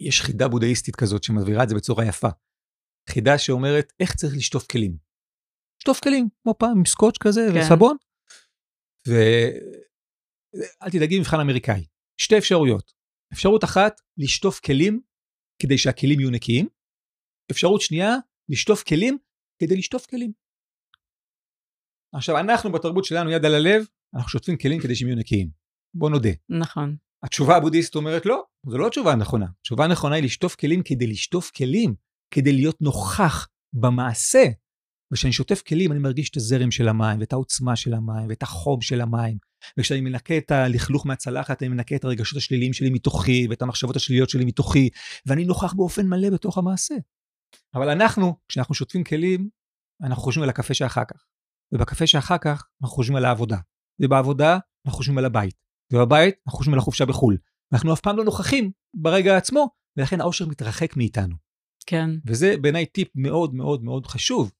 יש 0.00 0.20
חידה 0.20 0.48
בודהיסטית 0.48 0.96
כזאת 0.96 1.24
שמבהירה 1.24 1.62
את 1.62 1.68
זה 1.68 1.74
בצורה 1.74 2.04
יפה. 2.04 2.28
חידה 3.10 3.38
שאומרת 3.38 3.92
איך 4.00 4.14
צריך 4.14 4.34
לשטוף 4.36 4.66
כלים. 4.66 4.96
לשטוף 5.80 6.00
כלים, 6.00 6.28
כמו 6.42 6.54
פעם, 6.58 6.78
עם 6.78 6.84
סקוץ' 6.84 7.18
כזה 7.18 7.40
כן. 7.54 7.60
וסבון. 7.60 7.96
ואל 9.08 10.90
תדאגי 10.92 11.18
מבחן 11.18 11.40
אמריקאי. 11.40 11.86
שתי 12.20 12.38
אפשרויות. 12.38 12.92
אפשרות 13.32 13.64
אחת, 13.64 14.00
לשטוף 14.18 14.60
כלים 14.60 15.00
כדי 15.62 15.78
שהכלים 15.78 16.20
יהיו 16.20 16.30
נקיים. 16.30 16.68
אפשרות 17.50 17.80
שנייה, 17.80 18.14
לשטוף 18.48 18.82
כלים 18.82 19.18
כדי 19.62 19.76
לשטוף 19.76 20.06
כלים. 20.06 20.32
עכשיו, 22.14 22.38
אנחנו 22.38 22.72
בתרבות 22.72 23.04
שלנו, 23.04 23.30
יד 23.30 23.44
על 23.44 23.54
הלב, 23.54 23.84
אנחנו 24.14 24.28
שוטפים 24.28 24.56
כלים 24.56 24.80
כדי 24.80 24.94
שהם 24.94 25.08
יהיו 25.08 25.18
נקיים. 25.18 25.50
בוא 25.94 26.10
נודה. 26.10 26.30
נכון. 26.48 26.96
התשובה 27.22 27.56
הבודהיסט 27.56 27.94
אומרת 27.94 28.26
לא, 28.26 28.42
זו 28.66 28.78
לא 28.78 28.86
התשובה 28.86 29.12
הנכונה. 29.12 29.46
התשובה 29.60 29.84
הנכונה 29.84 30.14
היא 30.14 30.24
לשטוף 30.24 30.54
כלים 30.54 30.82
כדי 30.84 31.06
לשטוף 31.06 31.50
כלים, 31.50 31.94
כדי 32.34 32.52
להיות 32.52 32.82
נוכח 32.82 33.48
במעשה. 33.72 34.44
וכשאני 35.12 35.32
שוטף 35.32 35.62
כלים 35.62 35.92
אני 35.92 36.00
מרגיש 36.00 36.30
את 36.30 36.36
הזרם 36.36 36.70
של 36.70 36.88
המים, 36.88 37.20
ואת 37.20 37.32
העוצמה 37.32 37.76
של 37.76 37.94
המים, 37.94 38.28
ואת 38.28 38.42
החום 38.42 38.80
של 38.80 39.00
המים. 39.00 39.38
וכשאני 39.78 40.00
מנקה 40.00 40.38
את 40.38 40.50
הלכלוך 40.50 41.06
מהצלחת, 41.06 41.62
אני 41.62 41.68
מנקה 41.68 41.96
את 41.96 42.04
הרגשות 42.04 42.36
השליליים 42.36 42.72
שלי 42.72 42.90
מתוכי, 42.90 43.46
ואת 43.50 43.62
המחשבות 43.62 43.96
השליליות 43.96 44.30
שלי 44.30 44.44
מתוכי, 44.44 44.88
ואני 45.26 45.44
נוכח 45.44 45.72
באופן 45.72 46.06
מלא 46.06 46.30
בתוך 46.30 46.58
המעשה. 46.58 46.94
אבל 47.74 47.88
אנחנו, 47.88 48.36
כשאנחנו 48.48 48.74
שוטפים 48.74 49.04
כלים, 49.04 49.48
אנחנו 50.02 50.22
חושבים 50.22 50.42
על 50.42 50.50
הקפה 50.50 50.74
שאחר 50.74 51.04
כך. 51.04 51.24
ובקפה 51.72 52.06
שאחר 52.06 52.38
כך 52.38 52.68
אנחנו 52.82 52.96
חושבים 52.96 53.16
על 53.16 53.24
העבודה. 53.24 53.56
ובעבודה 54.00 54.58
אנחנו 54.86 54.96
חושבים 54.96 55.18
על 55.18 55.24
הבית. 55.24 55.54
ובבית 55.92 56.34
אנחנו 56.46 56.58
חושבים 56.58 56.74
על 56.74 56.78
החופשה 56.78 57.06
בחו"ל. 57.06 57.38
אנחנו 57.72 57.92
אף 57.92 58.00
פעם 58.00 58.16
לא 58.16 58.24
נוכחים 58.24 58.70
ברגע 58.94 59.36
עצמו, 59.36 59.68
ולכן 59.96 60.20
האושר 60.20 60.46
מתרחק 60.46 60.96
מאיתנו. 60.96 61.34
כן. 61.86 62.10
וזה 62.26 62.54
בעיניי 62.60 62.86
טיפ 62.86 63.08
מאוד 63.14 63.54
מאוד 63.54 63.84
מאוד 63.84 64.06
חשוב. 64.06 64.52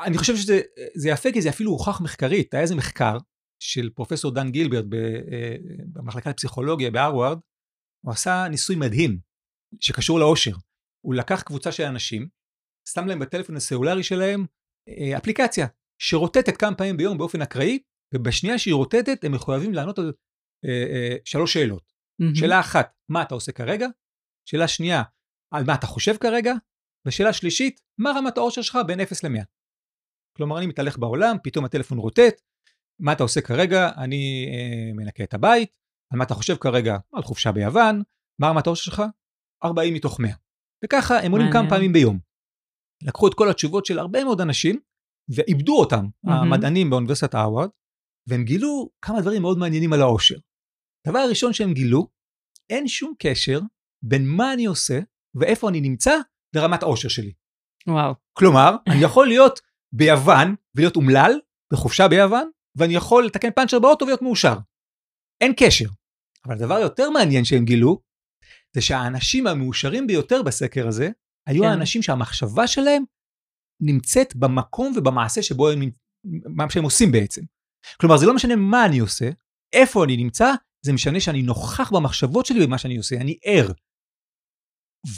אני 0.00 0.18
חושב 0.18 0.36
שזה 0.36 1.08
יפה 1.08 1.32
כי 1.32 1.42
זה 1.42 1.48
אפילו 1.48 1.70
הוכח 1.70 2.00
מחקרית. 2.00 2.54
היה 2.54 2.62
איזה 2.62 2.74
מחקר 2.74 3.18
של 3.62 3.90
פרופסור 3.90 4.34
דן 4.34 4.50
גילברט 4.50 4.84
אה, 4.94 5.56
במחלקה 5.92 6.30
לפסיכולוגיה 6.30 6.90
בהרווארד, 6.90 7.38
הוא 8.04 8.12
עשה 8.12 8.46
ניסוי 8.50 8.76
מדהים 8.76 9.18
שקשור 9.80 10.20
לאושר. 10.20 10.56
הוא 11.04 11.14
לקח 11.14 11.42
קבוצה 11.42 11.72
של 11.72 11.82
אנשים, 11.82 12.28
שם 12.88 13.06
להם 13.06 13.18
בטלפון 13.18 13.56
הסלולרי 13.56 14.02
שלהם 14.02 14.46
אה, 14.88 15.16
אפליקציה 15.18 15.66
שרוטטת 15.98 16.56
כמה 16.56 16.74
פעמים 16.74 16.96
ביום 16.96 17.18
באופן 17.18 17.42
אקראי, 17.42 17.78
ובשנייה 18.14 18.58
שהיא 18.58 18.74
רוטטת 18.74 19.24
הם 19.24 19.32
מחויבים 19.32 19.74
לענות 19.74 19.98
על 19.98 20.12
אה, 20.64 20.70
אה, 20.70 21.16
שלוש 21.24 21.52
שאלות. 21.52 21.82
Mm-hmm. 22.22 22.38
שאלה 22.38 22.60
אחת, 22.60 22.94
מה 23.08 23.22
אתה 23.22 23.34
עושה 23.34 23.52
כרגע? 23.52 23.86
שאלה 24.48 24.68
שנייה, 24.68 25.02
על 25.54 25.64
מה 25.66 25.74
אתה 25.74 25.86
חושב 25.86 26.16
כרגע? 26.16 26.52
ושאלה 27.06 27.32
שלישית, 27.32 27.80
מה 27.98 28.10
רמת 28.16 28.38
האושר 28.38 28.62
שלך 28.62 28.78
בין 28.86 29.00
0 29.00 29.24
ל-100? 29.24 29.44
כלומר, 30.36 30.58
אני 30.58 30.66
מתהלך 30.66 30.98
בעולם, 30.98 31.36
פתאום 31.42 31.64
הטלפון 31.64 31.98
רוטט, 31.98 32.40
מה 33.00 33.12
אתה 33.12 33.22
עושה 33.22 33.40
כרגע? 33.40 33.90
אני 33.96 34.46
אה, 34.48 34.92
מנקה 34.94 35.24
את 35.24 35.34
הבית, 35.34 35.70
על 36.12 36.18
מה 36.18 36.24
אתה 36.24 36.34
חושב 36.34 36.56
כרגע? 36.56 36.96
על 37.12 37.22
חופשה 37.22 37.52
ביוון, 37.52 38.02
מה 38.40 38.48
רמת 38.48 38.66
האושר 38.66 38.82
שלך? 38.82 39.02
40 39.64 39.94
מתוך 39.94 40.20
100. 40.20 40.34
וככה 40.84 41.18
הם 41.18 41.32
עולים 41.32 41.52
כמה 41.52 41.70
פעמים 41.70 41.92
ביום. 41.92 42.18
לקחו 43.02 43.28
את 43.28 43.34
כל 43.34 43.50
התשובות 43.50 43.86
של 43.86 43.98
הרבה 43.98 44.24
מאוד 44.24 44.40
אנשים, 44.40 44.80
ועיבדו 45.28 45.80
אותם, 45.80 46.04
mm-hmm. 46.06 46.30
המדענים 46.30 46.90
באוניברסיטת 46.90 47.34
האווארד, 47.34 47.68
והם 48.28 48.44
גילו 48.44 48.90
כמה 49.02 49.20
דברים 49.20 49.42
מאוד 49.42 49.58
מעניינים 49.58 49.92
על 49.92 50.00
האושר. 50.00 50.36
הדבר 51.06 51.18
הראשון 51.18 51.52
שהם 51.52 51.72
גילו, 51.72 52.08
אין 52.70 52.88
שום 52.88 53.14
קשר 53.18 53.60
בין 54.04 54.26
מה 54.26 54.52
אני 54.52 54.64
עושה 54.64 55.00
ואיפה 55.34 55.68
אני 55.68 55.80
נמצא 55.80 56.12
לרמת 56.56 56.82
האושר 56.82 57.08
שלי. 57.08 57.32
וואו. 57.86 58.14
כלומר, 58.32 58.76
אני 58.90 59.04
יכול 59.04 59.26
להיות 59.26 59.60
ביוון 59.92 60.54
ולהיות 60.74 60.96
אומלל, 60.96 61.32
בחופשה 61.72 62.08
ביוון, 62.08 62.50
ואני 62.76 62.94
יכול 62.94 63.26
לתקן 63.26 63.50
פאנצ'ר 63.50 63.78
באוטו 63.78 64.04
ולהיות 64.04 64.22
מאושר. 64.22 64.56
אין 65.40 65.52
קשר. 65.56 65.88
אבל 66.46 66.54
הדבר 66.54 66.74
היותר 66.74 67.10
מעניין 67.10 67.44
שהם 67.44 67.64
גילו, 67.64 68.00
זה 68.74 68.80
שהאנשים 68.80 69.46
המאושרים 69.46 70.06
ביותר 70.06 70.42
בסקר 70.42 70.88
הזה, 70.88 71.10
היו 71.46 71.62
כן. 71.62 71.68
האנשים 71.68 72.02
שהמחשבה 72.02 72.66
שלהם 72.66 73.04
נמצאת 73.80 74.36
במקום 74.36 74.92
ובמעשה 74.96 75.42
שבו 75.42 75.70
הם, 75.70 75.80
מה 76.56 76.70
שהם 76.70 76.84
עושים 76.84 77.12
בעצם. 77.12 77.42
כלומר, 78.00 78.16
זה 78.16 78.26
לא 78.26 78.34
משנה 78.34 78.56
מה 78.56 78.86
אני 78.86 78.98
עושה, 78.98 79.30
איפה 79.72 80.04
אני 80.04 80.16
נמצא, 80.16 80.52
זה 80.84 80.92
משנה 80.92 81.20
שאני 81.20 81.42
נוכח 81.42 81.92
במחשבות 81.92 82.46
שלי 82.46 82.66
במה 82.66 82.78
שאני 82.78 82.96
עושה, 82.96 83.16
אני 83.16 83.38
ער. 83.44 83.72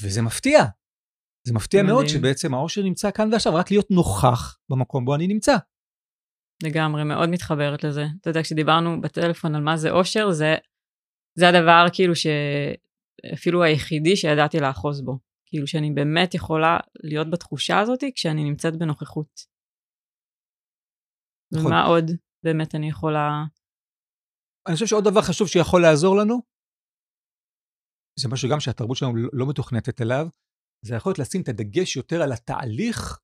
וזה 0.02 0.22
מפתיע. 0.22 0.64
זה 1.46 1.54
מפתיע 1.54 1.82
מדהים. 1.82 1.94
מאוד 1.94 2.07
שבעצם 2.07 2.54
העושר 2.54 2.82
נמצא 2.82 3.11
כאן 3.11 3.32
ועכשיו, 3.32 3.54
רק 3.54 3.70
להיות 3.70 3.90
נוכח 3.90 4.59
במקום 4.68 5.04
בו 5.04 5.14
אני 5.14 5.26
נמצא. 5.26 5.57
לגמרי, 6.62 7.04
מאוד 7.04 7.28
מתחברת 7.28 7.84
לזה. 7.84 8.04
אתה 8.20 8.30
יודע, 8.30 8.42
כשדיברנו 8.42 9.00
בטלפון 9.00 9.54
על 9.54 9.62
מה 9.62 9.76
זה 9.76 9.90
עושר, 9.90 10.30
זה, 10.30 10.54
זה 11.38 11.48
הדבר 11.48 11.86
כאילו 11.92 12.14
שאפילו 12.16 13.62
היחידי 13.62 14.16
שידעתי 14.16 14.61
לאחוז 14.61 15.02
בו. 15.02 15.18
כאילו 15.57 15.66
שאני 15.66 15.90
באמת 15.94 16.34
יכולה 16.34 16.78
להיות 17.04 17.30
בתחושה 17.30 17.80
הזאת 17.80 18.00
כשאני 18.14 18.44
נמצאת 18.44 18.78
בנוכחות. 18.78 19.40
נכון. 21.52 21.66
ומה 21.66 21.82
עוד 21.82 22.04
באמת 22.44 22.74
אני 22.74 22.88
יכולה... 22.88 23.44
אני 24.66 24.74
חושב 24.74 24.86
שעוד 24.86 25.04
דבר 25.04 25.22
חשוב 25.22 25.48
שיכול 25.48 25.82
לעזור 25.82 26.16
לנו, 26.16 26.42
זה 28.20 28.28
משהו 28.28 28.48
גם 28.50 28.61
שהתרבות 28.61 28.96
שלנו 28.96 29.12
לא 29.32 29.48
מתוכנתת 29.48 30.00
אליו, 30.00 30.26
זה 30.84 30.94
יכול 30.94 31.11
להיות 31.11 31.18
לשים 31.18 31.42
את 31.42 31.48
הדגש 31.48 31.96
יותר 31.96 32.22
על 32.22 32.32
התהליך 32.32 33.20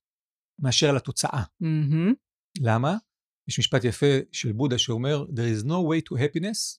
מאשר 0.63 0.89
על 0.89 0.97
התוצאה. 0.97 1.43
Mm-hmm. 1.63 2.15
למה? 2.63 2.97
יש 3.49 3.59
משפט 3.59 3.85
יפה 3.85 4.07
של 4.33 4.53
בודה 4.53 4.79
שאומר, 4.79 5.25
There 5.25 5.51
is 5.61 5.65
no 5.65 5.79
way 5.89 6.01
to 6.09 6.19
happiness, 6.19 6.79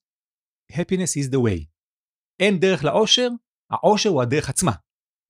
happiness 0.72 1.14
is 1.22 1.32
the 1.32 1.40
way. 1.46 1.66
אין 2.40 2.60
דרך 2.60 2.84
לאושר, 2.84 3.30
האושר 3.72 4.10
הוא 4.10 4.22
הדרך 4.22 4.50
עצמה. 4.50 4.72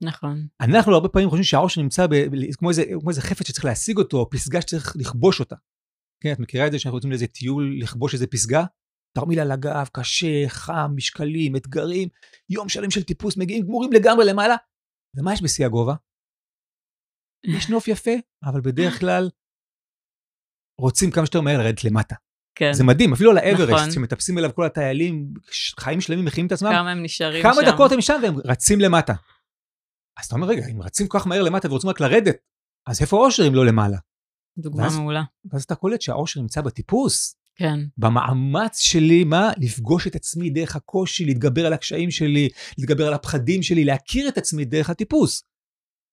נכון. 0.01 0.47
אנחנו 0.61 0.93
הרבה 0.93 1.09
פעמים 1.09 1.29
חושבים 1.29 1.43
שהאושר 1.43 1.81
נמצא 1.81 2.07
ב, 2.07 2.13
כמו, 2.57 2.69
איזה, 2.69 2.83
כמו 2.99 3.09
איזה 3.09 3.21
חפץ 3.21 3.47
שצריך 3.47 3.65
להשיג 3.65 3.97
אותו, 3.97 4.17
או 4.17 4.29
פסגה 4.29 4.61
שצריך 4.61 4.95
לכבוש 4.95 5.39
אותה. 5.39 5.55
כן, 6.23 6.31
את 6.31 6.39
מכירה 6.39 6.67
את 6.67 6.71
זה 6.71 6.79
שאנחנו 6.79 6.97
יוצאים 6.97 7.11
לאיזה 7.11 7.27
טיול 7.27 7.77
לכבוש 7.81 8.13
איזה 8.13 8.27
פסגה? 8.27 8.63
תרמיל 9.17 9.39
על 9.39 9.51
הגב, 9.51 9.89
קשה, 9.93 10.43
חם, 10.47 10.91
משקלים, 10.95 11.55
אתגרים, 11.55 12.09
יום 12.49 12.69
שלם 12.69 12.91
של 12.91 13.03
טיפוס, 13.03 13.37
מגיעים 13.37 13.63
גמורים 13.63 13.93
לגמרי 13.93 14.25
למעלה. 14.25 14.55
ומה 15.15 15.33
יש 15.33 15.43
בשיא 15.43 15.65
הגובה? 15.65 15.95
יש 17.45 17.69
נוף 17.69 17.87
יפה, 17.87 18.11
אבל 18.43 18.61
בדרך 18.61 18.99
כלל 18.99 19.29
רוצים 20.81 21.11
כמה 21.11 21.25
שיותר 21.25 21.41
מהר 21.41 21.57
לרדת 21.57 21.83
למטה. 21.83 22.15
כן. 22.55 22.73
זה 22.73 22.83
מדהים, 22.83 23.13
אפילו 23.13 23.31
על 23.31 23.37
האברסט, 23.37 23.73
נכון. 23.73 23.91
שמטפסים 23.91 24.37
אליו 24.37 24.55
כל 24.55 24.65
הטיילים, 24.65 25.33
חיים 25.79 26.01
שלמים 26.01 26.25
מכינים 26.25 26.47
את 26.47 26.51
עצמם. 26.51 26.69
כמה 26.71 26.91
הם 26.91 27.03
נשארים 27.03 27.43
כמה 27.43 27.53
שם. 27.53 27.61
כמה 27.61 27.71
דקות 27.71 27.91
הם 27.91 28.01
שם 28.01 28.19
והם 28.23 28.35
רצים 28.45 28.79
למטה. 28.79 29.13
אז 30.19 30.25
אתה 30.25 30.35
אומר, 30.35 30.47
רגע, 30.47 30.67
אם 30.71 30.81
רצים 30.81 31.07
כל 31.07 31.19
כך 31.19 31.27
מהר 31.27 31.41
למטה 31.41 31.67
ורוצים 31.67 31.89
רק 31.89 31.99
לרדת, 31.99 32.35
אז 32.87 33.01
איפה 33.01 33.17
האושר 33.17 33.47
אם 33.47 33.55
לא 33.55 33.65
למעלה? 33.65 33.97
דוגמה 34.57 34.83
ואז, 34.83 34.97
מעולה. 34.97 35.23
ואז 35.51 35.63
אתה 35.63 35.75
קולט 35.75 36.01
שהאושר 36.01 36.41
נמצא 36.41 36.61
בטיפוס. 36.61 37.35
כן. 37.55 37.79
במאמץ 37.97 38.79
שלי, 38.79 39.23
מה? 39.23 39.51
לפגוש 39.57 40.07
את 40.07 40.15
עצמי 40.15 40.49
דרך 40.49 40.75
הקושי, 40.75 41.25
להתגבר 41.25 41.65
על 41.65 41.73
הקשיים 41.73 42.11
שלי, 42.11 42.49
להתגבר 42.77 43.07
על 43.07 43.13
הפחדים 43.13 43.63
שלי, 43.63 43.83
להכיר 43.83 44.27
את 44.27 44.37
עצמי 44.37 44.65
דרך 44.65 44.89
הטיפוס. 44.89 45.43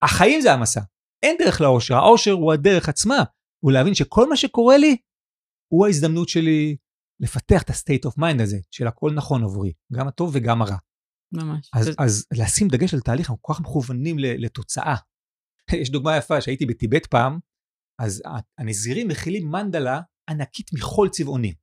החיים 0.03 0.41
זה 0.41 0.53
המסע. 0.53 0.81
אין 1.23 1.37
דרך 1.39 1.61
לאושר, 1.61 1.95
האושר 1.95 2.33
הוא 2.33 2.53
הדרך 2.53 2.89
עצמה. 2.89 3.25
הוא 3.65 3.73
להבין 3.73 3.95
שכל 3.95 4.29
מה 4.29 4.37
שקורה 4.37 4.79
לי, 4.79 4.97
הוא 5.73 5.87
ההזדמנות 5.87 6.29
שלי 6.29 6.77
לפתח 7.21 7.63
את 7.63 7.71
ה-state 7.71 8.11
of 8.11 8.21
mind 8.21 8.43
הזה, 8.43 8.59
של 8.71 8.87
הכל 8.87 9.13
נכון 9.15 9.45
עבורי, 9.45 9.73
גם 9.93 10.09
הטוב 10.09 10.31
וגם 10.35 10.63
הרע. 10.63 10.77
ממש. 11.33 11.71
אז, 11.75 11.85
זה... 11.85 11.93
אז 11.99 12.27
לשים 12.33 12.69
דגש 12.69 12.95
על 12.95 13.01
תהליך, 13.01 13.31
אנחנו 13.31 13.43
כל 13.43 13.55
כך 13.55 13.61
מכוונים 13.61 14.17
לתוצאה. 14.19 14.95
יש 15.83 15.91
דוגמה 15.91 16.17
יפה 16.17 16.41
שהייתי 16.41 16.67
בטיבט 16.67 17.07
פעם, 17.07 17.39
אז 18.01 18.23
הנזירים 18.59 19.09
מכילים 19.09 19.51
מנדלה 19.51 20.01
ענקית 20.31 20.73
מחול 20.73 21.09
צבעוני. 21.09 21.55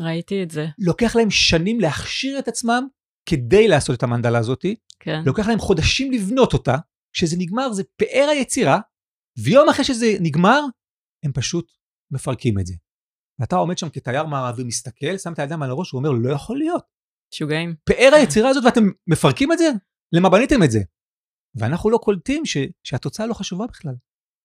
ראיתי 0.00 0.42
את 0.42 0.50
זה. 0.50 0.66
לוקח 0.78 1.16
להם 1.16 1.30
שנים 1.30 1.80
להכשיר 1.80 2.38
את 2.38 2.48
עצמם 2.48 2.86
כדי 3.28 3.68
לעשות 3.68 3.98
את 3.98 4.02
המנדלה 4.02 4.38
הזאת. 4.38 4.66
כן. 5.00 5.22
לוקח 5.26 5.48
להם 5.48 5.58
חודשים 5.58 6.12
לבנות 6.12 6.52
אותה, 6.52 6.76
כשזה 7.12 7.36
נגמר 7.38 7.72
זה 7.72 7.82
פאר 7.96 8.28
היצירה, 8.30 8.80
ויום 9.44 9.68
אחרי 9.68 9.84
שזה 9.84 10.16
נגמר, 10.20 10.60
הם 11.24 11.32
פשוט 11.32 11.70
מפרקים 12.10 12.58
את 12.58 12.66
זה. 12.66 12.74
ואתה 13.38 13.56
עומד 13.56 13.78
שם 13.78 13.88
כתייר 13.88 14.26
מערבי, 14.26 14.64
מסתכל, 14.64 15.18
שם 15.18 15.32
את 15.32 15.38
הידיים 15.38 15.62
על 15.62 15.70
הראש, 15.70 15.90
הוא 15.90 15.98
אומר, 15.98 16.10
לא 16.10 16.34
יכול 16.34 16.58
להיות. 16.58 16.97
שוגעים. 17.34 17.74
פאר 17.84 18.10
היצירה 18.14 18.48
הזאת 18.48 18.64
ואתם 18.64 18.80
מפרקים 19.06 19.52
את 19.52 19.58
זה? 19.58 19.70
למה 20.12 20.30
בניתם 20.30 20.62
את 20.62 20.70
זה? 20.70 20.78
ואנחנו 21.54 21.90
לא 21.90 21.98
קולטים 21.98 22.46
ש, 22.46 22.56
שהתוצאה 22.84 23.26
לא 23.26 23.34
חשובה 23.34 23.66
בכלל. 23.66 23.94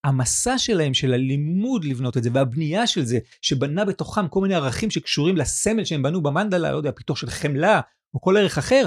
המסע 0.05 0.57
שלהם, 0.57 0.93
של 0.93 1.13
הלימוד 1.13 1.85
לבנות 1.85 2.17
את 2.17 2.23
זה, 2.23 2.29
והבנייה 2.33 2.87
של 2.87 3.05
זה, 3.05 3.19
שבנה 3.41 3.85
בתוכם 3.85 4.27
כל 4.27 4.41
מיני 4.41 4.55
ערכים 4.55 4.91
שקשורים 4.91 5.37
לסמל 5.37 5.85
שהם 5.85 6.03
בנו 6.03 6.23
במנדלה, 6.23 6.71
לא 6.71 6.77
יודע, 6.77 6.91
פיתוח 6.91 7.17
של 7.17 7.29
חמלה, 7.29 7.81
או 8.13 8.21
כל 8.21 8.37
ערך 8.37 8.57
אחר, 8.57 8.85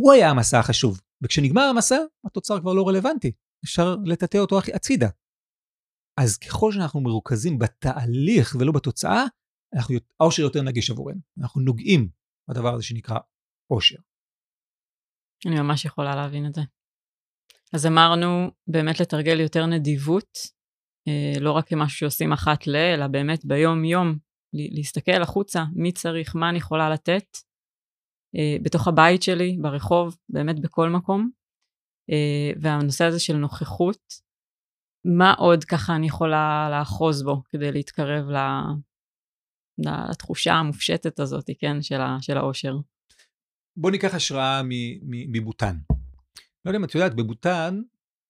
הוא 0.00 0.12
היה 0.12 0.30
המסע 0.30 0.58
החשוב. 0.58 1.00
וכשנגמר 1.22 1.62
המסע, 1.62 1.96
התוצר 2.26 2.60
כבר 2.60 2.72
לא 2.72 2.88
רלוונטי. 2.88 3.32
אפשר 3.64 3.96
לטאטא 4.04 4.38
אותו 4.38 4.58
הצידה. 4.74 5.08
אז 6.20 6.38
ככל 6.38 6.72
שאנחנו 6.72 7.00
מרוכזים 7.00 7.58
בתהליך 7.58 8.56
ולא 8.60 8.72
בתוצאה, 8.72 9.24
אנחנו, 9.74 9.94
האושר 10.20 10.42
יותר 10.42 10.62
נגיש 10.62 10.90
עבורנו. 10.90 11.20
אנחנו 11.40 11.60
נוגעים 11.60 12.08
בדבר 12.50 12.74
הזה 12.74 12.82
שנקרא 12.82 13.18
אושר. 13.70 13.98
אני 15.46 15.60
ממש 15.60 15.84
יכולה 15.84 16.14
להבין 16.16 16.46
את 16.46 16.54
זה. 16.54 16.60
אז 17.72 17.86
אמרנו 17.86 18.50
באמת 18.66 19.00
לתרגל 19.00 19.40
יותר 19.40 19.66
נדיבות, 19.66 20.38
אה, 21.08 21.40
לא 21.40 21.52
רק 21.52 21.68
כמשהו 21.68 21.98
שעושים 21.98 22.32
אחת 22.32 22.66
ל, 22.66 22.76
אלא 22.76 23.06
באמת 23.06 23.44
ביום-יום, 23.44 24.18
להסתכל 24.52 25.22
החוצה, 25.22 25.64
מי 25.74 25.92
צריך, 25.92 26.36
מה 26.36 26.50
אני 26.50 26.58
יכולה 26.58 26.90
לתת, 26.90 27.26
אה, 28.36 28.56
בתוך 28.62 28.88
הבית 28.88 29.22
שלי, 29.22 29.56
ברחוב, 29.62 30.16
באמת 30.28 30.60
בכל 30.60 30.88
מקום. 30.88 31.30
אה, 32.10 32.50
והנושא 32.60 33.04
הזה 33.04 33.20
של 33.20 33.36
נוכחות, 33.36 34.00
מה 35.04 35.32
עוד 35.32 35.64
ככה 35.64 35.96
אני 35.96 36.06
יכולה 36.06 36.68
לאחוז 36.70 37.22
בו 37.22 37.42
כדי 37.48 37.72
להתקרב 37.72 38.24
לתחושה 39.78 40.52
המופשטת 40.52 41.20
הזאת, 41.20 41.44
כן, 41.58 41.82
של 42.20 42.36
האושר. 42.36 42.72
בוא 43.80 43.90
ניקח 43.90 44.14
השראה 44.14 44.62
מבוטן. 45.02 45.76
לא 46.64 46.70
יודע 46.70 46.78
אם 46.78 46.84
את 46.84 46.94
יודעת, 46.94 47.14
בבוטן 47.14 47.80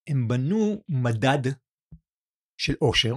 הם 0.09 0.29
בנו 0.29 0.83
מדד 0.89 1.53
של 2.61 2.75
אושר, 2.83 3.15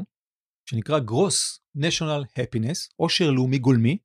שנקרא 0.70 1.00
Gross 1.00 1.60
National 1.78 2.40
Happiness, 2.40 2.94
אושר 3.00 3.32
לאומי 3.32 3.58
גולמי, 3.58 3.98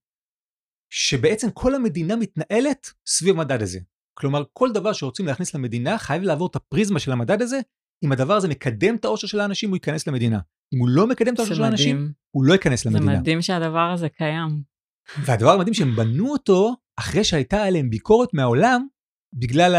שבעצם 0.90 1.50
כל 1.50 1.74
המדינה 1.74 2.16
מתנהלת 2.16 2.92
סביב 3.06 3.34
המדד 3.34 3.62
הזה. 3.62 3.80
כלומר, 4.14 4.42
כל 4.52 4.72
דבר 4.72 4.92
שרוצים 4.92 5.26
להכניס 5.26 5.54
למדינה 5.54 5.98
חייב 5.98 6.22
לעבור 6.22 6.48
את 6.50 6.56
הפריזמה 6.56 7.00
של 7.00 7.12
המדד 7.12 7.42
הזה. 7.42 7.60
אם 8.04 8.12
הדבר 8.12 8.34
הזה 8.34 8.48
מקדם 8.48 8.96
את 8.96 9.04
האושר 9.04 9.26
של 9.26 9.40
האנשים, 9.40 9.68
הוא 9.68 9.76
ייכנס 9.76 10.06
למדינה. 10.06 10.40
אם 10.74 10.78
הוא 10.78 10.88
לא 10.88 11.06
מקדם 11.06 11.34
את 11.34 11.38
האושר 11.38 11.54
של 11.54 11.62
האנשים, 11.62 12.12
הוא 12.30 12.44
לא 12.44 12.52
ייכנס 12.52 12.86
למדינה. 12.86 13.12
זה 13.12 13.18
מדהים 13.18 13.42
שהדבר 13.42 13.90
הזה 13.94 14.08
קיים. 14.08 14.62
והדבר 15.24 15.50
המדהים 15.50 15.74
שהם 15.74 15.96
בנו 15.96 16.32
אותו 16.32 16.76
אחרי 16.98 17.24
שהייתה 17.24 17.62
עליהם 17.64 17.90
ביקורת 17.90 18.28
מהעולם, 18.34 18.86
בגלל 19.34 19.72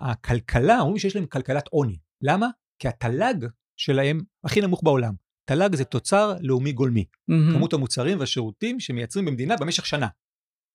הכלכלה, 0.00 0.80
אומרים 0.80 0.98
שיש 0.98 1.16
להם 1.16 1.26
כלכלת 1.26 1.68
עוני. 1.68 1.98
למה? 2.22 2.48
כי 2.82 2.88
התל"ג 2.88 3.46
שלהם 3.80 4.20
הכי 4.44 4.60
נמוך 4.60 4.80
בעולם. 4.84 5.14
תל"ג 5.50 5.74
זה 5.74 5.84
תוצר 5.84 6.34
לאומי 6.40 6.72
גולמי. 6.72 7.04
מהמם. 7.28 7.52
כמות 7.52 7.72
המוצרים 7.72 8.20
והשירותים 8.20 8.80
שמייצרים 8.80 9.24
במדינה 9.24 9.56
במשך 9.56 9.86
שנה. 9.86 10.08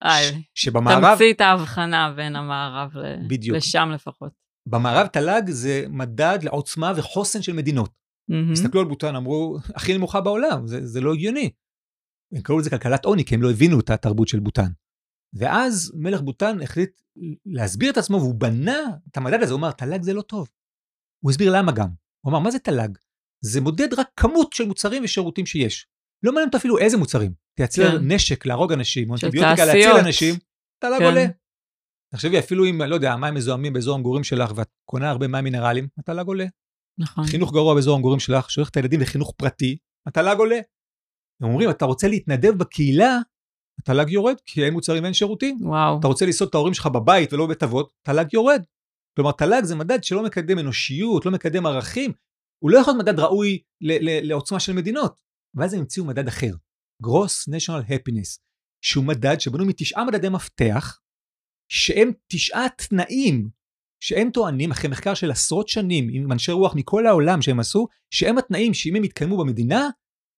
איי, 0.03 0.31
ש- 0.53 0.63
שבמערב, 0.65 1.11
תמציא 1.13 1.33
את 1.33 1.41
ההבחנה 1.41 2.13
בין 2.15 2.35
המערב 2.35 2.97
ל- 2.97 3.27
בדיוק. 3.27 3.57
לשם 3.57 3.89
לפחות. 3.93 4.31
במערב 4.69 5.07
תל"ג 5.07 5.49
זה 5.49 5.85
מדד 5.89 6.39
לעוצמה 6.43 6.93
וחוסן 6.95 7.41
של 7.41 7.53
מדינות. 7.53 7.91
מהמם. 8.29 8.51
הסתכלו 8.51 8.81
על 8.81 8.87
בוטן, 8.87 9.15
אמרו, 9.15 9.57
הכי 9.75 9.97
נמוכה 9.97 10.21
בעולם, 10.21 10.67
זה, 10.67 10.87
זה 10.87 11.01
לא 11.01 11.13
הגיוני. 11.13 11.49
הם 12.33 12.41
קראו 12.41 12.59
לזה 12.59 12.69
כלכלת 12.69 13.05
עוני, 13.05 13.25
כי 13.25 13.35
הם 13.35 13.41
לא 13.41 13.51
הבינו 13.51 13.79
את 13.79 13.89
התרבות 13.89 14.27
של 14.27 14.39
בוטן. 14.39 14.71
ואז 15.33 15.91
מלך 15.95 16.21
בוטן 16.21 16.61
החליט 16.61 17.01
להסביר 17.45 17.91
את 17.91 17.97
עצמו, 17.97 18.17
והוא 18.17 18.35
בנה 18.35 18.79
את 19.11 19.17
המדד 19.17 19.41
הזה, 19.41 19.53
הוא 19.53 19.59
אמר, 19.59 19.71
תל"ג 19.71 20.01
זה 20.03 20.13
לא 20.13 20.21
טוב. 20.21 20.49
הוא 21.23 21.31
הסביר 21.31 21.51
למה 21.55 21.71
גם. 21.71 21.89
הוא 22.25 22.31
אמר, 22.31 22.39
מה 22.39 22.51
זה 22.51 22.59
תל"ג? 22.59 22.89
זה 23.41 23.61
מודד 23.61 23.93
רק 23.93 24.07
כמות 24.15 24.53
של 24.53 24.65
מוצרים 24.65 25.03
ושירותים 25.03 25.45
שיש. 25.45 25.87
לא 26.23 26.31
מעניין 26.31 26.47
אותו 26.47 26.57
אפילו 26.57 26.77
איזה 26.77 26.97
מוצרים. 26.97 27.33
תייצר 27.55 27.91
כן. 27.91 28.11
נשק 28.11 28.45
להרוג 28.45 28.73
אנשים, 28.73 29.09
או 29.09 29.15
אנטיביוטיקה. 29.15 29.65
להציל 29.65 29.91
אנשים, 30.05 30.35
תל"ג 30.79 30.99
כן. 30.99 31.05
עולה. 31.05 31.25
תחשבי, 32.13 32.39
אפילו 32.39 32.65
אם, 32.65 32.81
לא 32.81 32.95
יודע, 32.95 33.13
המים 33.13 33.33
מזוהמים 33.33 33.73
באזור 33.73 33.95
המגורים 33.95 34.23
שלך, 34.23 34.51
ואת 34.55 34.69
קונה 34.85 35.09
הרבה 35.09 35.27
מים 35.27 35.43
מינרלים, 35.43 35.87
התל"ג 35.97 36.27
עולה. 36.27 36.45
נכון. 36.99 37.23
חינוך 37.23 37.53
גרוע 37.53 37.75
באזור 37.75 37.95
המגורים 37.95 38.19
שלך, 38.19 38.51
שולח 38.51 38.69
את 38.69 38.77
הילדים 38.77 38.99
לחינוך 38.99 39.33
פרטי, 39.37 39.77
התל"ג 40.07 40.37
עולה. 40.37 40.59
הם 41.41 41.49
אומרים, 41.49 41.69
אתה 41.69 41.85
רוצה 41.85 42.07
להתנדב 42.07 42.57
בקהילה, 42.57 43.17
התל"ג 43.79 44.09
יורד, 44.09 44.35
כי 44.45 44.65
אין 44.65 44.73
מוצרים 44.73 45.03
ואין 45.03 45.13
שירותים. 45.13 45.57
וואו. 45.61 45.99
אתה 45.99 46.07
רוצה 46.07 46.25
לסעוד 46.25 46.49
את 46.49 46.55
ההורים 46.55 46.73
שלך 46.73 46.87
בבית 46.87 47.33
ולא 47.33 47.45
בבית 47.45 47.63
אבות, 47.63 47.93
תל"ג 48.05 48.33
יורד. 48.33 48.63
כלומר, 49.15 49.31
תל"ג 49.31 49.63
זה 49.63 49.75
מדד 49.75 50.03
שלא 50.03 50.23
מקדם 50.23 50.59
אנושיות, 50.59 51.25
לא 51.25 51.31
מקדם 51.31 51.65
ערכים, 51.65 52.11
הוא 52.63 52.71
לא 52.71 52.79
יכול 52.79 52.93
להיות 52.93 53.05
מדד 53.07 53.19
ראוי 53.19 53.61
ל- 53.81 54.09
ל- 54.09 54.27
לעוצמה 54.27 54.59
של 54.59 54.73
מדינות. 54.73 55.15
ואז 55.55 55.73
הם 55.73 55.79
המציאו 55.79 56.05
מדד 56.05 56.27
אחר, 56.27 56.51
Gross 57.05 57.49
National 57.49 57.89
Happiness, 57.89 58.39
שהוא 58.85 59.05
מדד 59.05 59.39
שבנוי 59.39 59.67
מתשעה 59.67 60.05
מדדי 60.05 60.29
מפתח, 60.29 60.99
שהם 61.71 62.11
תשעה 62.27 62.65
תנאים 62.69 63.49
שהם 64.03 64.29
טוענים, 64.31 64.71
אחרי 64.71 64.89
מחקר 64.89 65.13
של 65.13 65.31
עשרות 65.31 65.67
שנים 65.67 66.09
עם 66.13 66.31
אנשי 66.31 66.51
רוח 66.51 66.75
מכל 66.75 67.07
העולם 67.07 67.41
שהם 67.41 67.59
עשו, 67.59 67.87
שהם 68.13 68.37
התנאים 68.37 68.73
שאם 68.73 68.95
הם 68.95 69.03
יתקיימו 69.03 69.37
במדינה, 69.37 69.89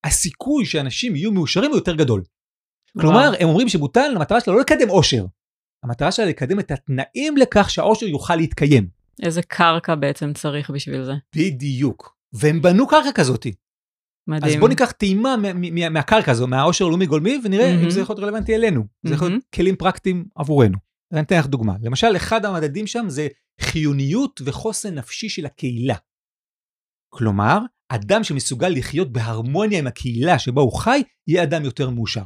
הסיכוי 0.04 0.66
שאנשים 0.66 1.16
יהיו 1.16 1.32
מאושרים 1.32 1.72
הוא 1.72 1.78
יותר 1.78 1.96
גדול. 1.96 2.24
כלומר. 3.02 3.32
הם 3.40 3.48
אומרים 3.50 3.70
שבוטל, 3.70 4.12
המטרה 4.16 4.42
שלה 4.42 4.54
לא 4.54 4.60
לקדם 4.60 4.90
עושר. 4.90 5.26
המטרה 5.84 6.12
שלה 6.12 6.26
לקדם 6.26 6.60
את 6.60 6.72
התנאים 6.72 7.38
לכך 7.38 7.70
שהעושר 7.70 8.06
יוכל 8.06 8.36
להתקיים. 8.36 8.88
איזה 9.24 9.42
קרקע 9.42 9.96
בעצם 9.96 10.34
צריך 10.34 10.70
בשביל 10.70 11.04
זה. 11.04 11.14
בדיוק. 11.36 12.16
והם 12.34 12.62
בנו 12.62 12.88
קרקע 12.88 13.12
כזאתי. 13.16 13.54
מדהים. 14.28 14.54
אז 14.54 14.60
בוא 14.60 14.70
ניקח 14.70 14.92
טעימה 14.92 15.36
מה- 15.38 15.54
מה- 15.54 15.90
מהקרקע 15.90 16.32
הזו, 16.32 16.48
מהעושר 16.48 16.86
הלאומי 16.86 17.06
גולמי, 17.06 17.40
ונראה 17.44 17.72
אם 17.72 17.76
מהמם. 17.76 17.90
זה 17.90 18.02
יכול 18.02 18.16
להיות 18.16 18.24
רלוונטי 18.24 18.56
אלינו. 18.56 18.84
זה 19.08 19.14
יכול 19.14 19.30
להיות 19.30 19.44
כלים 19.56 19.76
פרקטיים 19.76 20.26
עבורנו. 20.36 20.78
אני 21.14 21.22
אתן 21.22 21.38
לך 21.40 21.48
דוגמה. 21.48 21.74
למשל, 21.82 22.16
אחד 22.16 22.46
המדדים 22.46 22.88
שם 22.88 23.06
זה 23.10 23.28
חיוניות 23.62 24.42
וחוסן 24.46 24.96
נפשי 24.96 25.30
של 25.30 25.46
הקהילה. 25.46 25.96
כלומר, 27.10 27.60
אדם 27.90 28.24
שמסוגל 28.24 28.70
לחיות 28.70 29.12
בהרמוניה 29.12 29.80
עם 29.80 29.88
הקהילה 29.88 30.40
שבה 30.40 30.62
הוא 30.62 30.74
חי, 30.80 31.04
יהיה 31.28 31.44
אדם 31.44 31.64
יותר 31.66 31.90
מאושר. 31.90 32.24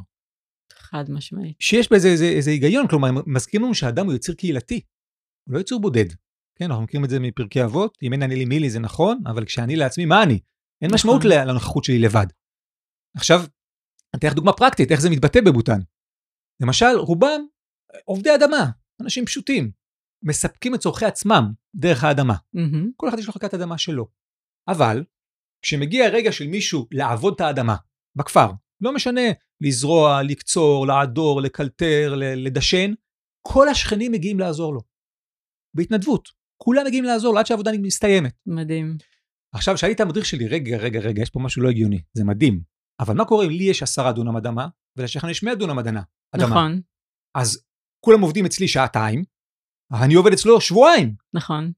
חד 0.89 1.11
משמעית. 1.11 1.55
שיש 1.59 1.91
בזה 1.91 2.07
איזה, 2.07 2.25
איזה 2.25 2.51
היגיון, 2.51 2.87
כלומר, 2.87 3.09
מסכימים 3.25 3.65
לנו 3.65 3.75
שהאדם 3.75 4.05
הוא 4.05 4.13
יציר 4.13 4.35
קהילתי, 4.35 4.81
הוא 5.47 5.55
לא 5.55 5.59
יצור 5.59 5.81
בודד. 5.81 6.05
כן, 6.55 6.65
אנחנו 6.65 6.83
מכירים 6.83 7.05
את 7.05 7.09
זה 7.09 7.19
מפרקי 7.19 7.63
אבות, 7.63 7.97
אם 8.03 8.13
אין 8.13 8.23
אני 8.23 8.35
לי 8.35 8.45
מי 8.45 8.59
לי 8.59 8.69
זה 8.69 8.79
נכון, 8.79 9.21
אבל 9.25 9.45
כשאני 9.45 9.75
לעצמי, 9.75 10.05
מה 10.05 10.23
אני? 10.23 10.39
אין 10.81 10.91
נכון. 10.91 10.95
משמעות 10.95 11.25
לנוכחות 11.25 11.83
שלי 11.83 11.99
לבד. 11.99 12.25
עכשיו, 13.15 13.39
אני 13.39 14.19
אתן 14.19 14.27
לך 14.27 14.33
דוגמה 14.33 14.53
פרקטית, 14.53 14.91
איך 14.91 15.01
זה 15.01 15.09
מתבטא 15.09 15.39
בבוטן. 15.41 15.79
למשל, 16.61 16.97
רובם 16.97 17.41
עובדי 18.05 18.35
אדמה, 18.35 18.69
אנשים 19.01 19.25
פשוטים, 19.25 19.71
מספקים 20.23 20.75
את 20.75 20.79
צורכי 20.79 21.05
עצמם 21.05 21.51
דרך 21.75 22.03
האדמה. 22.03 22.35
מהמם. 22.53 22.91
כל 22.95 23.09
אחד 23.09 23.19
יש 23.19 23.27
לו 23.27 23.33
חלקת 23.33 23.53
אדמה 23.53 23.77
שלו. 23.77 24.07
אבל, 24.67 25.03
כשמגיע 25.61 26.05
הרגע 26.05 26.31
של 26.31 26.47
מישהו 26.47 26.87
לעבוד 26.91 27.33
את 27.33 27.41
האדמה, 27.41 27.75
בכפר, 28.15 28.51
לא 28.81 28.93
משנה 28.93 29.21
לזרוע, 29.61 30.23
לקצור, 30.23 30.87
לעדור, 30.87 31.41
לקלטר, 31.41 32.13
לדשן, 32.15 32.93
כל 33.47 33.67
השכנים 33.67 34.11
מגיעים 34.11 34.39
לעזור 34.39 34.73
לו. 34.73 34.81
בהתנדבות. 35.75 36.29
כולם 36.63 36.85
מגיעים 36.85 37.03
לעזור 37.03 37.33
לו 37.33 37.39
עד 37.39 37.45
שהעבודה 37.45 37.71
מסתיימת. 37.81 38.33
מדהים. 38.45 38.97
עכשיו, 39.55 39.75
את 39.91 39.99
המדריך 39.99 40.25
שלי, 40.25 40.47
רגע, 40.47 40.77
רגע, 40.77 40.99
רגע, 40.99 41.21
יש 41.21 41.29
פה 41.29 41.39
משהו 41.39 41.61
לא 41.61 41.69
הגיוני, 41.69 42.01
זה 42.13 42.23
מדהים. 42.23 42.61
אבל 42.99 43.15
מה 43.15 43.25
קורה 43.25 43.45
אם 43.45 43.49
לי 43.49 43.63
יש 43.63 43.83
עשרה 43.83 44.11
דונם 44.11 44.37
אדמה, 44.37 44.67
ולשכן 44.97 45.29
יש 45.29 45.43
מאה 45.43 45.55
דונם 45.55 45.79
אדמה? 45.79 46.01
נכון, 46.37 46.81
אז 47.37 47.63
כולם 48.05 48.21
עובדים 48.21 48.45
אצלי 48.45 48.67
שעתיים, 48.67 49.23
אני 50.03 50.13
עובד 50.13 50.33
אצלו 50.33 50.61
שבועיים. 50.61 51.15
נכון. 51.33 51.71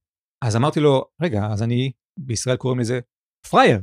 אז 0.43 0.56
אמרתי 0.56 0.80
לו, 0.80 1.06
רגע, 1.22 1.45
אז 1.52 1.64
אני, 1.64 1.91
בישראל 2.20 2.56
קוראים 2.56 2.80
לזה 2.80 2.99
פרייר. 3.49 3.80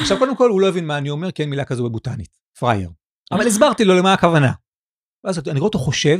עכשיו, 0.00 0.18
קודם 0.18 0.36
כל, 0.36 0.50
הוא 0.50 0.60
לא 0.60 0.68
הבין 0.68 0.86
מה 0.86 0.98
אני 0.98 1.10
אומר, 1.10 1.32
כי 1.32 1.42
אין 1.42 1.50
מילה 1.50 1.64
כזו 1.64 1.84
בבוטנית, 1.88 2.38
פרייר. 2.58 2.90
אבל 3.32 3.46
הסברתי 3.46 3.84
לו 3.84 3.94
למה 3.98 4.12
הכוונה. 4.14 4.52
ואז 5.24 5.38
אני 5.38 5.60
רואה 5.60 5.68
אותו 5.68 5.78
חושב, 5.78 6.18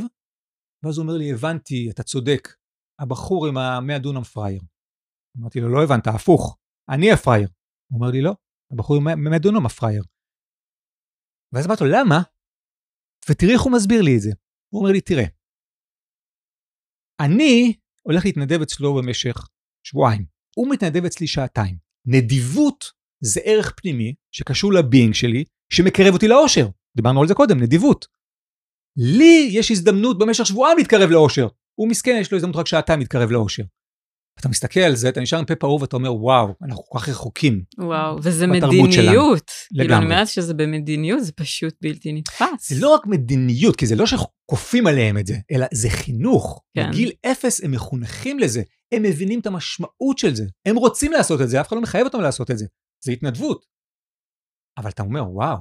ואז 0.83 0.97
הוא 0.97 1.03
אומר 1.03 1.17
לי, 1.17 1.33
הבנתי, 1.33 1.89
אתה 1.91 2.03
צודק, 2.03 2.47
הבחור 2.99 3.47
עם 3.47 3.57
המאה 3.57 3.99
דונם 3.99 4.23
פרייר. 4.23 4.61
אמרתי 5.39 5.59
לו, 5.59 5.69
לא 5.69 5.83
הבנת, 5.83 6.07
הפוך, 6.07 6.57
אני 6.89 7.11
הפרייר. 7.11 7.49
הוא 7.91 7.99
אומר 7.99 8.11
לי, 8.11 8.21
לא, 8.21 8.33
הבחור 8.71 8.95
עם 8.95 9.07
המאה 9.07 9.39
דונם 9.39 9.65
הפרייר. 9.65 10.03
ואז 11.53 11.65
אמרתי 11.65 11.83
לו, 11.83 11.89
למה? 11.89 12.21
ותראי 13.29 13.53
איך 13.53 13.61
הוא 13.61 13.73
מסביר 13.73 14.01
לי 14.01 14.15
את 14.15 14.21
זה. 14.21 14.31
הוא 14.73 14.81
אומר 14.81 14.91
לי, 14.91 15.01
תראה, 15.01 15.27
אני 17.25 17.73
הולך 18.07 18.25
להתנדב 18.25 18.61
אצלו 18.61 18.95
במשך 18.95 19.35
שבועיים. 19.83 20.25
הוא 20.55 20.67
מתנדב 20.71 21.05
אצלי 21.05 21.27
שעתיים. 21.27 21.77
נדיבות 22.05 22.96
זה 23.23 23.39
ערך 23.43 23.73
פנימי 23.77 24.13
שקשור 24.31 24.73
לביינג 24.73 25.13
שלי, 25.13 25.43
שמקרב 25.73 26.13
אותי 26.13 26.27
לאושר. 26.27 26.67
דיברנו 26.95 27.21
על 27.21 27.27
זה 27.27 27.33
קודם, 27.33 27.63
נדיבות. 27.63 28.05
לי 28.97 29.49
יש 29.51 29.71
הזדמנות 29.71 30.17
במשך 30.17 30.45
שבועיים 30.45 30.77
להתקרב 30.77 31.09
לאושר. 31.09 31.47
הוא 31.79 31.87
מסכן, 31.87 32.17
יש 32.21 32.31
לו 32.31 32.37
הזדמנות 32.37 32.55
רק 32.55 32.67
שעתיים 32.67 32.99
להתקרב 32.99 33.31
לאושר. 33.31 33.63
אתה 34.39 34.49
מסתכל 34.49 34.79
על 34.79 34.95
זה, 34.95 35.09
אתה 35.09 35.21
נשאר 35.21 35.39
עם 35.39 35.45
פה 35.45 35.55
פעור 35.55 35.81
ואתה 35.81 35.95
אומר, 35.95 36.13
וואו, 36.15 36.53
אנחנו 36.63 36.83
כל 36.83 36.99
כך 36.99 37.09
רחוקים. 37.09 37.63
וואו, 37.77 38.17
וזה 38.23 38.47
בתרבות 38.47 38.91
שלנו. 38.91 39.07
מדיניות. 39.07 39.51
כאילו, 39.69 39.83
לגמרי. 39.83 40.05
אומרת 40.05 40.27
שזה 40.27 40.53
במדיניות, 40.53 41.23
זה 41.23 41.31
פשוט 41.31 41.73
בלתי 41.81 42.13
נתפס. 42.13 42.69
זה 42.69 42.81
לא 42.81 42.93
רק 42.93 43.07
מדיניות, 43.07 43.75
כי 43.75 43.85
זה 43.85 43.95
לא 43.95 44.05
שכופים 44.05 44.87
עליהם 44.87 45.17
את 45.17 45.27
זה, 45.27 45.35
אלא 45.51 45.65
זה 45.73 45.89
חינוך. 45.89 46.61
כן. 46.77 46.89
בגיל 46.89 47.11
אפס 47.25 47.63
הם 47.63 47.71
מחונכים 47.71 48.39
לזה, 48.39 48.61
הם 48.91 49.03
מבינים 49.03 49.39
את 49.39 49.47
המשמעות 49.47 50.17
של 50.17 50.35
זה, 50.35 50.45
הם 50.65 50.75
רוצים 50.75 51.11
לעשות 51.11 51.41
את 51.41 51.49
זה, 51.49 51.61
אף 51.61 51.67
אחד 51.67 51.75
לא 51.75 51.81
מחייב 51.81 52.05
אותם 52.05 52.21
לעשות 52.21 52.51
את 52.51 52.57
זה. 52.57 52.65
זה 53.07 53.11
התנדבות. 53.11 53.65
אבל 54.77 54.89
אתה 54.89 55.03
אומר, 55.03 55.31
וואו, 55.31 55.57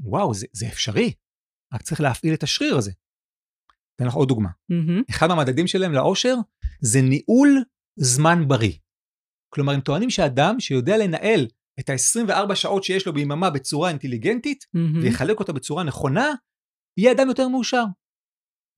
וואו, 0.00 0.34
זה, 0.34 0.46
זה 0.52 0.66
אפשרי, 0.66 1.14
רק 1.74 1.82
צריך 1.82 2.00
להפעיל 2.00 2.34
את 2.34 2.42
השריר 2.42 2.76
הזה. 2.76 2.92
אתן 3.96 4.06
לך 4.06 4.14
עוד 4.14 4.28
דוגמה. 4.28 4.50
מהמם. 4.68 5.02
אחד 5.10 5.26
מהמדדים 5.26 5.66
שלהם 5.66 5.92
לאושר 5.92 6.34
זה 6.80 6.98
ניהול 7.02 7.64
זמן 7.96 8.38
בריא. 8.48 8.78
כלומר, 9.54 9.72
הם 9.72 9.80
טוענים 9.80 10.10
שאדם 10.10 10.60
שיודע 10.60 10.96
לנהל 10.96 11.46
את 11.80 11.88
ה-24 11.88 12.54
שעות 12.54 12.84
שיש 12.84 13.06
לו 13.06 13.12
ביממה 13.12 13.50
בצורה 13.50 13.88
אינטליגנטית, 13.88 14.64
מהמם. 14.74 15.02
ויחלק 15.02 15.40
אותה 15.40 15.52
בצורה 15.52 15.84
נכונה, 15.84 16.26
יהיה 16.98 17.12
אדם 17.12 17.28
יותר 17.28 17.48
מאושר. 17.48 17.84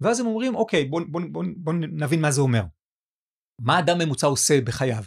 ואז 0.01 0.21
הם 0.21 0.27
אומרים, 0.27 0.55
אוקיי, 0.55 0.85
בואו 0.85 1.05
בוא, 1.11 1.21
בוא, 1.33 1.45
בוא 1.57 1.73
נבין 1.73 2.21
מה 2.21 2.31
זה 2.31 2.41
אומר. 2.41 2.62
מה 3.61 3.79
אדם 3.79 3.99
ממוצע 3.99 4.27
עושה 4.27 4.55
בחייו? 4.67 5.03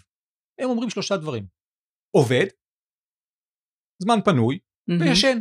הם 0.59 0.69
אומרים 0.69 0.89
שלושה 0.89 1.17
דברים. 1.17 1.47
עובד, 2.15 2.45
זמן 3.99 4.19
פנוי, 4.25 4.59
מהמם. 4.87 5.01
וישן. 5.01 5.39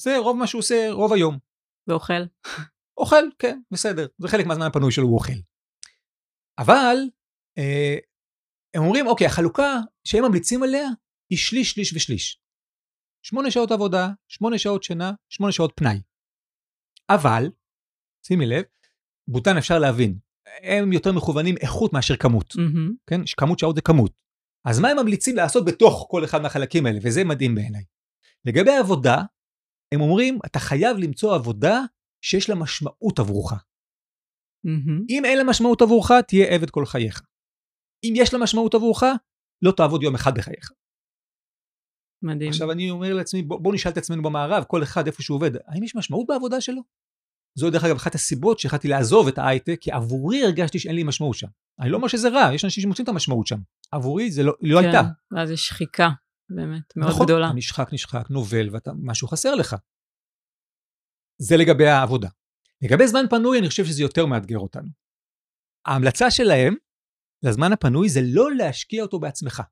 זה 0.00 0.18
רוב 0.18 0.36
מה 0.36 0.46
שהוא 0.46 0.58
עושה 0.58 0.88
רוב 0.90 1.12
היום. 1.12 1.38
ואוכל. 1.86 2.22
אוכל, 2.96 3.24
כן, 3.38 3.60
בסדר. 3.70 4.06
זה 4.18 4.28
חלק 4.28 4.46
מהזמן 4.46 4.66
הפנוי 4.66 4.92
שלו, 4.92 5.06
הוא 5.06 5.14
אוכל. 5.14 5.32
אבל, 6.58 6.96
אה, 7.58 7.96
הם 8.74 8.82
אומרים, 8.82 9.06
אוקיי, 9.06 9.26
החלוקה 9.26 9.76
שהם 10.04 10.24
ממליצים 10.24 10.62
עליה 10.62 10.88
היא 11.30 11.38
שליש, 11.38 11.70
שליש 11.70 11.92
ושליש. 11.92 12.40
שמונה 13.22 13.50
שעות 13.50 13.70
עבודה, 13.70 14.08
שמונה 14.28 14.58
שעות 14.58 14.82
שינה, 14.82 15.12
שמונה 15.28 15.52
שעות 15.52 15.72
פנאי. 15.76 16.00
אבל, 17.10 17.50
שימי 18.26 18.46
לב, 18.46 18.64
בוטן 19.28 19.56
אפשר 19.56 19.78
להבין, 19.78 20.18
הם 20.62 20.92
יותר 20.92 21.12
מכוונים 21.12 21.54
איכות 21.60 21.92
מאשר 21.92 22.16
כמות, 22.16 22.54
מהמם. 22.56 22.94
כן? 23.06 23.20
כמות 23.36 23.58
שעות 23.58 23.76
זה 23.76 23.82
כמות. 23.82 24.12
אז 24.70 24.80
מה 24.80 24.88
הם 24.88 24.96
ממליצים 24.96 25.36
לעשות 25.36 25.64
בתוך 25.64 26.06
כל 26.10 26.24
אחד 26.24 26.42
מהחלקים 26.42 26.86
האלה? 26.86 26.98
וזה 27.02 27.24
מדהים 27.24 27.54
בעיניי. 27.54 27.84
לגבי 28.44 28.70
העבודה, 28.70 29.16
הם 29.94 30.00
אומרים, 30.00 30.38
אתה 30.46 30.58
חייב 30.58 30.96
למצוא 30.96 31.34
עבודה 31.34 31.80
שיש 32.24 32.48
לה 32.48 32.54
משמעות 32.54 33.18
עבורך. 33.18 33.52
מהמם. 34.64 35.04
אם 35.08 35.24
אין 35.24 35.38
לה 35.38 35.44
משמעות 35.44 35.82
עבורך, 35.82 36.10
תהיה 36.28 36.54
עבד 36.54 36.70
כל 36.70 36.86
חייך. 36.86 37.22
אם 38.04 38.12
יש 38.16 38.34
לה 38.34 38.40
משמעות 38.40 38.74
עבורך, 38.74 39.02
לא 39.62 39.72
תעבוד 39.76 40.02
יום 40.02 40.14
אחד 40.14 40.32
בחייך. 40.36 40.70
מדהים. 42.22 42.50
עכשיו 42.50 42.72
אני 42.72 42.90
אומר 42.90 43.14
לעצמי, 43.14 43.42
בוא, 43.42 43.60
בוא 43.60 43.74
נשאל 43.74 43.92
את 43.92 43.96
עצמנו 43.96 44.22
במערב, 44.22 44.64
כל 44.64 44.82
אחד 44.82 45.06
איפה 45.06 45.22
שהוא 45.22 45.36
עובד, 45.36 45.50
האם 45.66 45.82
יש 45.82 45.96
משמעות 45.96 46.26
בעבודה 46.28 46.60
שלו? 46.60 46.82
זו 47.58 47.70
דרך 47.70 47.84
אגב 47.84 47.96
אחת 47.96 48.14
הסיבות 48.14 48.58
שהחלטתי 48.58 48.88
לעזוב 48.88 49.28
את 49.28 49.38
ההייטק, 49.38 49.76
כי 49.80 49.92
עבורי 49.92 50.44
הרגשתי 50.44 50.78
שאין 50.78 50.94
לי 50.94 51.04
משמעות 51.04 51.36
שם. 51.36 51.46
אני 51.80 51.90
לא 51.90 51.96
אומר 51.96 52.08
שזה 52.08 52.28
רע, 52.28 52.54
יש 52.54 52.64
אנשים 52.64 52.82
שמוצאים 52.82 53.04
את 53.04 53.08
המשמעות 53.08 53.46
שם. 53.46 53.58
עבורי 53.92 54.30
זה 54.30 54.42
לא, 54.42 54.52
לא 54.60 54.80
כן, 54.80 54.84
הייתה. 54.84 55.02
ואז 55.32 55.50
יש 55.50 55.66
שחיקה, 55.66 56.08
באמת, 56.50 56.96
מאוד 56.96 57.10
נכון, 57.10 57.26
גדולה. 57.26 57.46
אתה 57.46 57.56
נשחק, 57.56 57.92
נשחק, 57.92 58.30
נובל, 58.30 58.68
ומשהו 58.86 59.28
חסר 59.28 59.54
לך. 59.54 59.76
זה 61.40 61.56
לגבי 61.56 61.86
העבודה. 61.86 62.28
לגבי 62.82 63.08
זמן 63.08 63.24
פנוי, 63.30 63.58
אני 63.58 63.68
חושב 63.68 63.84
שזה 63.84 64.02
יותר 64.02 64.26
מאתגר 64.26 64.58
אותנו. 64.58 64.88
ההמלצה 65.86 66.30
שלהם 66.30 66.74
לזמן 67.42 67.72
הפנוי 67.72 68.08
זה 68.08 68.20
לא 68.24 68.54
להשקיע 68.54 69.02
אותו 69.02 69.20
בעצמך, 69.20 69.62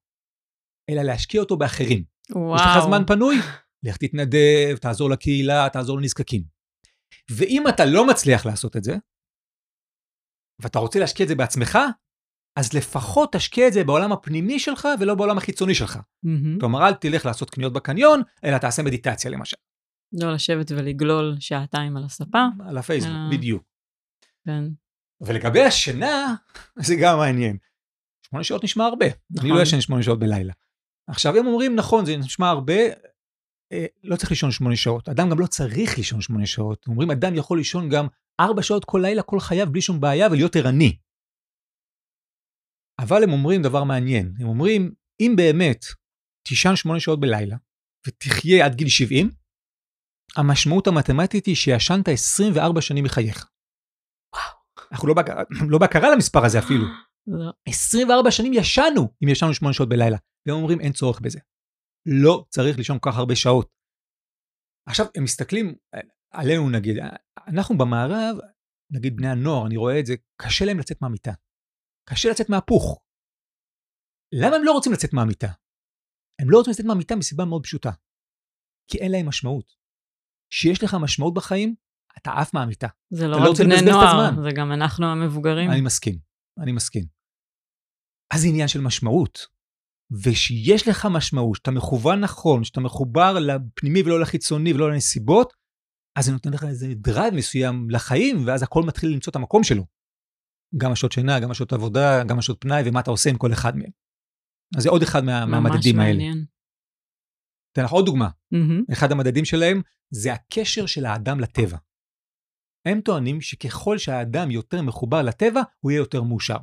אלא 0.91 1.03
להשקיע 1.03 1.41
אותו 1.41 1.57
באחרים. 1.57 2.05
וואו. 2.31 2.57
יש 2.57 2.61
לך 2.61 2.85
זמן 2.85 3.03
פנוי? 3.07 3.37
לך 3.83 3.97
תתנדב, 3.97 4.77
תעזור 4.81 5.11
לקהילה, 5.11 5.69
תעזור 5.73 5.99
לנזקקים. 5.99 6.56
ואם 7.31 7.69
אתה 7.69 7.85
לא 7.85 8.07
מצליח 8.07 8.47
לעשות 8.47 8.77
את 8.77 8.85
זה, 8.85 8.97
ואתה 10.63 10.79
רוצה 10.79 10.99
להשקיע 10.99 11.25
את 11.25 11.29
זה 11.29 11.35
בעצמך, 11.35 11.79
אז 12.59 12.73
לפחות 12.73 13.33
תשקיע 13.33 13.69
את 13.69 13.73
זה 13.73 13.85
בעולם 13.85 14.13
הפנימי 14.13 14.59
שלך 14.59 14.89
ולא 15.01 15.15
בעולם 15.15 15.39
החיצוני 15.39 15.75
שלך. 15.75 15.99
מהמם. 16.23 16.59
כלומר, 16.61 16.89
אל 16.89 16.95
תלך 16.95 17.27
לעשות 17.27 17.51
קניות 17.51 17.73
בקניון, 17.73 18.23
אלא 18.45 18.59
תעשה 18.59 18.83
מדיטציה 18.83 19.31
למשל. 19.31 19.57
לא 20.13 20.33
לשבת 20.33 20.71
ולגלול 20.71 21.37
שעתיים 21.41 21.97
על 21.97 22.05
הספה. 22.05 22.45
על 22.69 22.79
הפייסבוק, 22.79 23.15
אה. 23.15 23.29
בדיוק. 23.33 23.63
כן. 24.47 24.65
ולגבי 25.21 25.63
השינה, 25.63 26.35
זה 26.87 26.95
גם 27.03 27.19
מעניין. 27.19 27.57
שמונה 28.27 28.45
שעות 28.45 28.65
נשמע 28.65 28.85
הרבה. 28.85 29.07
אני 29.07 29.15
נכון. 29.31 29.51
לא 29.51 29.63
ישן 29.63 29.81
שמונה 29.81 30.03
שעות 30.03 30.19
בלילה. 30.19 30.53
עכשיו, 31.09 31.37
הם 31.37 31.47
אומרים, 31.47 31.77
נכון, 31.77 32.07
זה 32.07 32.17
נשמע 32.17 32.49
הרבה, 32.49 32.75
לא 34.05 34.17
צריך 34.17 34.31
לישון 34.31 34.51
שמונה 34.51 34.77
שעות. 34.77 35.09
אדם 35.09 35.31
גם 35.31 35.39
לא 35.39 35.47
צריך 35.47 35.97
לישון 35.97 36.21
שמונה 36.21 36.47
שעות. 36.47 36.87
אומרים, 36.87 37.11
אדם 37.11 37.35
יכול 37.35 37.59
לישון 37.59 37.89
גם 37.89 38.07
ארבע 38.41 38.63
שעות 38.63 38.85
כל 38.85 38.99
לילה, 39.03 39.23
כל 39.23 39.41
חייו, 39.41 39.67
בלי 39.73 39.81
שום 39.81 40.01
בעיה, 40.01 40.27
ולהיות 40.27 40.57
ערני. 40.57 40.99
אבל 42.99 43.23
הם 43.23 43.33
אומרים 43.33 43.63
דבר 43.63 43.85
מעניין. 43.85 44.35
הם 44.39 44.49
אומרים, 44.49 44.95
אם 45.21 45.33
באמת 45.37 45.85
תישן 46.49 46.77
שמונה 46.77 47.01
שעות 47.01 47.21
בלילה, 47.21 47.57
ותחיה 48.07 48.67
עד 48.67 48.75
גיל 48.75 48.89
70, 48.89 49.31
המשמעות 50.37 50.87
המתמטית 50.87 51.47
היא 51.47 51.55
שישנת 51.55 52.09
24 52.09 52.81
שנים 52.81 53.05
מחייך. 53.05 53.47
אנחנו 54.93 55.09
לא, 55.09 55.15
בהכרה, 55.15 55.43
לא 55.73 55.79
בהכרה 55.79 56.11
למספר 56.11 56.45
הזה 56.45 56.59
אפילו. 56.59 56.85
לא. 57.27 57.53
24 57.69 58.31
שנים 58.31 58.53
ישנו, 58.53 59.09
אם 59.25 59.29
ישנו 59.29 59.55
8 59.55 59.73
שעות 59.73 59.89
בלילה. 59.89 60.17
והם 60.47 60.57
אומרים, 60.57 60.81
אין 60.81 60.93
צורך 60.93 61.21
בזה. 61.21 61.39
לא 62.07 62.45
צריך 62.49 62.77
לישון 62.77 62.99
כל 63.01 63.11
כך 63.11 63.19
הרבה 63.19 63.37
שעות. 63.37 63.71
עכשיו, 64.89 65.07
הם 65.17 65.25
מסתכלים 65.25 65.75
אה, 65.95 66.01
עלינו 66.31 66.71
נגיד, 66.71 66.97
אנחנו 67.49 67.79
במערב, 67.79 68.37
נגיד 68.93 69.17
בני 69.17 69.29
הנוער, 69.29 69.67
אני 69.67 69.77
רואה 69.77 70.01
את 70.01 70.07
זה, 70.07 70.15
קשה 70.43 70.65
להם 70.65 70.79
לצאת 70.79 71.03
מהמיטה. 71.03 71.33
קשה 72.11 72.31
לצאת 72.31 72.51
מהפוך. 72.51 73.03
למה 74.35 74.57
הם 74.57 74.65
לא 74.65 74.73
רוצים 74.73 74.93
לצאת 74.93 75.13
מהמיטה? 75.13 75.47
הם 76.41 76.51
לא 76.51 76.59
רוצים 76.59 76.73
לצאת 76.73 76.87
מהמיטה 76.87 77.17
מסיבה 77.17 77.45
מאוד 77.45 77.63
פשוטה. 77.63 77.91
כי 78.91 78.99
אין 78.99 79.13
להם 79.13 79.29
משמעות. 79.29 79.77
כשיש 80.51 80.85
לך 80.85 80.97
משמעות 81.03 81.35
בחיים, 81.35 81.75
אתה 82.19 82.31
עף 82.31 82.55
מהמיטה. 82.55 82.87
זה 83.11 83.27
לא 83.27 83.37
לא 83.37 83.51
רק 83.51 83.57
בני 83.59 83.91
נוער. 83.91 84.43
זה 84.43 84.51
גם 84.57 84.73
אנחנו 84.73 85.07
המבוגרים. 85.07 85.71
אני 85.71 85.81
מסכים, 85.81 86.19
אני 86.63 86.73
מסכים. 86.73 87.05
אז 88.35 88.41
זה 88.41 88.49
עניין 88.49 88.69
של 88.69 88.81
משמעות. 88.81 89.56
ושיש 90.13 90.89
לך 90.89 91.09
משמעות, 91.11 91.57
שאתה 91.57 91.71
מכוון 91.71 92.21
נכון, 92.21 92.65
שאתה 92.65 92.81
מחובר 92.81 93.39
לפנימי 93.39 94.03
ולא 94.03 94.21
לחיצוני 94.21 94.73
ולא 94.73 94.91
לנסיבות, 94.91 95.53
אז 96.19 96.25
זה 96.25 96.33
נותן 96.33 96.51
לך 96.51 96.65
איזה 96.65 96.95
drive 96.95 97.35
מסוים 97.35 97.91
לחיים, 97.91 98.47
ואז 98.47 98.63
הכל 98.63 98.83
מתחיל 98.83 99.11
למצוא 99.11 99.31
את 99.31 99.37
המקום 99.37 99.65
שלו. 99.65 99.87
גם 100.77 100.93
השעות 100.93 101.13
שינה, 101.13 101.41
גם 101.41 101.51
השעות 101.51 101.73
עבודה, 101.73 102.25
גם 102.25 102.39
השעות 102.39 102.61
פנאי, 102.61 102.83
ומה 102.87 103.01
אתה 103.01 103.11
עושה 103.11 103.31
עם 103.31 103.39
כל 103.39 103.53
אחד 103.53 103.77
מהם. 103.77 103.91
אז 104.77 104.83
זה 104.83 104.89
עוד 104.89 105.03
אחד 105.03 105.25
מה, 105.25 105.47
מהמדדים 105.47 106.01
האלה. 106.01 106.13
ממש 106.13 106.23
מעניין. 106.23 106.45
אתן 107.73 107.85
לך 107.85 107.91
עוד 107.91 108.07
דוגמה. 108.07 108.29
מהמם. 108.53 108.83
אחד 108.93 109.13
המדדים 109.13 109.45
שלהם 109.45 109.83
זה 110.11 110.33
הקשר 110.33 110.87
של 110.87 111.05
האדם 111.05 111.41
לטבע. 111.41 111.79
הם 112.87 113.01
טוענים 113.01 113.41
שככל 113.41 113.99
שהאדם 113.99 114.51
יותר 114.51 114.83
מחובר 114.83 115.23
לטבע, 115.23 115.61
הוא 115.81 115.91
יהיה 115.91 115.99
יותר 115.99 116.23
מאושר. 116.23 116.57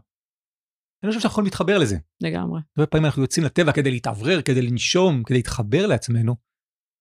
אני 1.04 1.10
חושב 1.10 1.22
שאנחנו 1.22 1.34
יכולים 1.34 1.46
להתחבר 1.46 1.78
לזה. 1.78 1.98
לגמרי. 2.22 2.62
הרבה 2.78 2.88
פעמים 2.88 3.06
אנחנו 3.06 3.22
יוצאים 3.22 3.46
לטבע 3.46 3.72
כדי 3.72 3.92
להתאוורר, 3.92 4.42
כדי 4.42 4.62
לנשום, 4.62 5.24
כדי 5.24 5.38
להתחבר 5.38 5.88
לעצמנו, 5.88 6.36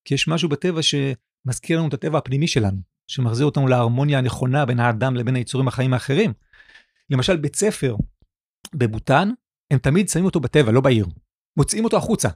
כי 0.04 0.14
יש 0.14 0.28
משהו 0.28 0.48
בטבע 0.48 0.80
שמזכיר 0.82 1.78
לנו 1.78 1.88
את 1.88 1.94
הטבע 1.94 2.18
הפנימי 2.18 2.46
שלנו, 2.46 2.78
שמחזיר 3.06 3.46
אותנו 3.46 3.68
להרמוניה 3.68 4.18
הנכונה 4.18 4.66
בין 4.66 4.80
האדם 4.80 5.16
לבין 5.16 5.36
היצורים 5.36 5.68
החיים 5.68 5.94
האחרים. 5.94 6.32
למשל, 7.10 7.36
בית 7.36 7.56
ספר 7.56 7.96
בבוטן, 8.74 9.30
הם 9.70 9.78
תמיד 9.78 10.08
שמים 10.08 10.24
אותו 10.24 10.40
בטבע, 10.40 10.72
לא 10.72 10.80
בעיר. 10.80 11.06
מוציאים 11.56 11.84
אותו 11.84 11.96
החוצה. 11.96 12.28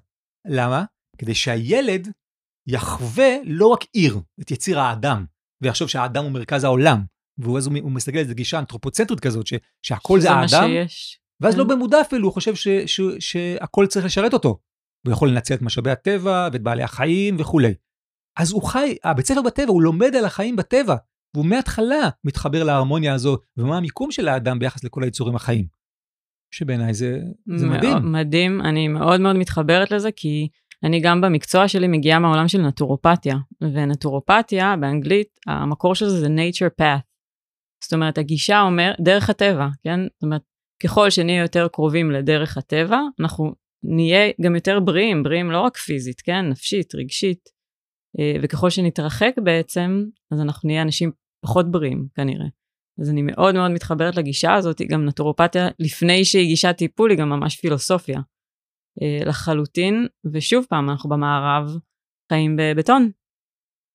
למה? 0.46 0.84
כדי 1.18 1.34
שהילד 1.34 2.08
יחווה 2.66 3.28
לא 3.44 3.66
רק 3.66 3.84
עיר, 3.92 4.20
את 4.40 4.50
יציר 4.50 4.80
האדם, 4.80 5.24
ויחשוב 5.62 5.88
שהאדם 5.88 6.24
הוא 6.24 6.32
מרכז 6.32 6.64
העולם. 6.64 7.04
ואז 7.38 7.66
הוא, 7.66 7.76
הוא 7.82 7.92
מסתכל 7.92 8.18
על 8.18 8.24
זה 8.24 8.34
גישה 8.34 8.58
אנתרופוצנטרית 8.58 9.20
כזאת, 9.20 9.46
ש, 9.46 9.54
שהכל 9.82 10.20
זה 10.20 10.30
האדם, 10.30 10.68
שיש. 10.68 11.20
ואז 11.40 11.54
כן. 11.54 11.58
לא 11.60 11.64
במודע 11.64 12.00
אפילו, 12.00 12.24
הוא 12.28 12.32
חושב 12.32 12.54
ש, 12.54 12.68
ש, 12.68 13.00
שהכל 13.18 13.86
צריך 13.86 14.06
לשרת 14.06 14.32
אותו. 14.32 14.58
הוא 15.06 15.12
יכול 15.12 15.30
לנצל 15.30 15.54
את 15.54 15.62
משאבי 15.62 15.90
הטבע 15.90 16.48
ואת 16.52 16.62
בעלי 16.62 16.82
החיים 16.82 17.36
וכולי. 17.38 17.74
אז 18.38 18.52
הוא 18.52 18.62
חי, 18.62 18.96
הבית 19.04 19.26
ספר 19.26 19.42
בטבע, 19.42 19.68
הוא 19.68 19.82
לומד 19.82 20.14
על 20.16 20.24
החיים 20.24 20.56
בטבע, 20.56 20.96
והוא 21.34 21.46
מההתחלה 21.46 22.08
מתחבר 22.24 22.64
להרמוניה 22.64 23.14
הזו, 23.14 23.36
ומה 23.56 23.76
המיקום 23.76 24.10
של 24.10 24.28
האדם 24.28 24.58
ביחס 24.58 24.84
לכל 24.84 25.02
היצורים 25.02 25.36
החיים. 25.36 25.66
שבעיניי 26.54 26.94
זה, 26.94 27.18
זה 27.56 27.66
מאוד- 27.66 27.78
מדהים. 27.78 28.12
מדהים, 28.12 28.60
אני 28.60 28.88
מאוד 28.88 29.20
מאוד 29.20 29.36
מתחברת 29.36 29.90
לזה, 29.90 30.10
כי 30.16 30.48
אני 30.84 31.00
גם 31.00 31.20
במקצוע 31.20 31.68
שלי 31.68 31.88
מגיעה 31.88 32.18
מהעולם 32.18 32.48
של 32.48 32.60
נטורופתיה, 32.62 33.36
ונטורופתיה 33.60 34.74
באנגלית, 34.80 35.28
המקור 35.46 35.94
של 35.94 36.08
זה 36.08 36.20
זה 36.20 36.26
nature 36.26 36.82
path. 36.82 37.00
זאת 37.84 37.92
אומרת, 37.92 38.18
הגישה 38.18 38.60
אומר, 38.60 38.92
דרך 39.00 39.30
הטבע, 39.30 39.68
כן? 39.82 40.00
זאת 40.14 40.22
אומרת, 40.22 40.42
ככל 40.82 41.10
שנהיה 41.10 41.42
יותר 41.42 41.68
קרובים 41.72 42.10
לדרך 42.10 42.56
הטבע, 42.56 42.98
אנחנו 43.20 43.54
נהיה 43.82 44.32
גם 44.42 44.54
יותר 44.54 44.80
בריאים, 44.80 45.22
בריאים 45.22 45.50
לא 45.50 45.60
רק 45.60 45.76
פיזית, 45.76 46.20
כן? 46.20 46.48
נפשית, 46.48 46.94
רגשית. 46.94 47.48
אה, 48.18 48.36
וככל 48.42 48.70
שנתרחק 48.70 49.34
בעצם, 49.44 50.04
אז 50.32 50.40
אנחנו 50.40 50.66
נהיה 50.66 50.82
אנשים 50.82 51.10
פחות 51.44 51.70
בריאים 51.70 52.08
כנראה. 52.14 52.46
אז 53.00 53.10
אני 53.10 53.22
מאוד 53.22 53.54
מאוד 53.54 53.70
מתחברת 53.70 54.16
לגישה 54.16 54.54
הזאת, 54.54 54.82
גם 54.82 55.04
נטורופתיה, 55.04 55.68
לפני 55.78 56.24
שהיא 56.24 56.48
גישת 56.48 56.74
טיפול, 56.78 57.10
היא 57.10 57.18
גם 57.18 57.28
ממש 57.28 57.60
פילוסופיה 57.60 58.20
אה, 59.02 59.18
לחלוטין, 59.26 60.06
ושוב 60.32 60.66
פעם, 60.68 60.90
אנחנו 60.90 61.10
במערב 61.10 61.70
חיים 62.32 62.56
בבטון. 62.58 63.10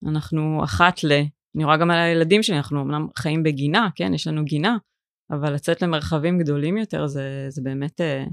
אנחנו 0.08 0.64
אחת 0.64 1.04
ל... 1.04 1.12
אני 1.56 1.64
רואה 1.64 1.78
גם 1.78 1.92
על 1.92 1.98
הילדים 2.00 2.44
שלי, 2.44 2.58
אנחנו 2.58 2.82
אמנם 2.82 3.08
חיים 3.18 3.44
בגינה, 3.44 3.90
כן, 3.96 4.14
יש 4.14 4.28
לנו 4.28 4.44
גינה, 4.46 4.78
אבל 5.32 5.54
לצאת 5.54 5.82
למרחבים 5.82 6.40
גדולים 6.40 6.78
יותר 6.78 7.08
זה, 7.08 7.46
זה 7.50 7.62
באמת 7.62 8.02
אה, 8.02 8.24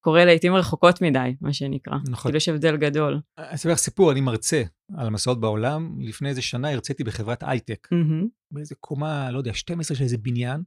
קורה 0.00 0.24
לעיתים 0.24 0.54
רחוקות 0.54 1.02
מדי, 1.02 1.34
מה 1.40 1.52
שנקרא. 1.52 1.94
נכון. 2.08 2.22
כאילו 2.22 2.36
יש 2.36 2.48
הבדל 2.48 2.76
גדול. 2.76 3.20
אני 3.38 3.54
אספר 3.54 3.72
לך 3.72 3.78
סיפור, 3.78 4.12
אני 4.12 4.20
מרצה 4.20 4.62
על 4.96 5.10
מסעות 5.10 5.40
בעולם. 5.40 5.96
לפני 6.00 6.28
איזה 6.28 6.42
שנה 6.42 6.70
הרציתי 6.70 7.04
בחברת 7.04 7.42
הייטק, 7.46 7.88
מהמם. 7.90 8.26
באיזה 8.50 8.74
קומה, 8.74 9.30
לא 9.30 9.38
יודע, 9.38 9.54
12 9.54 9.96
של 9.96 10.04
איזה 10.04 10.18
בניין, 10.18 10.62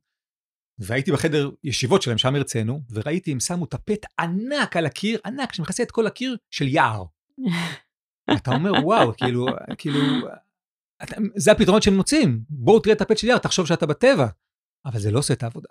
והייתי 0.80 1.12
בחדר 1.12 1.50
ישיבות 1.64 2.02
שלהם, 2.02 2.18
שם 2.18 2.36
הרצינו, 2.36 2.82
וראיתי, 2.92 3.32
הם 3.32 3.40
שמו 3.40 3.66
טפט 3.66 4.06
ענק 4.20 4.78
על 4.78 4.86
הקיר, 4.86 5.20
ענק, 5.26 5.54
שמכסה 5.54 5.84
את 5.84 5.92
כל 5.92 6.08
הקיר 6.08 6.38
של 6.52 6.68
יער. 6.68 7.04
אתה 8.38 8.52
אומר, 8.52 8.72
וואו, 8.84 9.14
כאילו, 9.18 9.48
כאילו, 9.78 10.00
אתה, 11.04 11.16
זה 11.36 11.52
הפתרונות 11.52 11.84
שהם 11.84 11.96
מוצאים. 11.96 12.42
בואו 12.50 12.80
תראה 12.80 12.96
טפט 12.96 13.18
של 13.18 13.28
יער, 13.28 13.38
תחשוב 13.38 13.66
שאתה 13.68 13.86
בטבע. 13.86 14.28
אבל 14.90 15.00
זה 15.00 15.12
לא 15.12 15.20
עושה 15.20 15.34
את 15.34 15.44
העבודה. 15.44 15.70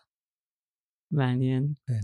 מעניין. 1.12 1.74
כן. 1.86 2.00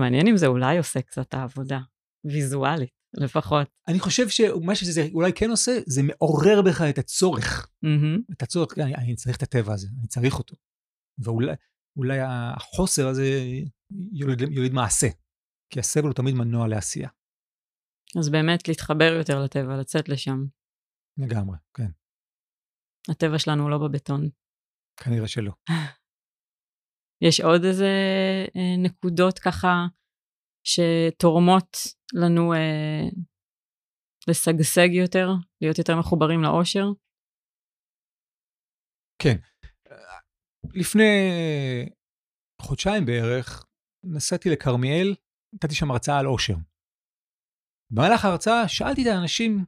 מעניין 0.00 0.26
אם 0.28 0.36
זה 0.36 0.46
אולי 0.46 0.78
עושה 0.78 1.02
קצת 1.02 1.34
העבודה, 1.34 1.80
ויזואלית 2.24 2.90
לפחות. 3.14 3.68
אני 3.88 4.00
חושב 4.00 4.28
שמה 4.28 4.74
שזה 4.74 5.00
אולי 5.12 5.32
כן 5.32 5.50
עושה, 5.50 5.72
זה 5.86 6.02
מעורר 6.02 6.62
בך 6.66 6.80
את 6.90 6.98
הצורך. 6.98 7.68
מהמם. 7.82 8.18
את 8.32 8.42
הצורך, 8.42 8.78
אני, 8.78 8.94
אני 8.94 9.16
צריך 9.16 9.36
את 9.36 9.42
הטבע 9.42 9.72
הזה, 9.74 9.88
אני 9.98 10.08
צריך 10.08 10.38
אותו. 10.38 10.56
ואולי 11.24 11.52
אולי 11.98 12.18
החוסר 12.56 13.08
הזה 13.08 13.22
יוליד, 14.12 14.40
יוליד 14.40 14.72
מעשה, 14.72 15.06
כי 15.72 15.80
הסבל 15.80 16.06
הוא 16.06 16.14
תמיד 16.14 16.34
מנוע 16.34 16.68
לעשייה. 16.68 17.08
אז 18.18 18.30
באמת 18.30 18.68
להתחבר 18.68 19.12
יותר 19.18 19.44
לטבע, 19.44 19.76
לצאת 19.80 20.08
לשם. 20.08 20.38
לגמרי, 21.18 21.56
כן. 21.76 21.90
הטבע 23.10 23.38
שלנו 23.38 23.62
הוא 23.62 23.70
לא 23.70 23.78
בבטון. 23.78 24.28
כנראה 25.04 25.28
שלא. 25.28 25.52
יש 27.22 27.40
עוד 27.40 27.64
איזה 27.64 27.92
אה, 28.56 28.76
נקודות 28.78 29.38
ככה 29.38 29.86
שתורמות 30.66 31.76
לנו 32.14 32.52
אה, 32.52 33.08
לשגשג 34.28 34.88
יותר, 34.92 35.28
להיות 35.60 35.78
יותר 35.78 35.96
מחוברים 35.96 36.42
לאושר? 36.42 36.86
כן. 39.22 39.36
לפני 40.74 41.04
חודשיים 42.62 43.06
בערך 43.06 43.66
נסעתי 44.04 44.50
לכרמיאל, 44.50 45.14
נתתי 45.52 45.74
שם 45.74 45.90
הרצאה 45.90 46.18
על 46.18 46.26
אושר. 46.26 46.54
במהלך 47.90 48.24
ההרצאה 48.24 48.68
שאלתי 48.68 49.02
את 49.02 49.06
האנשים, 49.06 49.64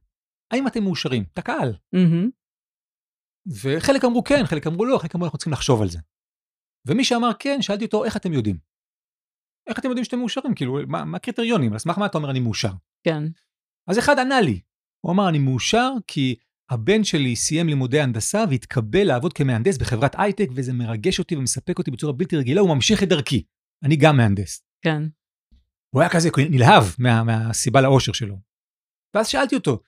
האם 0.52 0.66
אתם 0.66 0.82
מאושרים? 0.82 1.24
את 1.32 1.38
הקהל. 1.38 1.70
Mm-hmm. 1.94 2.30
וחלק 3.62 4.04
אמרו 4.04 4.24
כן, 4.24 4.42
חלק 4.46 4.66
אמרו 4.66 4.84
לא, 4.84 4.98
חלק 4.98 5.14
אמרו 5.14 5.26
אנחנו 5.26 5.38
צריכים 5.38 5.52
לחשוב 5.52 5.82
על 5.82 5.88
זה. 5.88 5.98
ומי 6.88 7.04
שאמר 7.04 7.30
כן, 7.38 7.62
שאלתי 7.62 7.84
אותו, 7.84 8.04
איך 8.04 8.16
אתם 8.16 8.32
יודעים? 8.32 8.58
איך 9.68 9.78
אתם 9.78 9.88
יודעים 9.88 10.04
שאתם 10.04 10.18
מאושרים? 10.18 10.54
כאילו, 10.54 10.78
מה, 10.86 11.04
מה 11.04 11.16
הקריטריונים? 11.16 11.72
על 11.72 11.78
סמך 11.78 11.98
מה 11.98 12.06
אתה 12.06 12.18
אומר 12.18 12.30
אני 12.30 12.40
מאושר? 12.40 12.72
כן. 13.06 13.22
אז 13.90 13.98
אחד 13.98 14.18
ענה 14.18 14.40
לי, 14.40 14.60
הוא 15.00 15.12
אמר, 15.12 15.28
אני 15.28 15.38
מאושר 15.38 15.92
כי 16.06 16.36
הבן 16.70 17.04
שלי 17.04 17.36
סיים 17.36 17.68
לימודי 17.68 18.00
הנדסה 18.00 18.44
והתקבל 18.50 19.04
לעבוד 19.04 19.32
כמהנדס 19.32 19.78
בחברת 19.78 20.14
הייטק, 20.18 20.48
וזה 20.54 20.72
מרגש 20.72 21.18
אותי 21.18 21.36
ומספק 21.36 21.78
אותי 21.78 21.90
בצורה 21.90 22.12
בלתי 22.12 22.36
רגילה, 22.36 22.60
הוא 22.60 22.74
ממשיך 22.74 23.02
את 23.02 23.08
דרכי. 23.08 23.44
אני 23.84 23.96
גם 23.96 24.16
מהנדס. 24.16 24.62
כן. 24.84 25.02
הוא 25.90 26.02
היה 26.02 26.10
כזה 26.10 26.28
נלהב 26.50 26.84
מה, 26.98 27.24
מהסיבה 27.24 27.80
לאושר 27.80 28.12
שלו. 28.12 28.36
ואז 29.14 29.28
שאלתי 29.28 29.54
אותו, 29.54 29.80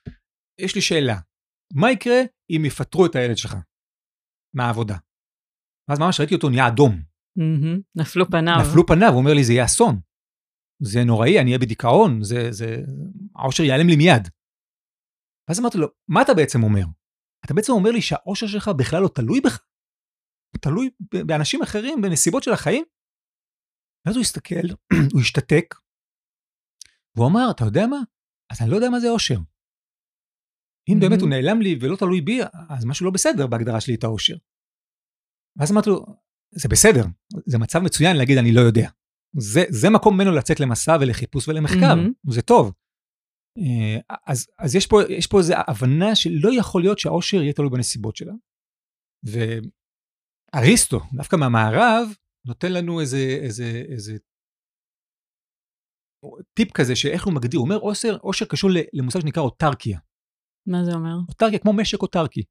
יש 0.61 0.75
לי 0.75 0.81
שאלה, 0.81 1.19
מה 1.73 1.93
יקרה 1.93 2.21
אם 2.51 2.65
יפטרו 2.65 3.07
את 3.07 3.17
הילד 3.17 3.37
שלך 3.37 3.57
מהעבודה? 4.55 4.97
ואז 5.91 5.99
ממש 5.99 6.21
ראיתי 6.21 6.35
אותו 6.35 6.49
נהיה 6.49 6.69
אדום. 6.69 7.03
נפלו 7.95 8.31
פניו. 8.31 8.57
נפלו 8.61 8.87
פניו, 8.87 9.09
הוא 9.09 9.19
אומר 9.19 9.35
לי, 9.35 9.45
זה 9.45 9.53
יהיה 9.53 9.65
אסון. 9.65 10.01
זה 10.83 11.05
נוראי, 11.05 11.41
אני 11.41 11.51
אהיה 11.51 11.59
בדיכאון, 11.59 12.23
זה, 12.23 12.53
זה... 12.53 12.77
העושר 13.37 13.63
ייעלם 13.63 13.89
לי 13.89 13.97
מיד. 13.97 14.29
ואז 15.49 15.61
אמרתי 15.61 15.79
לו, 15.79 15.87
מה 16.09 16.23
אתה 16.23 16.35
בעצם 16.35 16.63
אומר? 16.63 16.85
אתה 17.45 17.55
בעצם 17.55 17.73
אומר 17.73 17.91
לי 17.91 18.03
שהעושר 18.03 18.47
שלך 18.47 18.71
בכלל 18.79 19.03
לא 19.03 19.09
תלוי 19.15 19.41
בך? 19.41 19.65
הוא 20.55 20.61
תלוי 20.61 20.91
באנשים 21.27 21.63
אחרים, 21.63 22.03
בנסיבות 22.03 22.43
של 22.43 22.53
החיים? 22.53 22.85
ואז 24.07 24.17
הוא 24.17 24.23
הסתכל, 24.23 24.67
הוא 25.13 25.21
השתתק, 25.21 25.75
והוא 27.17 27.27
אמר, 27.27 27.47
אתה 27.51 27.65
יודע 27.65 27.87
מה? 27.87 28.01
אז 28.53 28.63
אני 28.63 28.71
לא 28.71 28.77
יודע 28.77 28.91
מה 28.91 29.01
זה 29.01 29.09
עושר. 29.09 29.39
אם. 30.89 31.01
באמת 31.01 31.21
הוא 31.21 31.29
נעלם 31.29 31.61
לי 31.61 31.79
ולא 31.81 31.97
תלוי 31.97 32.21
בי, 32.21 32.41
אז 32.69 32.85
משהו 32.85 33.07
לא 33.07 33.13
בסדר 33.13 33.47
בהגדרה 33.47 33.81
שלי 33.81 33.95
את 33.95 34.05
העושר. 34.05 34.37
ואז 35.59 35.73
אמרתי 35.73 35.91
לו, 35.91 36.07
זה 36.55 36.69
בסדר, 36.69 37.05
זה 37.47 37.59
מצב 37.59 37.79
מצוין 37.79 38.17
להגיד 38.17 38.39
אני 38.39 38.53
לא 38.53 38.61
יודע. 38.61 38.89
זה, 39.39 39.61
זה 39.69 39.91
מקום 39.91 40.15
ממנו 40.15 40.31
לצאת 40.31 40.61
למסע 40.61 40.97
ולחיפוש 41.01 41.49
ולמחקר, 41.49 41.95
mm-hmm. 41.95 42.33
זה 42.33 42.43
טוב. 42.43 42.73
אה, 43.59 44.17
אז, 44.27 44.47
אז 44.59 44.75
יש, 44.75 44.87
פה, 44.87 44.97
יש 45.09 45.27
פה 45.27 45.39
איזו 45.39 45.55
הבנה 45.69 46.15
שלא 46.15 46.51
יכול 46.59 46.83
להיות 46.83 46.99
שהעושר 46.99 47.43
יהיה 47.43 47.53
תלוי 47.53 47.71
בנסיבות 47.71 48.17
שלה. 48.17 48.33
ואריסטו, 50.55 51.01
דווקא 51.13 51.37
מהמערב, 51.37 52.09
נותן 52.47 52.73
לנו 52.73 53.01
איזה, 53.01 53.39
איזה, 53.43 53.83
איזה 53.93 54.17
טיפ 56.55 56.73
כזה 56.73 56.97
שאיך 56.97 57.25
הוא 57.25 57.35
מגדיר, 57.35 57.61
הוא 57.61 57.65
אומר 57.65 57.77
עושר, 57.77 58.17
עושר 58.21 58.45
קשור 58.45 58.71
למושג 58.93 59.21
שנקרא 59.21 59.43
אוטרקיה. 59.43 59.99
מה 60.67 60.85
זה 60.85 60.93
אומר? 60.93 61.17
אוטרקיה 61.29 61.59
כמו 61.59 61.73
משק 61.73 62.03
אוטרקי. 62.03 62.43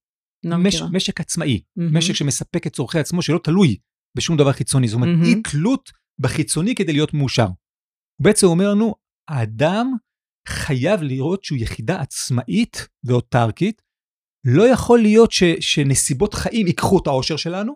לא 0.44 0.58
מש. 0.58 0.82
משק 0.82 1.20
עצמאי, 1.20 1.62
מהמם. 1.76 1.98
משק 1.98 2.14
שמספק 2.14 2.68
את 2.68 2.74
צורכי 2.74 3.00
עצמו 3.00 3.22
שלא 3.22 3.40
תלוי 3.44 3.78
בשום 4.18 4.38
דבר 4.38 4.52
חיצוני, 4.52 4.88
זאת 4.88 4.96
אומרת 4.96 5.10
מהמם. 5.10 5.24
אי 5.24 5.42
תלות 5.52 5.92
בחיצוני 6.20 6.76
כדי 6.76 6.94
להיות 6.94 7.14
מאושר. 7.14 7.48
הוא 7.48 8.24
בעצם 8.24 8.48
אומר 8.48 8.72
לנו, 8.72 8.96
האדם 9.30 9.94
חייב 10.48 11.02
לראות 11.02 11.44
שהוא 11.44 11.58
יחידה 11.58 12.02
עצמאית 12.02 12.88
ואוטרקית, 13.04 13.82
לא 14.46 14.68
יכול 14.68 15.00
להיות 15.00 15.32
ש, 15.32 15.44
שנסיבות 15.60 16.34
חיים 16.34 16.68
ייקחו 16.68 17.00
את 17.02 17.08
האושר 17.08 17.38
שלנו, 17.38 17.74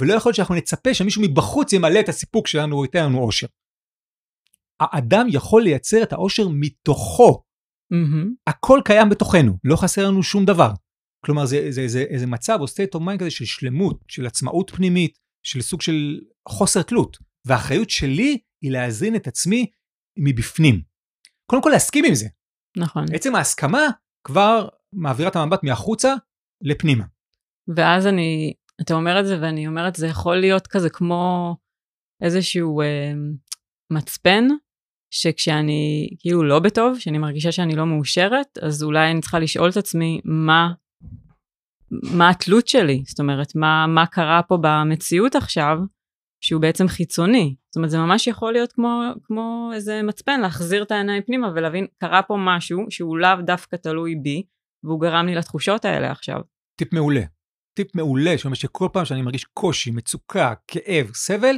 ולא 0.00 0.14
יכול 0.14 0.28
להיות 0.28 0.36
שאנחנו 0.36 0.54
נצפה 0.54 0.94
שמישהו 0.94 1.22
מבחוץ 1.22 1.72
ימלא 1.72 2.00
את 2.00 2.08
הסיפוק 2.08 2.46
שלנו 2.46 2.76
או 2.76 2.84
ייתן 2.84 3.04
לנו 3.04 3.18
אושר. 3.18 3.46
האדם 4.80 5.26
יכול 5.28 5.62
לייצר 5.62 6.02
את 6.02 6.12
האושר 6.12 6.48
מתוכו, 6.48 7.42
מהמם. 7.90 8.34
הכל 8.46 8.80
קיים 8.84 9.08
בתוכנו, 9.08 9.58
לא 9.64 9.76
חסר 9.76 10.08
לנו 10.08 10.22
שום 10.22 10.44
דבר. 10.44 10.70
כלומר, 11.24 11.46
זה, 11.46 11.66
זה, 11.70 11.88
זה 11.88 12.00
איזה 12.00 12.26
מצב 12.26 12.58
או 12.60 12.64
state 12.64 12.98
of 12.98 13.00
mind 13.00 13.18
כזה 13.18 13.30
של 13.30 13.44
שלמות, 13.44 14.04
של 14.08 14.26
עצמאות 14.26 14.70
פנימית, 14.70 15.18
של 15.42 15.62
סוג 15.62 15.82
של 15.82 16.20
חוסר 16.48 16.82
תלות. 16.82 17.18
והאחריות 17.44 17.90
שלי 17.90 18.38
היא 18.62 18.70
להזין 18.70 19.16
את 19.16 19.26
עצמי 19.26 19.66
מבפנים. 20.18 20.82
קודם 21.46 21.62
כל 21.62 21.70
להסכים 21.70 22.04
עם 22.04 22.14
זה. 22.14 22.26
נכון. 22.76 23.04
עצם 23.14 23.34
ההסכמה 23.34 23.82
כבר 24.24 24.68
מעבירה 24.92 25.28
את 25.28 25.36
המבט 25.36 25.64
מהחוצה 25.64 26.14
לפנימה. 26.62 27.04
ואז 27.76 28.06
אני, 28.06 28.52
אתה 28.80 28.94
אומר 28.94 29.20
את 29.20 29.26
זה 29.26 29.38
ואני 29.42 29.66
אומרת, 29.66 29.96
זה 29.96 30.06
יכול 30.06 30.36
להיות 30.36 30.66
כזה 30.66 30.90
כמו 30.90 31.56
איזשהו 32.22 32.80
אה, 32.80 33.12
מצפן, 33.92 34.44
שכשאני 35.10 36.08
כאילו 36.18 36.42
לא 36.42 36.58
בטוב, 36.58 36.98
שאני 36.98 37.18
מרגישה 37.18 37.52
שאני 37.52 37.76
לא 37.76 37.86
מאושרת, 37.86 38.58
אז 38.62 38.82
אולי 38.82 39.10
אני 39.10 39.20
צריכה 39.20 39.38
לשאול 39.38 39.70
את 39.70 39.76
עצמי 39.76 40.20
מה, 40.24 40.72
מה 42.16 42.30
התלות 42.30 42.68
שלי, 42.68 43.02
זאת 43.06 43.20
אומרת, 43.20 43.56
מה, 43.56 43.86
מה 43.86 44.06
קרה 44.06 44.42
פה 44.42 44.58
במציאות 44.62 45.34
עכשיו, 45.34 45.78
שהוא 46.44 46.62
בעצם 46.62 46.88
חיצוני. 46.88 47.56
זאת 47.70 47.76
אומרת, 47.76 47.90
זה 47.90 47.98
ממש 47.98 48.26
יכול 48.26 48.52
להיות 48.52 48.72
כמו, 48.72 49.02
כמו 49.24 49.70
איזה 49.74 50.02
מצפן, 50.02 50.40
להחזיר 50.40 50.82
את 50.82 50.90
העיניים 50.90 51.22
פנימה 51.22 51.48
ולהבין, 51.54 51.86
קרה 51.98 52.22
פה 52.22 52.36
משהו 52.38 52.86
שהוא 52.90 53.18
לאו 53.18 53.42
דווקא 53.46 53.76
תלוי 53.76 54.14
בי, 54.22 54.42
והוא 54.84 55.00
גרם 55.00 55.26
לי 55.26 55.34
לתחושות 55.34 55.84
האלה 55.84 56.10
עכשיו. 56.10 56.40
טיפ 56.78 56.92
מעולה. 56.92 57.22
טיפ 57.74 57.96
מעולה 57.96 58.38
שאומר 58.38 58.54
שכל 58.54 58.88
פעם 58.92 59.04
שאני 59.04 59.22
מרגיש 59.22 59.44
קושי, 59.44 59.90
מצוקה, 59.90 60.54
כאב, 60.68 61.10
סבל, 61.14 61.56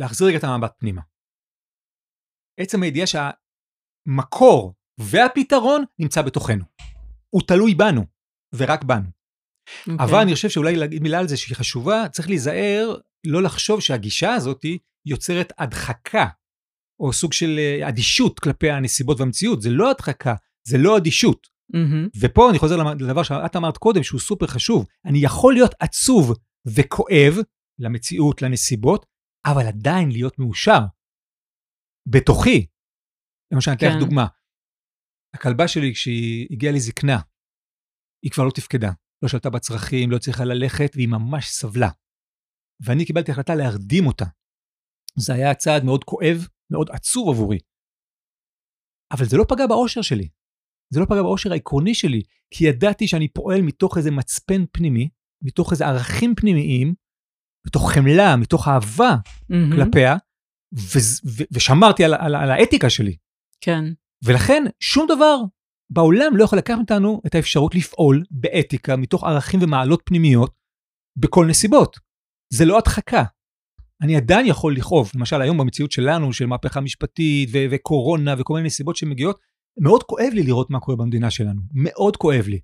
להחזיר 0.00 0.26
רגע 0.26 0.38
את 0.38 0.44
המבט 0.44 0.72
פנימה. 0.78 1.02
עצם 2.60 2.82
הידיעה 2.82 3.06
שהמקור 3.06 4.74
והפתרון 5.00 5.84
נמצא 5.98 6.22
בתוכנו. 6.22 6.64
הוא 7.30 7.42
תלוי 7.46 7.74
בנו, 7.74 8.04
ורק 8.54 8.84
בנו. 8.84 9.23
אוקיי. 9.88 10.06
אבל 10.06 10.18
אני 10.18 10.34
חושב 10.34 10.48
שאולי 10.48 10.76
להגיד 10.76 11.02
מילה 11.02 11.18
על 11.18 11.28
זה 11.28 11.36
שהיא 11.36 11.56
חשובה, 11.56 12.08
צריך 12.12 12.28
להיזהר 12.28 12.96
לא 13.26 13.42
לחשוב 13.42 13.80
שהגישה 13.80 14.34
הזאת 14.34 14.64
יוצרת 15.06 15.52
הדחקה, 15.58 16.26
או 17.00 17.12
סוג 17.12 17.32
של 17.32 17.58
אה, 17.58 17.88
אדישות 17.88 18.40
כלפי 18.40 18.70
הנסיבות 18.70 19.20
והמציאות. 19.20 19.62
זה 19.62 19.70
לא 19.70 19.90
הדחקה, 19.90 20.34
זה 20.68 20.78
לא 20.78 20.96
אדישות. 20.96 21.46
מהמם. 21.74 22.08
ופה 22.20 22.50
אני 22.50 22.58
חוזר 22.58 22.76
לדבר 22.76 23.22
שאת 23.22 23.56
אמרת 23.56 23.76
קודם, 23.76 24.02
שהוא 24.02 24.20
סופר 24.20 24.46
חשוב. 24.46 24.86
אני 25.04 25.18
יכול 25.18 25.54
להיות 25.54 25.74
עצוב 25.80 26.32
וכואב 26.66 27.34
למציאות, 27.78 28.42
לנסיבות, 28.42 29.06
אבל 29.46 29.66
עדיין 29.66 30.10
להיות 30.12 30.38
מאושר. 30.38 30.80
בתוכי. 32.08 32.66
למשל, 33.52 33.70
אני 33.70 33.78
אתן 33.78 33.86
לך 33.86 33.92
כן. 33.92 33.98
דוגמה. 33.98 34.26
הכלבה 35.34 35.68
שלי, 35.68 35.94
כשהיא 35.94 36.46
הגיעה 36.50 36.72
לזקנה, 36.72 37.18
היא 38.24 38.30
כבר 38.32 38.44
לא 38.44 38.50
תפקדה. 38.50 38.90
לא 39.22 39.28
שלטה 39.28 39.50
בצרכים, 39.50 40.10
לא 40.10 40.16
הצליחה 40.16 40.44
ללכת, 40.44 40.90
והיא 40.94 41.08
ממש 41.08 41.48
סבלה. 41.48 41.90
ואני 42.86 43.04
קיבלתי 43.06 43.32
החלטה 43.32 43.54
להרדים 43.54 44.06
אותה. 44.06 44.24
זה 45.18 45.34
היה 45.34 45.54
צעד 45.54 45.84
מאוד 45.84 46.04
כואב, 46.04 46.46
מאוד 46.72 46.90
עצוב 46.90 47.28
עבורי. 47.28 47.58
אבל 49.12 49.24
זה 49.24 49.36
לא 49.36 49.44
פגע 49.48 49.66
באושר 49.66 50.02
שלי. 50.02 50.28
זה 50.92 51.00
לא 51.00 51.04
פגע 51.04 51.22
באושר 51.22 51.52
העקרוני 51.52 51.94
שלי, 51.94 52.22
כי 52.50 52.64
ידעתי 52.64 53.08
שאני 53.08 53.28
פועל 53.28 53.62
מתוך 53.62 53.98
איזה 53.98 54.10
מצפן 54.10 54.64
פנימי, 54.72 55.08
מתוך 55.42 55.72
איזה 55.72 55.86
ערכים 55.86 56.34
פנימיים, 56.34 56.94
מתוך 57.66 57.92
חמלה, 57.92 58.36
מתוך 58.36 58.68
אהבה 58.68 59.16
מהמם. 59.48 59.72
כלפיה, 59.76 60.16
ו- 60.74 61.28
ו- 61.30 61.44
ושמרתי 61.52 62.04
על, 62.04 62.14
על, 62.14 62.34
על 62.34 62.50
האתיקה 62.50 62.90
שלי. 62.90 63.16
כן. 63.60 63.84
ולכן 64.24 64.62
שום 64.80 65.06
דבר 65.08 65.36
בעולם 65.90 66.36
לא 66.36 66.44
יכול 66.44 66.58
לקחת 66.58 66.76
מאיתנו 66.76 67.20
את 67.26 67.34
האפשרות 67.34 67.74
לפעול 67.74 68.22
באתיקה 68.30 68.96
מתוך 68.96 69.24
ערכים 69.24 69.60
ומעלות 69.62 70.02
פנימיות 70.04 70.54
בכל 71.16 71.46
נסיבות. 71.46 71.96
זה 72.52 72.64
לא 72.64 72.78
הדחקה. 72.78 73.24
אני 74.02 74.16
עדיין 74.16 74.46
יכול 74.46 74.76
לכאוב, 74.76 75.10
למשל 75.14 75.40
היום 75.40 75.58
במציאות 75.58 75.92
שלנו, 75.92 76.32
של 76.32 76.46
מהפכה 76.46 76.80
משפטית 76.80 77.48
ו- 77.52 77.66
וקורונה 77.70 78.34
וכל 78.38 78.54
מיני 78.54 78.66
נסיבות 78.66 78.96
שמגיעות, 78.96 79.40
מאוד 79.80 80.02
כואב 80.02 80.30
לי 80.32 80.42
לראות 80.42 80.70
מה 80.70 80.80
קורה 80.80 80.96
במדינה 80.96 81.30
שלנו, 81.30 81.60
מאוד 81.72 82.16
כואב 82.16 82.44
לי. 82.46 82.60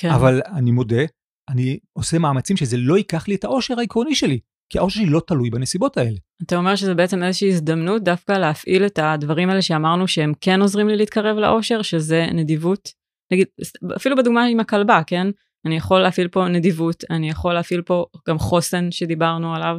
כן. 0.00 0.10
אבל 0.10 0.40
אני 0.46 0.70
מודה, 0.70 1.02
אני 1.48 1.78
עושה 1.92 2.18
מאמצים 2.18 2.56
שזה 2.56 2.76
לא 2.76 2.98
ייקח 2.98 3.28
לי 3.28 3.34
את 3.34 3.44
האושר 3.44 3.78
העקרוני 3.78 4.14
שלי, 4.14 4.40
כי 4.70 4.78
האושר 4.78 5.00
שלי 5.00 5.06
לא 5.06 5.20
תלוי 5.26 5.50
בנסיבות 5.50 5.96
האלה. 5.96 6.16
אתה 6.42 6.56
אומר 6.56 6.76
שזה 6.76 6.94
בעצם 6.94 7.22
איזושהי 7.22 7.48
הזדמנות 7.48 8.02
דווקא 8.02 8.32
להפעיל 8.32 8.86
את 8.86 8.98
הדברים 8.98 9.50
האלה 9.50 9.62
שאמרנו 9.62 10.08
שהם 10.08 10.32
כן 10.40 10.60
עוזרים 10.60 10.88
לי 10.88 10.96
להתקרב 10.96 11.36
לאושר, 11.36 11.82
שזה 11.82 12.26
נדיבות. 12.34 12.92
נגיד, 13.32 13.46
אפילו 13.96 14.16
בדוגמה 14.16 14.44
עם 14.44 14.60
הכלבה, 14.60 15.00
כן? 15.06 15.26
אני 15.66 15.76
יכול 15.76 16.00
להפעיל 16.00 16.28
פה 16.28 16.48
נדיבות, 16.48 17.04
אני 17.10 17.30
יכול 17.30 17.54
להפעיל 17.54 17.82
פה 17.82 18.06
גם 18.28 18.38
חוסן 18.38 18.90
שדיברנו 18.90 19.54
עליו, 19.54 19.76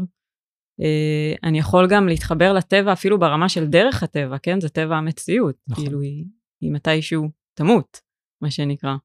אה, 0.81 1.33
אני 1.43 1.59
יכול 1.59 1.87
גם 1.89 2.07
להתחבר 2.07 2.53
לטבע 2.53 2.93
אפילו 2.93 3.19
ברמה 3.19 3.49
של 3.49 3.65
דרך 3.65 4.03
הטבע, 4.03 4.37
כן? 4.37 4.61
זה 4.61 4.69
טבע 4.69 4.95
המציאות. 4.97 5.55
נכון. 5.67 5.83
כאילו, 5.85 6.01
היא, 6.01 6.25
היא 6.61 6.71
מתישהו 6.71 7.29
תמות, 7.53 8.01
מה 8.41 8.51
שנקרא. 8.51 8.95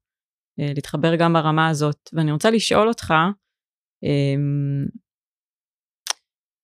אה, 0.61 0.73
להתחבר 0.75 1.17
גם 1.17 1.33
ברמה 1.33 1.69
הזאת. 1.69 2.11
ואני 2.13 2.33
רוצה 2.33 2.51
לשאול 2.51 2.89
אותך, 2.89 3.15
אמ, 4.05 4.87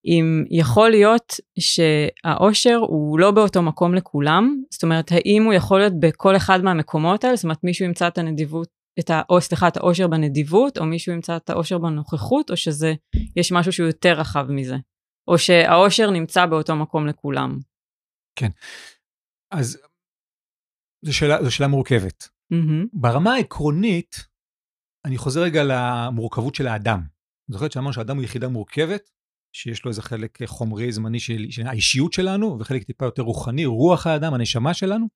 אם 0.05 0.45
יכול 0.51 0.91
להיות 0.91 1.33
שהאושר 1.59 2.77
הוא 2.77 3.19
לא 3.19 3.31
באותו 3.31 3.63
מקום 3.63 3.95
לכולם, 3.95 4.63
זאת 4.71 4.83
אומרת, 4.83 5.13
האם 5.13 5.43
הוא 5.45 5.53
יכול 5.53 5.79
להיות 5.79 5.93
בכל 6.01 6.37
אחד 6.37 6.61
מהמקומות 6.63 7.25
האלה? 7.25 7.37
זאת 7.37 7.45
אומרת, 7.45 7.65
מישהו 7.65 7.85
ימצא 7.85 8.09
את 8.09 8.19
הנדיבות, 8.19 8.69
את 8.99 9.11
ה... 9.11 9.23
או 9.31 9.41
סליחה, 9.41 9.69
את 9.69 9.77
האושר 9.77 10.09
בנדיבות, 10.09 10.79
או 10.79 10.85
מישהו 10.85 11.13
ימצא 11.13 11.37
את 11.37 11.51
האושר 11.51 11.79
בנוכחות, 11.79 12.51
או 12.51 12.57
שזה, 12.57 12.95
יש 13.37 13.53
משהו 13.53 13.73
שהוא 13.73 13.87
יותר 13.87 14.13
רחב 14.13 14.47
מזה? 14.51 14.77
או 15.29 15.39
שהאושר 15.39 16.11
נמצא 16.11 16.47
באותו 16.47 16.77
מקום 16.77 17.07
לכולם? 17.07 17.59
כן. 18.39 18.49
אז 19.51 19.79
זו 21.05 21.17
שאלה, 21.17 21.45
זו 21.45 21.51
שאלה 21.51 21.69
מורכבת. 21.69 22.23
Mm-hmm. 22.23 22.89
ברמה 22.93 23.35
העקרונית, 23.35 24.17
אני 25.05 25.19
חוזר 25.19 25.43
רגע 25.43 25.63
למורכבות 25.65 26.55
של 26.55 26.67
האדם. 26.67 27.01
זוכרת 27.51 27.73
שאמרנו 27.73 27.93
שהאדם 27.93 28.17
הוא 28.17 28.25
יחידה 28.25 28.49
מורכבת, 28.49 29.11
שיש 29.53 29.85
לו 29.85 29.89
איזה 29.89 30.03
חלק 30.03 30.39
חומרי 30.47 30.93
זמני 30.93 31.21
של, 31.21 31.47
של 31.51 31.67
האישיות 31.67 32.13
שלנו, 32.13 32.57
וחלק 32.61 32.83
טיפה 32.83 33.05
יותר 33.05 33.23
רוחני, 33.23 33.65
רוח 33.65 34.07
האדם, 34.07 34.35
הנשמה 34.35 34.75
שלנו. 34.75 35.07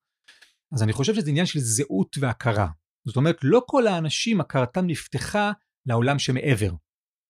אז 0.72 0.82
אני 0.82 0.92
חושב 0.92 1.14
שזה 1.14 1.30
עניין 1.30 1.46
של 1.46 1.58
זהות 1.58 2.16
והכרה. 2.20 2.68
זאת 3.06 3.16
אומרת, 3.16 3.36
לא 3.42 3.62
כל 3.66 3.86
האנשים, 3.86 4.40
הכרתם 4.40 4.86
נפתחה 4.86 5.52
לעולם 5.86 6.18
שמעבר. 6.18 6.72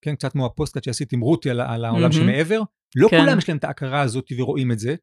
כן, 0.04 0.14
קצת 0.14 0.32
כמו 0.32 0.46
הפוסטקאט 0.46 0.84
שעשיתי 0.84 1.16
עם 1.16 1.20
רותי 1.20 1.50
על, 1.50 1.60
על 1.60 1.84
העולם 1.84 2.00
מהמם. 2.00 2.12
שמעבר. 2.12 2.60
לא 2.96 3.08
כן. 3.08 3.20
כולם 3.20 3.38
יש 3.38 3.48
להם 3.48 3.58
את 3.58 3.64
ההכרה 3.64 4.00
הזאת 4.00 4.32
ורואים 4.38 4.72
את 4.72 4.78
זה. 4.78 4.94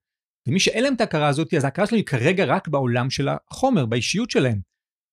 ומי 0.48 0.60
שאין 0.60 0.84
להם 0.84 0.94
את 0.94 1.02
ההכרה 1.02 1.28
הזאת, 1.28 1.54
אז 1.54 1.64
ההכרה 1.64 1.86
שלהם 1.86 1.98
היא 1.98 2.06
כרגע 2.06 2.46
רק 2.46 2.68
בעולם 2.68 3.10
של 3.10 3.28
החומר, 3.30 3.86
באישיות 3.86 4.30
שלהם. 4.30 4.60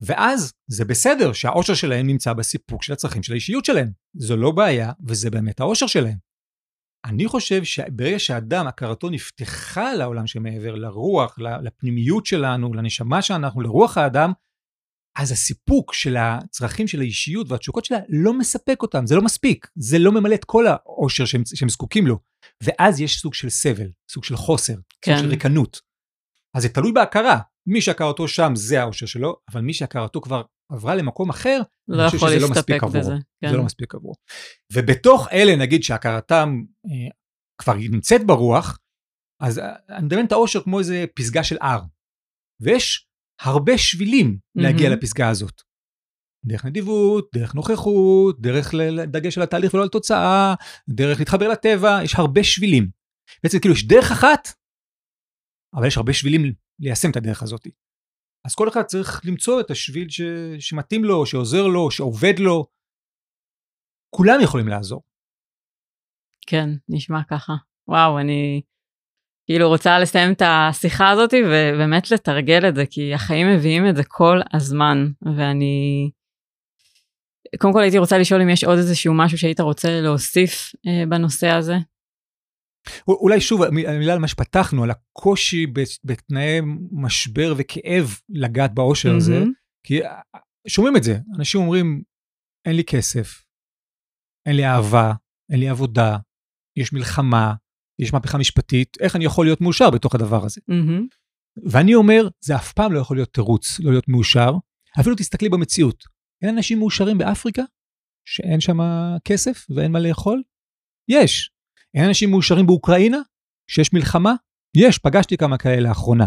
ואז 0.03 0.53
זה 0.71 0.85
בסדר 0.85 1.33
שהאושר 1.33 1.75
שלהם 1.75 2.07
נמצא 2.07 2.33
בסיפוק 2.33 2.83
של 2.83 2.93
הצרכים 2.93 3.23
של 3.23 3.33
האישיות 3.33 3.65
שלהם. 3.65 3.91
זו 4.17 4.37
לא 4.37 4.51
בעיה, 4.51 4.93
וזה 5.07 5.31
באמת 5.31 5.61
האושר 5.61 5.87
שלהם. 5.87 6.30
אני 7.05 7.29
חושב 7.29 7.65
שברגע 7.65 8.19
שאדם, 8.19 8.67
הכרתו 8.67 9.11
נפתחה 9.11 9.95
לעולם 9.95 10.27
שמעבר, 10.27 10.75
לרוח, 10.75 11.39
לפנימיות 11.39 12.27
שלנו, 12.27 12.75
לנשמה 12.75 13.23
שאנחנו, 13.23 13.61
לרוח 13.61 13.99
האדם, 13.99 14.33
אז 15.19 15.33
הסיפוק 15.33 15.95
של 15.95 16.17
הצרכים 16.17 16.89
של 16.89 17.01
האישיות 17.01 17.51
והתשוקות 17.51 17.85
שלה 17.85 17.99
לא 18.09 18.39
מספק 18.39 18.83
אותם, 18.83 19.07
זה 19.07 19.17
לא 19.17 19.23
מספיק, 19.23 19.67
זה 19.77 19.99
לא 19.99 20.13
ממלא 20.13 20.35
את 20.35 20.45
כל 20.45 20.65
האושר 20.67 21.25
שהם, 21.25 21.43
שהם 21.55 21.69
זקוקים 21.69 22.07
לו. 22.07 22.19
ואז 22.63 23.01
יש 23.01 23.21
סוג 23.21 23.35
של 23.35 23.49
סבל, 23.49 23.91
סוג 24.11 24.25
של 24.25 24.37
חוסר, 24.37 24.75
כן. 25.01 25.13
סוג 25.15 25.25
של 25.25 25.31
ריקנות. 25.31 25.81
אז 26.57 26.63
זה 26.63 26.69
תלוי 26.69 26.93
בהכרה, 26.93 27.39
מי 27.67 27.81
שהכרתו 27.81 28.29
שם 28.29 28.53
זה 28.55 28.81
האושר 28.81 29.07
שלו, 29.07 29.37
אבל 29.53 29.61
מי 29.61 29.75
שהכרתו 29.75 30.21
כבר 30.21 30.43
עברה 30.71 30.95
למקום 30.95 31.31
אחר, 31.31 31.61
לא 31.89 32.03
אני 32.03 32.11
חושב 32.11 32.17
יכול 32.17 32.29
שזה 32.31 32.41
לא 32.47 32.51
מספיק 32.51 32.83
עבורו. 32.83 33.01
בזה. 33.01 33.13
כן. 33.41 33.51
זה 33.51 33.57
לא 33.57 33.65
מספיק 33.65 33.95
עבורו. 33.95 34.15
ובתוך 34.73 35.29
אלה, 35.33 35.57
נגיד 35.57 35.83
שהכרתם 35.83 36.49
אה, 36.87 37.11
כבר 37.59 37.75
נמצאת 37.91 38.27
ברוח, 38.27 38.79
אז 39.43 39.59
אה, 39.59 39.77
אני 39.89 40.07
מדמיין 40.07 40.27
את 40.27 40.33
האושר 40.33 40.63
כמו 40.63 40.79
איזה 40.79 41.05
פסגה 41.15 41.45
של 41.45 41.57
הר. 41.61 41.81
ויש 42.63 43.07
הרבה 43.41 43.79
שבילים 43.79 44.39
להגיע 44.55 44.89
מהמם. 44.89 44.99
לפסגה 44.99 45.29
הזאת. 45.29 45.63
דרך 46.47 46.65
נדיבות, 46.65 47.29
דרך 47.35 47.55
נוכחות, 47.55 48.41
דרך 48.41 48.75
ל- 48.75 49.05
דגש 49.05 49.39
על 49.39 49.45
התהליך 49.45 49.75
ולא 49.75 49.83
על 49.83 49.89
תוצאה, 49.89 50.55
דרך 50.91 51.19
להתחבר 51.19 51.49
לטבע, 51.49 51.99
יש 52.05 52.15
הרבה 52.15 52.45
שבילים. 52.45 52.91
בעצם 53.43 53.59
כאילו 53.59 53.75
יש 53.75 53.87
דרך 53.87 54.11
אחת, 54.13 54.49
אבל 55.75 55.87
יש 55.87 55.97
הרבה 55.97 56.13
שבילים 56.13 56.53
ליישם 56.81 57.11
את 57.11 57.17
הדרך 57.17 57.43
הזאת. 57.43 57.67
אז 58.45 58.55
כל 58.55 58.69
אחד 58.69 58.83
צריך 58.83 59.21
למצוא 59.25 59.61
את 59.61 59.71
השביל 59.71 60.09
ש... 60.09 60.21
שמתאים 60.59 61.05
לו, 61.05 61.27
שעוזר 61.27 61.67
לו, 61.67 61.91
שעובד 61.91 62.39
לו. 62.39 62.67
כולם 64.11 64.41
יכולים 64.43 64.69
לעזור. 64.69 65.03
כן, 66.47 66.69
נשמע 66.89 67.21
ככה. 67.31 67.53
וואו, 67.89 68.19
אני 68.19 68.63
כאילו 69.47 69.69
רוצה 69.69 69.99
לסיים 69.99 70.33
את 70.33 70.43
השיחה 70.45 71.11
הזאת 71.11 71.35
ובאמת 71.35 72.11
לתרגל 72.11 72.69
את 72.69 72.75
זה, 72.75 72.87
כי 72.91 73.15
החיים 73.15 73.47
מביאים 73.55 73.89
את 73.89 73.97
זה 73.97 74.03
כל 74.05 74.41
הזמן, 74.53 75.07
ואני... 75.37 76.11
קודם 77.59 77.73
כל 77.73 77.81
הייתי 77.83 77.99
רוצה 77.99 78.19
לשאול 78.19 78.43
אם 78.43 78.49
יש 78.49 78.65
עוד 78.65 78.79
איזשהו 78.79 79.15
משהו 79.15 79.39
שהיית 79.39 79.61
רוצה 79.61 80.01
להוסיף 80.01 80.73
אה, 80.87 81.07
בנושא 81.09 81.49
הזה. 81.49 81.75
אולי 83.09 83.41
שוב, 83.41 83.63
המ- 83.63 83.79
המילה 83.89 84.13
על 84.13 84.19
מה 84.19 84.29
שפתחנו, 84.29 84.85
על 84.85 84.91
הקושי 84.91 85.67
בתנאי 86.05 86.61
משבר 86.93 87.55
וכאב 87.57 88.19
לגעת 88.29 88.75
באושר 88.75 89.09
הזה. 89.17 89.39
כי 89.87 90.01
שומעים 90.69 90.97
את 90.97 91.03
זה, 91.03 91.19
אנשים 91.37 91.61
אומרים, 91.61 92.03
אין 92.69 92.77
לי 92.77 92.85
כסף, 92.85 93.45
אין 94.47 94.57
לי 94.57 94.67
אהבה, 94.67 95.13
אין 95.53 95.61
לי 95.61 95.69
עבודה, 95.69 96.17
יש 96.77 96.93
מלחמה, 96.93 97.55
יש 97.99 98.13
מהפכה 98.13 98.39
משפטית, 98.39 98.97
איך 99.01 99.17
אני 99.17 99.25
יכול 99.25 99.47
להיות 99.47 99.61
מאושר 99.61 99.91
בתוך 99.91 100.15
הדבר 100.15 100.45
הזה? 100.45 100.61
ואני 101.71 101.95
אומר, 101.95 102.29
זה 102.45 102.57
אף 102.57 102.73
פעם 102.73 102.93
לא 102.93 102.99
יכול 102.99 103.17
להיות 103.17 103.33
תירוץ 103.35 103.81
לא 103.81 103.91
להיות 103.91 104.09
מאושר. 104.09 104.51
אפילו 105.01 105.17
תסתכלי 105.17 105.49
במציאות. 105.49 106.05
אין 106.43 106.57
אנשים 106.57 106.79
מאושרים 106.79 107.19
באפריקה 107.19 107.63
שאין 108.29 108.61
שם 108.61 108.79
כסף 109.25 109.67
ואין 109.71 109.93
מה 109.93 110.01
לאכול? 110.01 110.43
יש. 111.11 111.51
אין 111.97 112.05
אנשים 112.05 112.31
מאושרים 112.31 112.67
באוקראינה 112.67 113.19
שיש 113.71 113.93
מלחמה? 113.93 114.35
יש, 114.77 114.99
פגשתי 114.99 115.37
כמה 115.37 115.59
כאלה 115.59 115.89
לאחרונה. 115.89 116.27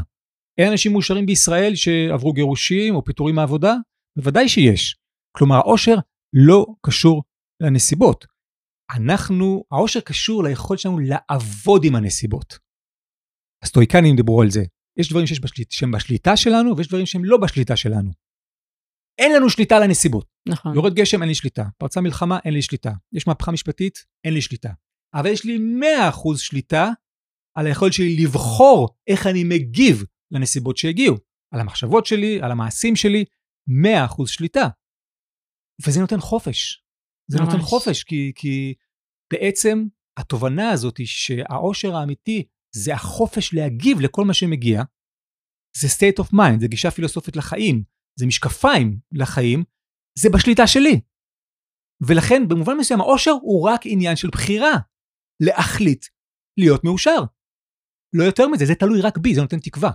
אין 0.57 0.71
אנשים 0.71 0.91
מאושרים 0.91 1.25
בישראל 1.25 1.75
שעברו 1.75 2.33
גירושים 2.33 2.95
או 2.95 3.03
פיטורים 3.03 3.35
מעבודה? 3.35 3.73
בוודאי 4.17 4.49
שיש. 4.49 4.97
כלומר, 5.37 5.55
העושר 5.55 5.95
לא 6.33 6.65
קשור 6.85 7.23
לנסיבות. 7.63 8.25
אנחנו, 8.95 9.63
העושר 9.71 9.99
קשור 9.99 10.43
ליכולת 10.43 10.79
שלנו 10.79 10.99
לעבוד 10.99 11.83
עם 11.83 11.95
הנסיבות. 11.95 12.57
הסטואיקנים 13.63 14.15
דיברו 14.15 14.41
על 14.41 14.49
זה. 14.49 14.63
יש 14.99 15.09
דברים 15.09 15.27
שיש 15.27 15.39
בשליט, 15.39 15.71
שהם 15.71 15.91
בשליטה 15.91 16.37
שלנו, 16.37 16.77
ויש 16.77 16.87
דברים 16.87 17.05
שהם 17.05 17.25
לא 17.25 17.37
בשליטה 17.37 17.75
שלנו. 17.75 18.11
אין 19.17 19.35
לנו 19.35 19.49
שליטה 19.49 19.77
על 19.77 19.83
הנסיבות. 19.83 20.25
נכון. 20.47 20.75
יורד 20.75 20.93
גשם, 20.93 21.21
אין 21.21 21.29
לי 21.29 21.35
שליטה. 21.35 21.63
פרצה 21.77 22.01
מלחמה, 22.01 22.39
אין 22.45 22.53
לי 22.53 22.61
שליטה. 22.61 22.91
יש 23.13 23.27
מהפכה 23.27 23.51
משפטית, 23.51 23.93
אין 24.23 24.33
לי 24.33 24.41
שליטה. 24.41 24.69
אבל 25.15 25.29
יש 25.29 25.45
לי 25.45 25.57
100% 26.11 26.37
שליטה 26.37 26.89
על 27.57 27.65
היכולת 27.67 27.93
שלי 27.93 28.15
לבחור 28.23 28.89
איך 29.07 29.27
אני 29.27 29.43
מגיב 29.43 30.03
לנסיבות 30.31 30.77
שהגיעו. 30.77 31.15
על 31.53 31.59
המחשבות 31.59 32.05
שלי, 32.05 32.41
על 32.41 32.51
המעשים 32.51 32.95
שלי, 32.95 33.25
100% 33.69 34.27
שליטה. 34.27 34.67
וזה 35.87 35.99
נותן 36.01 36.19
חופש. 36.19 36.83
זה 37.31 37.37
ממש. 37.39 37.47
נותן 37.47 37.61
חופש, 37.61 38.03
כי, 38.03 38.31
כי 38.35 38.73
בעצם 39.33 39.83
התובנה 40.19 40.69
הזאת 40.69 40.97
היא 40.97 41.07
שהאושר 41.07 41.95
האמיתי 41.95 42.47
זה 42.75 42.93
החופש 42.93 43.53
להגיב 43.53 43.99
לכל 44.01 44.25
מה 44.25 44.33
שמגיע. 44.33 44.83
זה 45.77 45.87
state 45.87 46.23
of 46.23 46.29
mind, 46.33 46.59
זה 46.59 46.67
גישה 46.67 46.91
פילוסופית 46.91 47.35
לחיים, 47.35 47.83
זה 48.19 48.25
משקפיים 48.25 48.99
לחיים, 49.11 49.63
זה 50.19 50.29
בשליטה 50.33 50.67
שלי. 50.67 51.01
ולכן 52.07 52.47
במובן 52.47 52.77
מסוים 52.77 53.01
האושר 53.01 53.31
הוא 53.31 53.69
רק 53.69 53.81
עניין 53.85 54.15
של 54.15 54.29
בחירה, 54.29 54.73
להחליט 55.45 56.05
להיות 56.59 56.83
מאושר. 56.83 57.23
לא 58.13 58.23
יותר 58.23 58.47
מזה, 58.47 58.65
זה 58.65 58.75
תלוי 58.75 59.01
רק 59.01 59.17
בי, 59.17 59.35
זה 59.35 59.41
נותן 59.41 59.59
תקווה. 59.59 59.91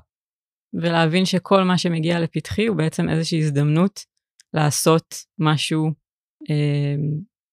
ולהבין 0.75 1.25
שכל 1.25 1.63
מה 1.63 1.79
שמגיע 1.79 2.21
לפתחי 2.21 2.67
הוא 2.67 2.77
בעצם 2.77 3.09
איזושהי 3.09 3.39
הזדמנות 3.39 4.01
לעשות 4.55 5.15
משהו, 5.39 5.91
אה, 6.51 6.95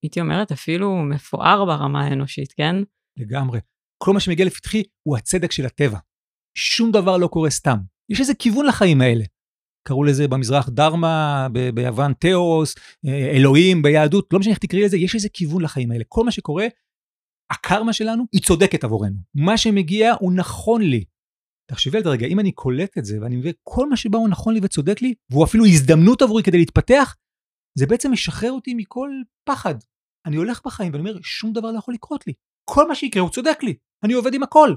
הייתי 0.04 0.22
אומרת, 0.22 0.52
אפילו 0.52 0.96
מפואר 0.96 1.66
ברמה 1.66 2.06
האנושית, 2.06 2.54
כן? 2.54 2.76
לגמרי. 3.18 3.60
כל 4.04 4.14
מה 4.14 4.20
שמגיע 4.20 4.46
לפתחי 4.46 4.84
הוא 5.04 5.18
הצדק 5.18 5.52
של 5.52 5.66
הטבע. 5.66 5.98
שום 6.58 6.92
דבר 6.92 7.18
לא 7.18 7.28
קורה 7.28 7.50
סתם. 7.50 7.78
יש 8.10 8.20
איזה 8.20 8.34
כיוון 8.34 8.66
לחיים 8.66 9.02
האלה. 9.02 9.24
קראו 9.88 10.04
לזה 10.04 10.28
במזרח 10.28 10.70
דרמה, 10.70 11.48
ב- 11.54 11.70
ביוון 11.70 12.14
תיאוס, 12.14 12.76
אה, 13.08 13.32
אלוהים 13.32 13.82
ביהדות, 13.82 14.28
לא 14.34 14.40
משנה 14.40 14.52
איך 14.52 14.60
תקראי 14.60 14.84
לזה, 14.84 14.98
יש 14.98 15.16
איזה 15.16 15.30
כיוון 15.34 15.62
לחיים 15.64 15.92
האלה. 15.92 16.04
כל 16.08 16.24
מה 16.26 16.32
שקורה, 16.32 16.68
הקרמה 17.50 17.94
שלנו 17.94 18.24
היא 18.32 18.42
צודקת 18.42 18.84
עבורנו. 18.84 19.16
מה 19.36 19.58
שמגיע 19.58 20.14
הוא 20.20 20.34
נכון 20.34 20.82
לי. 20.82 21.04
תחשבי 21.72 21.98
על 21.98 22.04
זה 22.04 22.10
רגע, 22.10 22.28
אם 22.28 22.40
אני 22.40 22.52
קולט 22.52 22.98
את 22.98 23.06
זה 23.06 23.22
ואני 23.22 23.36
מבין 23.36 23.54
כל 23.64 23.90
מה 23.90 23.98
שבא 23.98 24.18
הוא 24.18 24.30
נכון 24.30 24.54
לי 24.54 24.60
וצודק 24.64 25.02
לי, 25.02 25.14
והוא 25.30 25.46
אפילו 25.46 25.66
הזדמנות 25.66 26.22
עבורי 26.22 26.44
כדי 26.44 26.58
להתפתח, 26.58 27.16
זה 27.78 27.86
בעצם 27.86 28.12
משחרר 28.12 28.52
אותי 28.52 28.74
מכל 28.74 29.10
פחד. 29.44 29.76
אני 30.26 30.36
הולך 30.36 30.62
בחיים 30.66 30.92
ואני 30.92 31.10
אומר, 31.10 31.22
שום 31.22 31.54
דבר 31.54 31.72
לא 31.72 31.78
יכול 31.78 31.94
לקרות 31.94 32.28
לי. 32.28 32.34
כל 32.70 32.88
מה 32.88 32.96
שיקרה 32.96 33.24
הוא 33.24 33.32
צודק 33.32 33.58
לי, 33.64 33.78
אני 34.04 34.14
עובד 34.14 34.34
עם 34.34 34.44
הכל. 34.44 34.76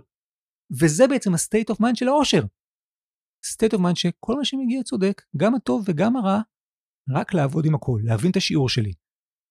וזה 0.81 1.07
בעצם 1.09 1.35
ה-state 1.35 1.75
of 1.75 1.77
mind 1.77 1.95
של 1.95 2.09
האושר. 2.09 2.43
state 3.47 3.77
of 3.77 3.81
mind 3.81 3.95
שכל 3.95 4.35
מה 4.35 4.45
שמגיע 4.45 4.83
צודק, 4.83 5.23
גם 5.37 5.55
הטוב 5.55 5.85
וגם 5.89 6.17
הרע, 6.17 6.41
רק 7.17 7.35
לעבוד 7.35 7.67
עם 7.67 7.75
הכל, 7.75 8.01
להבין 8.05 8.31
את 8.31 8.37
השיעור 8.37 8.69
שלי. 8.69 8.93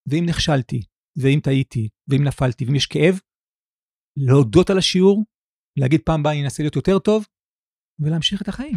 ואם 0.10 0.26
נכשלתי, 0.30 0.82
ואם 1.18 1.40
טעיתי, 1.44 1.90
ואם 2.08 2.24
נפלתי, 2.24 2.66
ואם 2.66 2.76
יש 2.76 2.86
כאב, 2.86 3.20
להודות 4.18 4.70
על 4.70 4.78
השיעור, 4.78 5.24
להגיד 5.80 6.02
פעם 6.06 6.20
הבאה 6.20 6.34
אני 6.34 6.44
אנסה 6.44 6.64
להיות 6.64 6.76
יותר 6.76 7.00
טוב, 7.00 7.26
ולהמשיך 8.00 8.42
את 8.42 8.48
החיים. 8.48 8.76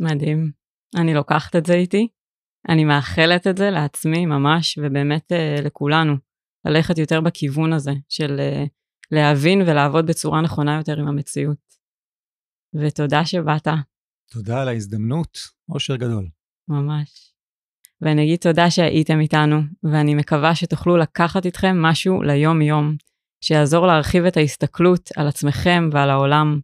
מדהים. 0.00 0.52
אני 1.00 1.14
לוקחת 1.14 1.56
את 1.56 1.66
זה 1.66 1.72
איתי. 1.72 2.08
אני 2.68 2.84
מאחלת 2.84 3.46
את 3.46 3.56
זה 3.56 3.70
לעצמי 3.70 4.26
ממש, 4.26 4.78
ובאמת 4.78 5.32
uh, 5.32 5.62
לכולנו, 5.64 6.14
ללכת 6.64 6.98
יותר 6.98 7.20
בכיוון 7.20 7.72
הזה 7.72 7.92
של 8.08 8.30
uh, 8.38 8.68
להבין 9.10 9.62
ולעבוד 9.62 10.06
בצורה 10.06 10.40
נכונה 10.42 10.76
יותר 10.76 11.00
עם 11.00 11.08
המציאות. 11.08 11.68
ותודה 12.74 13.24
שבאת. 13.24 13.68
תודה 14.30 14.62
על 14.62 14.68
ההזדמנות, 14.68 15.38
אושר 15.68 15.96
גדול. 15.96 16.28
ממש. 16.68 17.34
ואני 18.02 18.24
אגיד 18.24 18.38
תודה 18.38 18.70
שהייתם 18.70 19.20
איתנו, 19.20 19.60
ואני 19.82 20.14
מקווה 20.14 20.54
שתוכלו 20.54 20.96
לקחת 20.96 21.46
איתכם 21.46 21.82
משהו 21.82 22.22
ליום-יום, 22.22 22.96
שיעזור 23.40 23.86
להרחיב 23.86 24.24
את 24.24 24.36
ההסתכלות 24.36 25.10
על 25.16 25.28
עצמכם 25.28 25.88
ועל 25.92 26.10
העולם. 26.10 26.60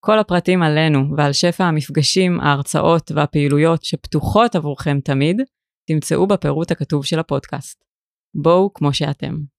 כל 0.00 0.18
הפרטים 0.18 0.62
עלינו 0.62 1.16
ועל 1.16 1.32
שפע 1.32 1.64
המפגשים, 1.64 2.40
ההרצאות 2.40 3.12
והפעילויות 3.14 3.84
שפתוחות 3.84 4.54
עבורכם 4.54 4.98
תמיד, 5.04 5.36
תמצאו 5.88 6.26
בפירוט 6.26 6.70
הכתוב 6.70 7.04
של 7.04 7.18
הפודקאסט. 7.18 7.84
בואו 8.34 8.70
כמו 8.74 8.92
שאתם. 8.94 9.55